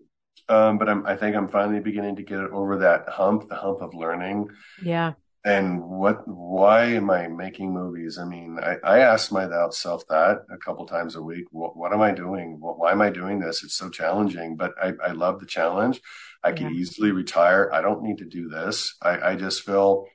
Um, 0.49 0.79
but 0.79 0.89
I'm, 0.89 1.07
I 1.07 1.17
think 1.17 1.37
I'm 1.37 1.49
finally 1.49 1.81
beginning 1.81 2.17
to 2.17 2.23
get 2.23 2.39
over 2.39 2.79
that 2.79 3.09
hump, 3.09 3.49
the 3.49 3.55
hump 3.55 3.81
of 3.81 3.95
learning. 3.95 4.49
Yeah. 4.83 5.13
And 5.45 5.83
what, 5.83 6.27
why 6.27 6.85
am 6.85 7.11
I 7.11 7.27
making 7.27 7.73
movies? 7.73 8.19
I 8.19 8.25
mean, 8.25 8.59
I, 8.63 8.77
I 8.85 8.99
ask 9.01 9.33
myself 9.33 10.07
that 10.09 10.45
a 10.53 10.57
couple 10.59 10.87
times 10.87 11.17
a 11.17 11.23
week. 11.23 11.47
What, 11.51 11.77
what 11.77 11.93
am 11.93 12.01
I 12.01 12.13
doing? 12.13 12.59
What, 12.61 12.79
why 12.79 12.93
am 12.93 13.01
I 13.01 13.11
doing 13.11 13.41
this? 13.41 13.65
It's 13.65 13.77
so 13.77 13.89
challenging, 13.89 14.57
but 14.57 14.73
I, 14.81 14.93
I 15.03 15.13
love 15.13 15.41
the 15.41 15.47
challenge. 15.47 16.01
I 16.45 16.51
yeah. 16.51 16.57
can 16.57 16.75
easily 16.75 17.11
retire. 17.11 17.71
I 17.73 17.81
don't 17.81 18.03
need 18.03 18.19
to 18.19 18.25
do 18.25 18.49
this. 18.49 18.95
I, 19.03 19.33
I 19.33 19.37
just 19.37 19.63
feel, 19.63 20.07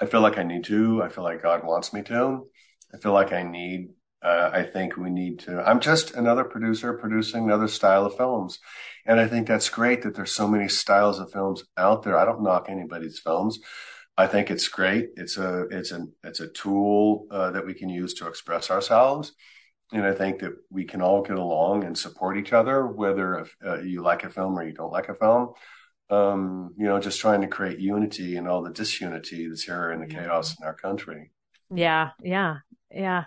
I 0.00 0.06
feel 0.06 0.20
like 0.20 0.38
I 0.38 0.44
need 0.44 0.64
to. 0.64 1.02
I 1.02 1.08
feel 1.08 1.24
like 1.24 1.42
God 1.42 1.64
wants 1.64 1.92
me 1.92 2.02
to. 2.02 2.46
I 2.94 2.98
feel 2.98 3.12
like 3.12 3.32
I 3.32 3.42
need 3.42 3.90
uh, 4.22 4.50
I 4.52 4.64
think 4.64 4.96
we 4.96 5.10
need 5.10 5.40
to. 5.40 5.60
I'm 5.60 5.80
just 5.80 6.14
another 6.14 6.44
producer 6.44 6.92
producing 6.94 7.44
another 7.44 7.68
style 7.68 8.04
of 8.04 8.16
films. 8.16 8.58
And 9.06 9.18
I 9.18 9.26
think 9.26 9.48
that's 9.48 9.70
great 9.70 10.02
that 10.02 10.14
there's 10.14 10.34
so 10.34 10.46
many 10.46 10.68
styles 10.68 11.18
of 11.18 11.32
films 11.32 11.64
out 11.76 12.02
there. 12.02 12.18
I 12.18 12.26
don't 12.26 12.42
knock 12.42 12.66
anybody's 12.68 13.18
films. 13.18 13.58
I 14.16 14.26
think 14.26 14.50
it's 14.50 14.68
great. 14.68 15.10
It's 15.16 15.38
a, 15.38 15.62
it's 15.70 15.92
a, 15.92 16.06
it's 16.22 16.40
a 16.40 16.48
tool 16.48 17.26
uh, 17.30 17.52
that 17.52 17.64
we 17.64 17.72
can 17.72 17.88
use 17.88 18.14
to 18.14 18.26
express 18.26 18.70
ourselves. 18.70 19.32
And 19.92 20.04
I 20.04 20.12
think 20.12 20.40
that 20.40 20.52
we 20.70 20.84
can 20.84 21.00
all 21.00 21.22
get 21.22 21.38
along 21.38 21.84
and 21.84 21.96
support 21.96 22.36
each 22.36 22.52
other, 22.52 22.86
whether 22.86 23.46
uh, 23.66 23.80
you 23.80 24.02
like 24.02 24.22
a 24.24 24.30
film 24.30 24.58
or 24.58 24.62
you 24.62 24.74
don't 24.74 24.92
like 24.92 25.08
a 25.08 25.14
film. 25.14 25.54
Um, 26.10 26.74
you 26.76 26.86
know, 26.86 27.00
just 27.00 27.20
trying 27.20 27.40
to 27.40 27.46
create 27.46 27.78
unity 27.78 28.36
and 28.36 28.46
all 28.46 28.62
the 28.62 28.70
disunity 28.70 29.48
that's 29.48 29.62
here 29.62 29.92
in 29.92 30.00
the 30.00 30.06
chaos 30.06 30.56
in 30.60 30.66
our 30.66 30.74
country. 30.74 31.30
Yeah, 31.72 32.10
yeah, 32.22 32.58
yeah. 32.90 33.24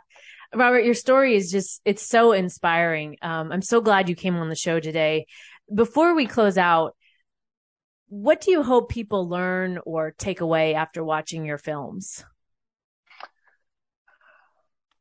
Robert, 0.56 0.86
your 0.86 0.94
story 0.94 1.36
is 1.36 1.52
just, 1.52 1.82
it's 1.86 2.06
so 2.06 2.32
inspiring. 2.32 3.18
Um, 3.22 3.52
I'm 3.52 3.62
so 3.62 3.82
glad 3.82 4.10
you 4.10 4.16
came 4.16 4.36
on 4.36 4.50
the 4.50 4.56
show 4.56 4.80
today. 4.80 5.26
Before 5.74 6.14
we 6.14 6.26
close 6.28 6.58
out, 6.58 6.96
what 8.08 8.42
do 8.42 8.52
you 8.52 8.62
hope 8.62 8.90
people 8.90 9.28
learn 9.28 9.80
or 9.86 10.14
take 10.18 10.42
away 10.42 10.76
after 10.76 11.04
watching 11.04 11.46
your 11.46 11.58
films? 11.58 12.24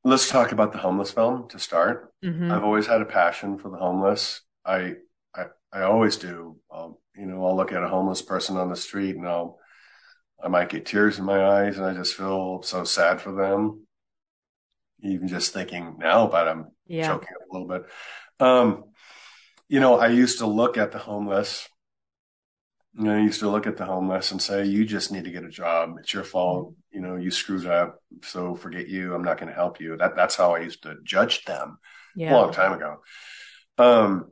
Let's 0.04 0.28
talk 0.28 0.52
about 0.52 0.72
the 0.72 0.78
homeless 0.78 1.12
film 1.12 1.48
to 1.50 1.58
start. 1.58 2.12
Mm-hmm. 2.24 2.50
I've 2.50 2.64
always 2.64 2.86
had 2.86 3.02
a 3.02 3.06
passion 3.06 3.58
for 3.58 3.70
the 3.70 3.76
homeless. 3.76 4.40
I, 4.64 4.94
I, 5.34 5.46
I 5.72 5.82
always 5.82 6.16
do. 6.16 6.56
Um, 6.74 6.96
you 7.14 7.26
know, 7.26 7.44
I'll 7.44 7.56
look 7.56 7.72
at 7.72 7.82
a 7.82 7.88
homeless 7.88 8.22
person 8.22 8.56
on 8.56 8.70
the 8.70 8.76
street 8.76 9.16
and 9.16 9.28
I'll, 9.28 9.58
I 10.42 10.48
might 10.48 10.70
get 10.70 10.86
tears 10.86 11.18
in 11.18 11.24
my 11.24 11.44
eyes 11.44 11.76
and 11.76 11.86
I 11.86 11.92
just 11.92 12.14
feel 12.14 12.62
so 12.62 12.84
sad 12.84 13.20
for 13.20 13.32
them 13.32 13.86
even 15.02 15.28
just 15.28 15.52
thinking 15.52 15.96
now 15.98 16.26
about 16.26 16.48
I'm 16.48 16.66
yeah. 16.86 17.08
choking 17.08 17.28
up 17.34 17.48
a 17.50 17.52
little 17.52 17.68
bit. 17.68 17.84
Um, 18.40 18.84
you 19.68 19.80
know, 19.80 19.98
I 19.98 20.08
used 20.08 20.38
to 20.38 20.46
look 20.46 20.76
at 20.76 20.92
the 20.92 20.98
homeless. 20.98 21.68
You 22.94 23.04
know, 23.04 23.16
I 23.16 23.20
used 23.20 23.40
to 23.40 23.48
look 23.48 23.66
at 23.66 23.76
the 23.76 23.86
homeless 23.86 24.32
and 24.32 24.42
say, 24.42 24.64
"You 24.64 24.84
just 24.84 25.12
need 25.12 25.24
to 25.24 25.30
get 25.30 25.44
a 25.44 25.48
job. 25.48 25.96
It's 25.98 26.12
your 26.12 26.24
fault. 26.24 26.74
You 26.90 27.00
know, 27.00 27.16
you 27.16 27.30
screwed 27.30 27.66
up. 27.66 27.98
So 28.22 28.54
forget 28.54 28.88
you. 28.88 29.14
I'm 29.14 29.24
not 29.24 29.38
going 29.38 29.48
to 29.48 29.54
help 29.54 29.80
you." 29.80 29.96
That 29.96 30.14
that's 30.14 30.36
how 30.36 30.54
I 30.54 30.60
used 30.60 30.82
to 30.82 30.96
judge 31.02 31.44
them 31.44 31.78
yeah. 32.14 32.32
a 32.32 32.34
long 32.34 32.52
time 32.52 32.72
ago. 32.74 32.98
Um, 33.78 34.30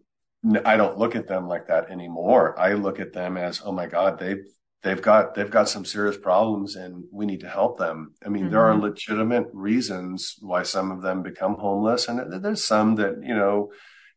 I 0.64 0.76
don't 0.76 0.98
look 0.98 1.16
at 1.16 1.26
them 1.26 1.48
like 1.48 1.68
that 1.68 1.90
anymore. 1.90 2.58
I 2.58 2.74
look 2.74 3.00
at 3.00 3.12
them 3.12 3.36
as, 3.36 3.62
"Oh 3.64 3.72
my 3.72 3.86
God, 3.86 4.18
they've 4.18 4.44
they've 4.82 5.02
got 5.02 5.34
they've 5.34 5.50
got 5.50 5.68
some 5.68 5.84
serious 5.84 6.16
problems 6.16 6.76
and 6.76 7.04
we 7.12 7.26
need 7.26 7.40
to 7.40 7.48
help 7.48 7.78
them 7.78 8.14
i 8.24 8.28
mean 8.28 8.44
mm-hmm. 8.44 8.52
there 8.52 8.66
are 8.66 8.72
mm-hmm. 8.72 8.84
legitimate 8.84 9.46
reasons 9.52 10.36
why 10.40 10.62
some 10.62 10.90
of 10.90 11.02
them 11.02 11.22
become 11.22 11.54
homeless 11.54 12.08
and 12.08 12.42
there's 12.42 12.64
some 12.64 12.96
that 12.96 13.16
you 13.22 13.34
know 13.34 13.70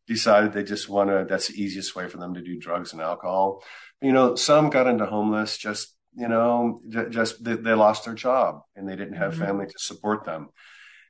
decided 0.06 0.52
they 0.52 0.64
just 0.64 0.88
want 0.88 1.10
to 1.10 1.26
that's 1.28 1.48
the 1.48 1.62
easiest 1.62 1.94
way 1.94 2.08
for 2.08 2.18
them 2.18 2.34
to 2.34 2.42
do 2.42 2.58
drugs 2.58 2.92
and 2.92 3.02
alcohol 3.02 3.62
you 4.00 4.12
know 4.12 4.34
some 4.34 4.70
got 4.70 4.86
into 4.86 5.06
homeless 5.06 5.56
just 5.56 5.94
you 6.16 6.28
know 6.28 6.80
just 7.10 7.42
they, 7.42 7.54
they 7.54 7.74
lost 7.74 8.04
their 8.04 8.14
job 8.14 8.60
and 8.76 8.88
they 8.88 8.96
didn't 8.96 9.16
have 9.16 9.32
mm-hmm. 9.32 9.44
family 9.44 9.66
to 9.66 9.78
support 9.78 10.24
them 10.24 10.48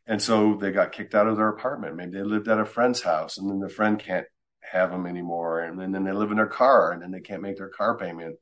and 0.07 0.21
so 0.21 0.57
they 0.57 0.71
got 0.71 0.93
kicked 0.93 1.15
out 1.15 1.27
of 1.27 1.37
their 1.37 1.49
apartment 1.49 1.97
maybe 1.97 2.13
they 2.13 2.23
lived 2.23 2.49
at 2.49 2.61
a 2.61 2.65
friend's 2.65 3.03
house 3.03 3.39
and 3.39 3.51
then 3.51 3.61
the 3.61 3.69
friend 3.69 3.99
can't 3.99 4.27
have 4.63 4.91
them 4.91 5.07
anymore 5.07 5.61
and 5.61 5.79
then, 5.79 5.93
then 5.93 6.05
they 6.05 6.13
live 6.13 6.31
in 6.31 6.37
their 6.37 6.47
car 6.47 6.93
and 6.93 7.03
then 7.03 7.11
they 7.11 7.21
can't 7.21 7.43
make 7.43 7.57
their 7.57 7.69
car 7.69 7.99
payment 7.99 8.37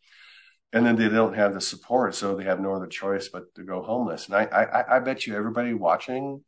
and 0.72 0.86
then 0.86 0.96
they 0.96 1.08
don't 1.08 1.34
have 1.34 1.54
the 1.54 1.60
support, 1.60 2.14
so 2.14 2.34
they 2.34 2.44
have 2.44 2.60
no 2.60 2.74
other 2.74 2.86
choice 2.86 3.28
but 3.28 3.54
to 3.54 3.62
go 3.62 3.82
homeless. 3.82 4.26
And 4.26 4.36
I, 4.36 4.44
I, 4.44 4.96
I 4.96 4.98
bet 5.00 5.26
you 5.26 5.36
everybody 5.36 5.74
watching 5.74 6.42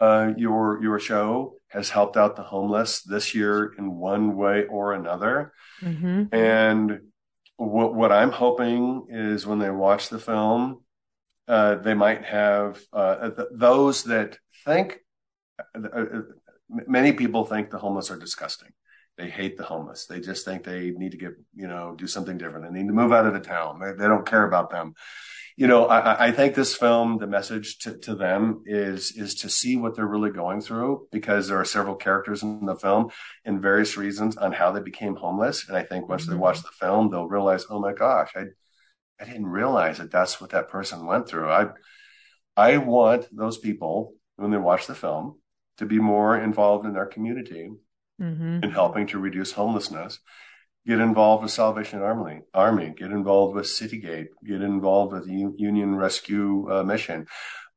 uh, 0.00 0.32
your 0.36 0.82
your 0.82 0.98
show 0.98 1.54
has 1.68 1.88
helped 1.88 2.16
out 2.16 2.36
the 2.36 2.42
homeless 2.42 3.02
this 3.02 3.34
year 3.34 3.72
in 3.78 3.96
one 3.96 4.36
way 4.36 4.66
or 4.66 4.92
another. 4.92 5.52
Mm-hmm. 5.80 6.34
And 6.34 7.00
what 7.56 7.94
what 7.94 8.12
I'm 8.12 8.30
hoping 8.30 9.06
is 9.08 9.46
when 9.46 9.60
they 9.60 9.70
watch 9.70 10.08
the 10.08 10.18
film, 10.18 10.82
uh, 11.48 11.76
they 11.76 11.94
might 11.94 12.24
have 12.24 12.80
uh, 12.92 13.30
th- 13.30 13.48
those 13.52 14.04
that 14.04 14.38
think. 14.64 14.98
Uh, 15.74 15.88
uh, 15.88 16.22
many 16.68 17.12
people 17.12 17.44
think 17.44 17.70
the 17.70 17.78
homeless 17.78 18.10
are 18.10 18.18
disgusting. 18.18 18.70
They 19.16 19.30
hate 19.30 19.56
the 19.56 19.64
homeless. 19.64 20.06
They 20.06 20.20
just 20.20 20.44
think 20.44 20.64
they 20.64 20.90
need 20.90 21.12
to 21.12 21.18
get, 21.18 21.32
you 21.54 21.68
know, 21.68 21.94
do 21.96 22.06
something 22.06 22.36
different. 22.36 22.66
They 22.66 22.80
need 22.80 22.88
to 22.88 22.94
move 22.94 23.12
out 23.12 23.26
of 23.26 23.32
the 23.32 23.40
town. 23.40 23.78
They, 23.78 23.92
they 23.92 24.08
don't 24.08 24.26
care 24.26 24.44
about 24.44 24.70
them 24.70 24.94
you 25.56 25.68
know, 25.68 25.86
I, 25.86 26.26
I, 26.26 26.32
think 26.32 26.54
this 26.54 26.74
film, 26.74 27.18
the 27.18 27.28
message 27.28 27.78
to, 27.80 27.96
to 27.98 28.16
them 28.16 28.64
is 28.66 29.12
is 29.12 29.36
to 29.36 29.48
see 29.48 29.76
what 29.76 29.94
they're 29.94 30.06
really 30.06 30.30
going 30.30 30.60
through 30.60 31.06
because 31.12 31.46
there 31.46 31.60
are 31.60 31.64
several 31.64 31.94
characters 31.94 32.42
in 32.42 32.66
the 32.66 32.74
film 32.74 33.10
and 33.44 33.62
various 33.62 33.96
reasons 33.96 34.36
on 34.36 34.50
how 34.50 34.72
they 34.72 34.80
became 34.80 35.14
homeless. 35.14 35.68
And 35.68 35.76
I 35.76 35.84
think 35.84 36.08
once 36.08 36.22
mm-hmm. 36.22 36.32
they 36.32 36.38
watch 36.38 36.60
the 36.60 36.72
film, 36.80 37.08
they'll 37.08 37.28
realize, 37.28 37.66
oh 37.70 37.78
my 37.78 37.92
gosh, 37.92 38.32
I 38.34 38.46
I 39.20 39.26
didn't 39.26 39.46
realize 39.46 39.98
that 39.98 40.10
that's 40.10 40.40
what 40.40 40.50
that 40.50 40.70
person 40.70 41.06
went 41.06 41.28
through. 41.28 41.48
I 41.48 41.68
I 42.56 42.78
want 42.78 43.28
those 43.30 43.58
people 43.58 44.14
when 44.36 44.50
they 44.50 44.56
watch 44.56 44.88
the 44.88 44.94
film 44.96 45.38
to 45.78 45.86
be 45.86 46.00
more 46.00 46.36
involved 46.36 46.84
in 46.84 46.94
their 46.94 47.06
community 47.06 47.70
mm-hmm. 48.20 48.64
in 48.64 48.70
helping 48.70 49.06
to 49.08 49.18
reduce 49.18 49.52
homelessness 49.52 50.20
get 50.86 51.00
involved 51.00 51.42
with 51.42 51.52
Salvation 51.52 52.02
Army, 52.02 52.40
Army, 52.52 52.94
get 52.96 53.10
involved 53.10 53.54
with 53.54 53.66
Citygate, 53.66 54.26
get 54.46 54.60
involved 54.60 55.12
with 55.12 55.26
Union 55.26 55.96
Rescue 55.96 56.70
uh, 56.70 56.82
Mission, 56.82 57.26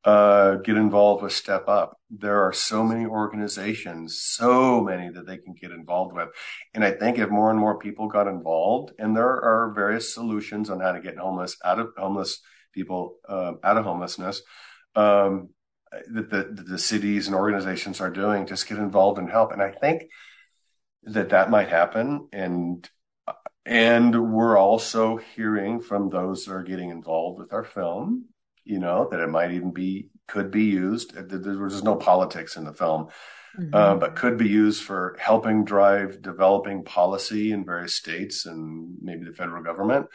uh, 0.04 0.56
get 0.56 0.76
involved 0.76 1.22
with 1.22 1.32
Step 1.32 1.68
Up. 1.68 1.98
There 2.10 2.42
are 2.42 2.52
so 2.52 2.84
many 2.84 3.06
organizations, 3.06 4.20
so 4.22 4.82
many 4.82 5.08
that 5.10 5.26
they 5.26 5.38
can 5.38 5.54
get 5.54 5.70
involved 5.70 6.14
with. 6.14 6.28
And 6.74 6.84
I 6.84 6.92
think 6.92 7.18
if 7.18 7.30
more 7.30 7.50
and 7.50 7.58
more 7.58 7.78
people 7.78 8.08
got 8.08 8.28
involved, 8.28 8.92
and 8.98 9.16
there 9.16 9.26
are 9.26 9.72
various 9.74 10.12
solutions 10.12 10.70
on 10.70 10.80
how 10.80 10.92
to 10.92 11.00
get 11.00 11.16
homeless 11.16 11.56
out 11.64 11.78
of 11.78 11.88
homeless 11.96 12.40
people 12.72 13.16
uh, 13.28 13.52
out 13.64 13.78
of 13.78 13.84
homelessness. 13.84 14.42
Um, 14.94 15.50
that 16.12 16.28
the, 16.28 16.64
the 16.64 16.78
cities 16.78 17.28
and 17.28 17.34
organizations 17.34 18.02
are 18.02 18.10
doing, 18.10 18.46
just 18.46 18.68
get 18.68 18.76
involved 18.76 19.18
and 19.18 19.30
help. 19.30 19.52
And 19.52 19.62
I 19.62 19.70
think 19.70 20.02
that 21.08 21.30
that 21.30 21.50
might 21.50 21.68
happen. 21.68 22.28
And 22.32 22.88
and 23.68 24.32
we're 24.32 24.56
also 24.56 25.18
hearing 25.18 25.80
from 25.80 26.08
those 26.08 26.46
that 26.46 26.54
are 26.54 26.62
getting 26.62 26.88
involved 26.88 27.38
with 27.38 27.52
our 27.52 27.64
film, 27.64 28.24
you 28.64 28.78
know, 28.78 29.08
that 29.10 29.20
it 29.20 29.28
might 29.28 29.52
even 29.52 29.72
be, 29.72 30.08
could 30.26 30.50
be 30.50 30.64
used. 30.64 31.12
There's 31.14 31.82
no 31.82 31.96
politics 31.96 32.56
in 32.56 32.64
the 32.64 32.72
film, 32.72 33.08
mm-hmm. 33.58 33.74
uh, 33.74 33.96
but 33.96 34.16
could 34.16 34.38
be 34.38 34.48
used 34.48 34.82
for 34.82 35.18
helping 35.20 35.66
drive 35.66 36.22
developing 36.22 36.82
policy 36.82 37.52
in 37.52 37.66
various 37.66 37.94
states 37.94 38.46
and 38.46 38.96
maybe 39.02 39.26
the 39.26 39.34
federal 39.34 39.62
government. 39.62 40.06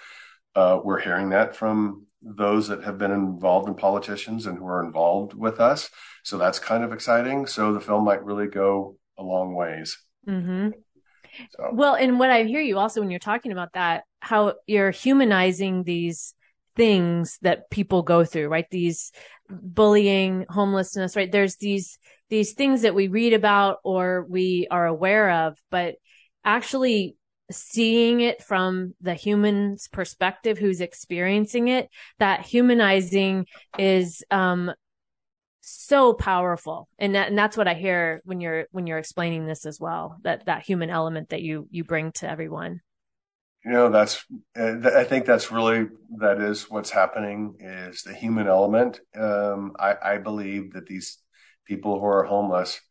Uh, 0.55 0.79
we're 0.83 0.99
hearing 0.99 1.29
that 1.29 1.55
from 1.55 2.07
those 2.23 2.69
that 2.69 2.83
have 2.83 2.97
been 2.97 3.11
involved 3.11 3.67
in 3.67 3.75
politicians 3.75 4.47
and 4.47 4.57
who 4.57 4.65
are 4.65 4.83
involved 4.83 5.35
with 5.35 5.59
us. 5.59 5.91
So 6.23 6.39
that's 6.39 6.57
kind 6.57 6.83
of 6.83 6.91
exciting. 6.91 7.45
So 7.45 7.71
the 7.71 7.81
film 7.81 8.03
might 8.03 8.23
really 8.23 8.47
go 8.47 8.97
a 9.15 9.23
long 9.23 9.53
ways. 9.53 9.99
Mm-hmm. 10.27 10.69
So. 11.51 11.69
Well, 11.73 11.95
and 11.95 12.19
what 12.19 12.29
I 12.29 12.43
hear 12.43 12.61
you 12.61 12.77
also 12.77 13.01
when 13.01 13.09
you're 13.11 13.19
talking 13.19 13.51
about 13.51 13.73
that, 13.73 14.03
how 14.19 14.53
you're 14.67 14.91
humanizing 14.91 15.84
these 15.84 16.34
things 16.75 17.38
that 17.41 17.69
people 17.69 18.01
go 18.01 18.25
through, 18.25 18.47
right? 18.47 18.69
These 18.69 19.11
bullying, 19.49 20.45
homelessness, 20.49 21.15
right? 21.15 21.31
There's 21.31 21.57
these, 21.57 21.99
these 22.29 22.53
things 22.53 22.81
that 22.81 22.95
we 22.95 23.07
read 23.07 23.34
about 23.34 23.77
or 23.84 24.25
we 24.29 24.67
are 24.71 24.86
aware 24.86 25.29
of, 25.47 25.57
but 25.69 25.95
actually 26.43 27.15
seeing 27.51 28.21
it 28.21 28.41
from 28.41 28.95
the 29.01 29.13
human's 29.13 29.88
perspective 29.88 30.57
who's 30.57 30.81
experiencing 30.81 31.67
it, 31.67 31.89
that 32.19 32.41
humanizing 32.41 33.45
is, 33.77 34.23
um, 34.31 34.71
so 35.64 36.14
powerful. 36.14 36.89
And 36.99 37.16
that, 37.16 37.30
and 37.30 37.38
that's 37.38 37.57
what 37.57 37.68
i 37.68 37.74
hear 37.74 38.22
when 38.26 38.41
you're 38.41 38.66
when 38.72 38.86
you're 38.86 38.97
explaining 38.97 39.45
this 39.45 39.66
as 39.66 39.80
well 39.80 40.18
that 40.24 40.45
that 40.45 40.64
human 40.64 40.89
element 40.89 41.30
that 41.30 41.41
you 41.41 41.68
you 41.72 41.84
bring 41.84 42.11
to 42.14 42.30
everyone. 42.30 42.82
You 43.66 43.72
know 43.72 43.89
that's 43.89 44.26
i 44.57 45.05
think 45.05 45.26
that's 45.26 45.51
really 45.51 45.88
that 46.18 46.41
is 46.41 46.70
what's 46.70 46.89
happening 46.89 47.55
is 47.59 48.03
the 48.03 48.14
human 48.14 48.47
element. 48.47 48.99
Um, 49.16 49.74
I, 49.80 49.95
I 50.03 50.18
believe 50.18 50.74
that 50.74 50.86
these 50.86 51.18
people 51.66 51.99
who 51.99 52.05
are 52.05 52.24
homeless 52.24 52.82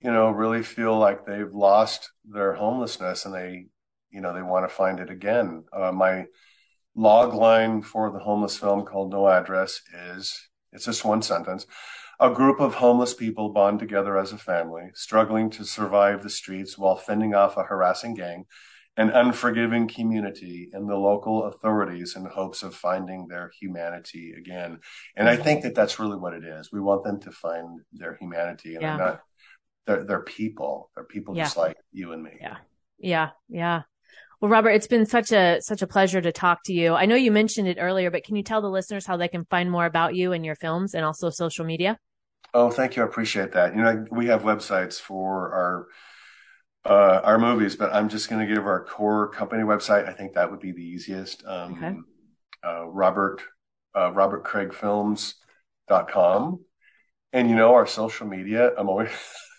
you 0.00 0.10
know 0.10 0.30
really 0.30 0.62
feel 0.62 0.98
like 0.98 1.26
they've 1.26 1.52
lost 1.52 2.10
their 2.24 2.54
homelessness 2.54 3.26
and 3.26 3.34
they 3.34 3.66
you 4.10 4.22
know 4.22 4.32
they 4.32 4.42
want 4.42 4.68
to 4.68 4.74
find 4.74 5.00
it 5.00 5.10
again. 5.10 5.64
Uh, 5.70 5.92
my 5.92 6.24
log 6.94 7.34
line 7.34 7.82
for 7.82 8.10
the 8.10 8.18
homeless 8.18 8.56
film 8.56 8.84
called 8.84 9.12
no 9.12 9.28
address 9.28 9.82
is 10.16 10.49
it's 10.72 10.84
just 10.84 11.04
one 11.04 11.22
sentence. 11.22 11.66
A 12.18 12.30
group 12.30 12.60
of 12.60 12.74
homeless 12.74 13.14
people 13.14 13.52
bond 13.52 13.78
together 13.78 14.18
as 14.18 14.32
a 14.32 14.38
family, 14.38 14.90
struggling 14.94 15.48
to 15.50 15.64
survive 15.64 16.22
the 16.22 16.30
streets 16.30 16.76
while 16.76 16.96
fending 16.96 17.34
off 17.34 17.56
a 17.56 17.62
harassing 17.62 18.14
gang, 18.14 18.44
an 18.96 19.08
unforgiving 19.08 19.88
community, 19.88 20.68
and 20.72 20.88
the 20.88 20.96
local 20.96 21.44
authorities 21.44 22.16
in 22.16 22.26
hopes 22.26 22.62
of 22.62 22.74
finding 22.74 23.26
their 23.28 23.50
humanity 23.58 24.34
again. 24.36 24.80
And 25.16 25.28
I 25.28 25.36
think 25.36 25.62
that 25.62 25.74
that's 25.74 25.98
really 25.98 26.18
what 26.18 26.34
it 26.34 26.44
is. 26.44 26.70
We 26.70 26.80
want 26.80 27.04
them 27.04 27.20
to 27.20 27.30
find 27.30 27.80
their 27.92 28.18
humanity, 28.20 28.74
and 28.74 28.82
yeah. 28.82 28.96
they're 28.96 29.06
not. 29.06 29.20
They're, 29.86 30.04
they're 30.04 30.22
people. 30.22 30.90
They're 30.94 31.04
people 31.04 31.34
yeah. 31.34 31.44
just 31.44 31.56
like 31.56 31.76
you 31.90 32.12
and 32.12 32.22
me. 32.22 32.32
Yeah. 32.38 32.58
Yeah. 32.98 33.30
Yeah. 33.48 33.82
Well, 34.40 34.50
Robert, 34.50 34.70
it's 34.70 34.86
been 34.86 35.04
such 35.04 35.32
a 35.32 35.60
such 35.60 35.82
a 35.82 35.86
pleasure 35.86 36.20
to 36.20 36.32
talk 36.32 36.62
to 36.64 36.72
you. 36.72 36.94
I 36.94 37.04
know 37.04 37.14
you 37.14 37.30
mentioned 37.30 37.68
it 37.68 37.76
earlier, 37.78 38.10
but 38.10 38.24
can 38.24 38.36
you 38.36 38.42
tell 38.42 38.62
the 38.62 38.70
listeners 38.70 39.04
how 39.04 39.18
they 39.18 39.28
can 39.28 39.44
find 39.44 39.70
more 39.70 39.84
about 39.84 40.14
you 40.14 40.32
and 40.32 40.46
your 40.46 40.54
films 40.54 40.94
and 40.94 41.04
also 41.04 41.28
social 41.28 41.66
media? 41.66 41.98
Oh, 42.54 42.70
thank 42.70 42.96
you. 42.96 43.02
I 43.02 43.06
appreciate 43.06 43.52
that. 43.52 43.76
You 43.76 43.82
know, 43.82 44.06
we 44.10 44.26
have 44.26 44.42
websites 44.42 44.98
for 44.98 45.52
our 45.52 45.86
uh, 46.86 47.20
our 47.22 47.38
movies, 47.38 47.76
but 47.76 47.92
I'm 47.92 48.08
just 48.08 48.30
going 48.30 48.46
to 48.46 48.54
give 48.54 48.66
our 48.66 48.84
core 48.84 49.28
company 49.28 49.62
website. 49.62 50.08
I 50.08 50.14
think 50.14 50.32
that 50.34 50.50
would 50.50 50.60
be 50.60 50.72
the 50.72 50.82
easiest. 50.82 51.44
Um, 51.44 51.74
okay. 51.74 51.94
Uh, 52.66 52.86
Robert 52.86 53.42
uh, 53.94 54.10
RobertCraigFilms.com, 54.10 56.64
and 57.32 57.50
you 57.50 57.56
know 57.56 57.74
our 57.74 57.86
social 57.86 58.26
media. 58.26 58.72
I'm 58.76 58.88
always 58.88 59.10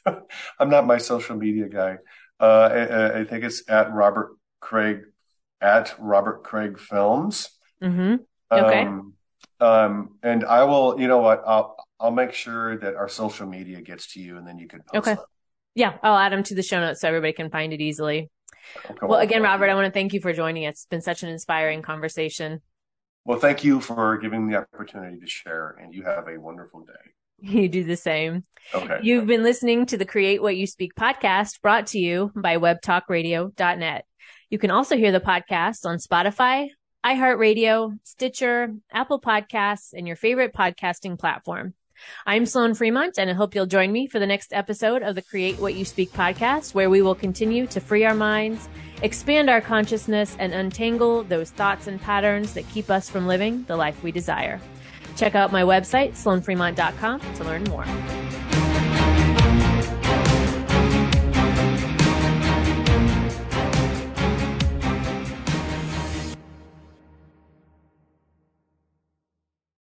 I'm 0.60 0.70
not 0.70 0.86
my 0.88 0.98
social 0.98 1.38
media 1.38 1.70
guy. 1.70 1.98
Uh, 2.40 2.70
I, 2.72 3.20
I, 3.20 3.26
think 3.26 3.44
it's 3.44 3.70
at 3.70 3.94
Robert 3.94 4.32
Craig 4.72 5.02
at 5.60 5.94
Robert 6.00 6.44
Craig 6.46 6.80
Films. 6.80 7.50
Mm-hmm. 7.84 8.16
Okay. 8.50 8.82
Um, 8.82 9.14
um, 9.60 10.18
and 10.24 10.46
I 10.46 10.64
will, 10.64 10.98
you 10.98 11.10
know 11.10 11.18
what? 11.18 11.44
I'll 11.46 11.76
I'll 12.00 12.12
make 12.12 12.34
sure 12.34 12.78
that 12.78 12.96
our 12.96 13.10
social 13.10 13.48
media 13.48 13.82
gets 13.82 14.14
to 14.14 14.22
you, 14.22 14.38
and 14.38 14.48
then 14.48 14.58
you 14.58 14.68
can 14.68 14.80
post 14.80 14.96
okay. 14.96 15.16
Them. 15.16 15.26
Yeah, 15.76 15.94
I'll 16.02 16.18
add 16.18 16.32
them 16.32 16.44
to 16.44 16.56
the 16.56 16.64
show 16.64 16.80
notes 16.80 17.02
so 17.02 17.10
everybody 17.10 17.34
can 17.34 17.50
find 17.50 17.74
it 17.74 17.82
easily. 17.82 18.30
Okay, 18.90 18.96
well, 19.02 19.20
again, 19.20 19.44
Robert, 19.44 19.70
I 19.70 19.76
want 19.76 19.86
to 19.86 19.92
thank 19.92 20.14
you 20.14 20.22
for 20.22 20.34
joining 20.34 20.66
us. 20.66 20.72
It's 20.72 20.86
been 20.86 21.02
such 21.02 21.22
an 21.24 21.30
inspiring 21.30 21.82
conversation. 21.82 22.62
Well, 23.26 23.40
thank 23.40 23.64
you 23.64 23.82
for 23.82 24.18
giving 24.18 24.48
me 24.48 24.54
the 24.54 24.62
opportunity 24.74 25.20
to 25.20 25.28
share, 25.28 25.78
and 25.82 25.94
you 25.94 26.04
have 26.04 26.28
a 26.28 26.40
wonderful 26.40 26.86
day. 26.86 26.94
You 27.44 27.68
do 27.70 27.84
the 27.84 27.98
same. 27.98 28.44
Okay. 28.74 29.00
You've 29.02 29.26
been 29.26 29.42
listening 29.42 29.88
to 29.88 29.98
the 29.98 30.06
Create 30.06 30.44
What 30.44 30.56
You 30.56 30.68
Speak 30.68 30.94
podcast 30.94 31.60
brought 31.62 31.88
to 31.88 32.00
you 32.00 32.32
by 32.36 32.58
webtalkradio.net. 32.58 34.06
You 34.52 34.60
can 34.60 34.70
also 34.70 34.98
hear 34.98 35.14
the 35.14 35.22
podcast 35.22 35.86
on 35.86 35.98
Spotify, 35.98 36.72
iHeartRadio, 37.06 37.98
Stitcher, 38.04 38.76
Apple 38.92 39.22
Podcasts, 39.22 39.94
and 39.94 40.06
your 40.06 40.18
favorite 40.18 40.54
podcasting 40.54 41.18
platform. 41.18 41.74
I'm 42.26 42.46
Sloan 42.46 42.74
Fremont, 42.74 43.18
and 43.18 43.30
I 43.30 43.34
hope 43.34 43.56
you'll 43.56 43.66
join 43.66 43.94
me 43.94 44.08
for 44.08 44.20
the 44.20 44.28
next 44.28 44.52
episode 44.52 45.04
of 45.04 45.16
the 45.16 45.22
Create 45.22 45.58
What 45.58 45.76
You 45.76 45.86
Speak 45.86 46.12
podcast, 46.12 46.74
where 46.74 46.90
we 46.90 47.02
will 47.02 47.16
continue 47.16 47.66
to 47.68 47.80
free 47.80 48.04
our 48.04 48.14
minds, 48.14 48.68
expand 49.02 49.50
our 49.50 49.62
consciousness, 49.62 50.36
and 50.38 50.54
untangle 50.54 51.24
those 51.24 51.52
thoughts 51.52 51.88
and 51.88 52.02
patterns 52.02 52.54
that 52.56 52.68
keep 52.72 52.90
us 52.90 53.10
from 53.10 53.28
living 53.28 53.64
the 53.70 53.78
life 53.78 54.04
we 54.04 54.12
desire. 54.12 54.60
Check 55.16 55.34
out 55.34 55.54
my 55.54 55.62
website, 55.62 56.12
sloanfremont.com, 56.12 57.22
to 57.36 57.44
learn 57.46 57.64
more. 57.66 57.86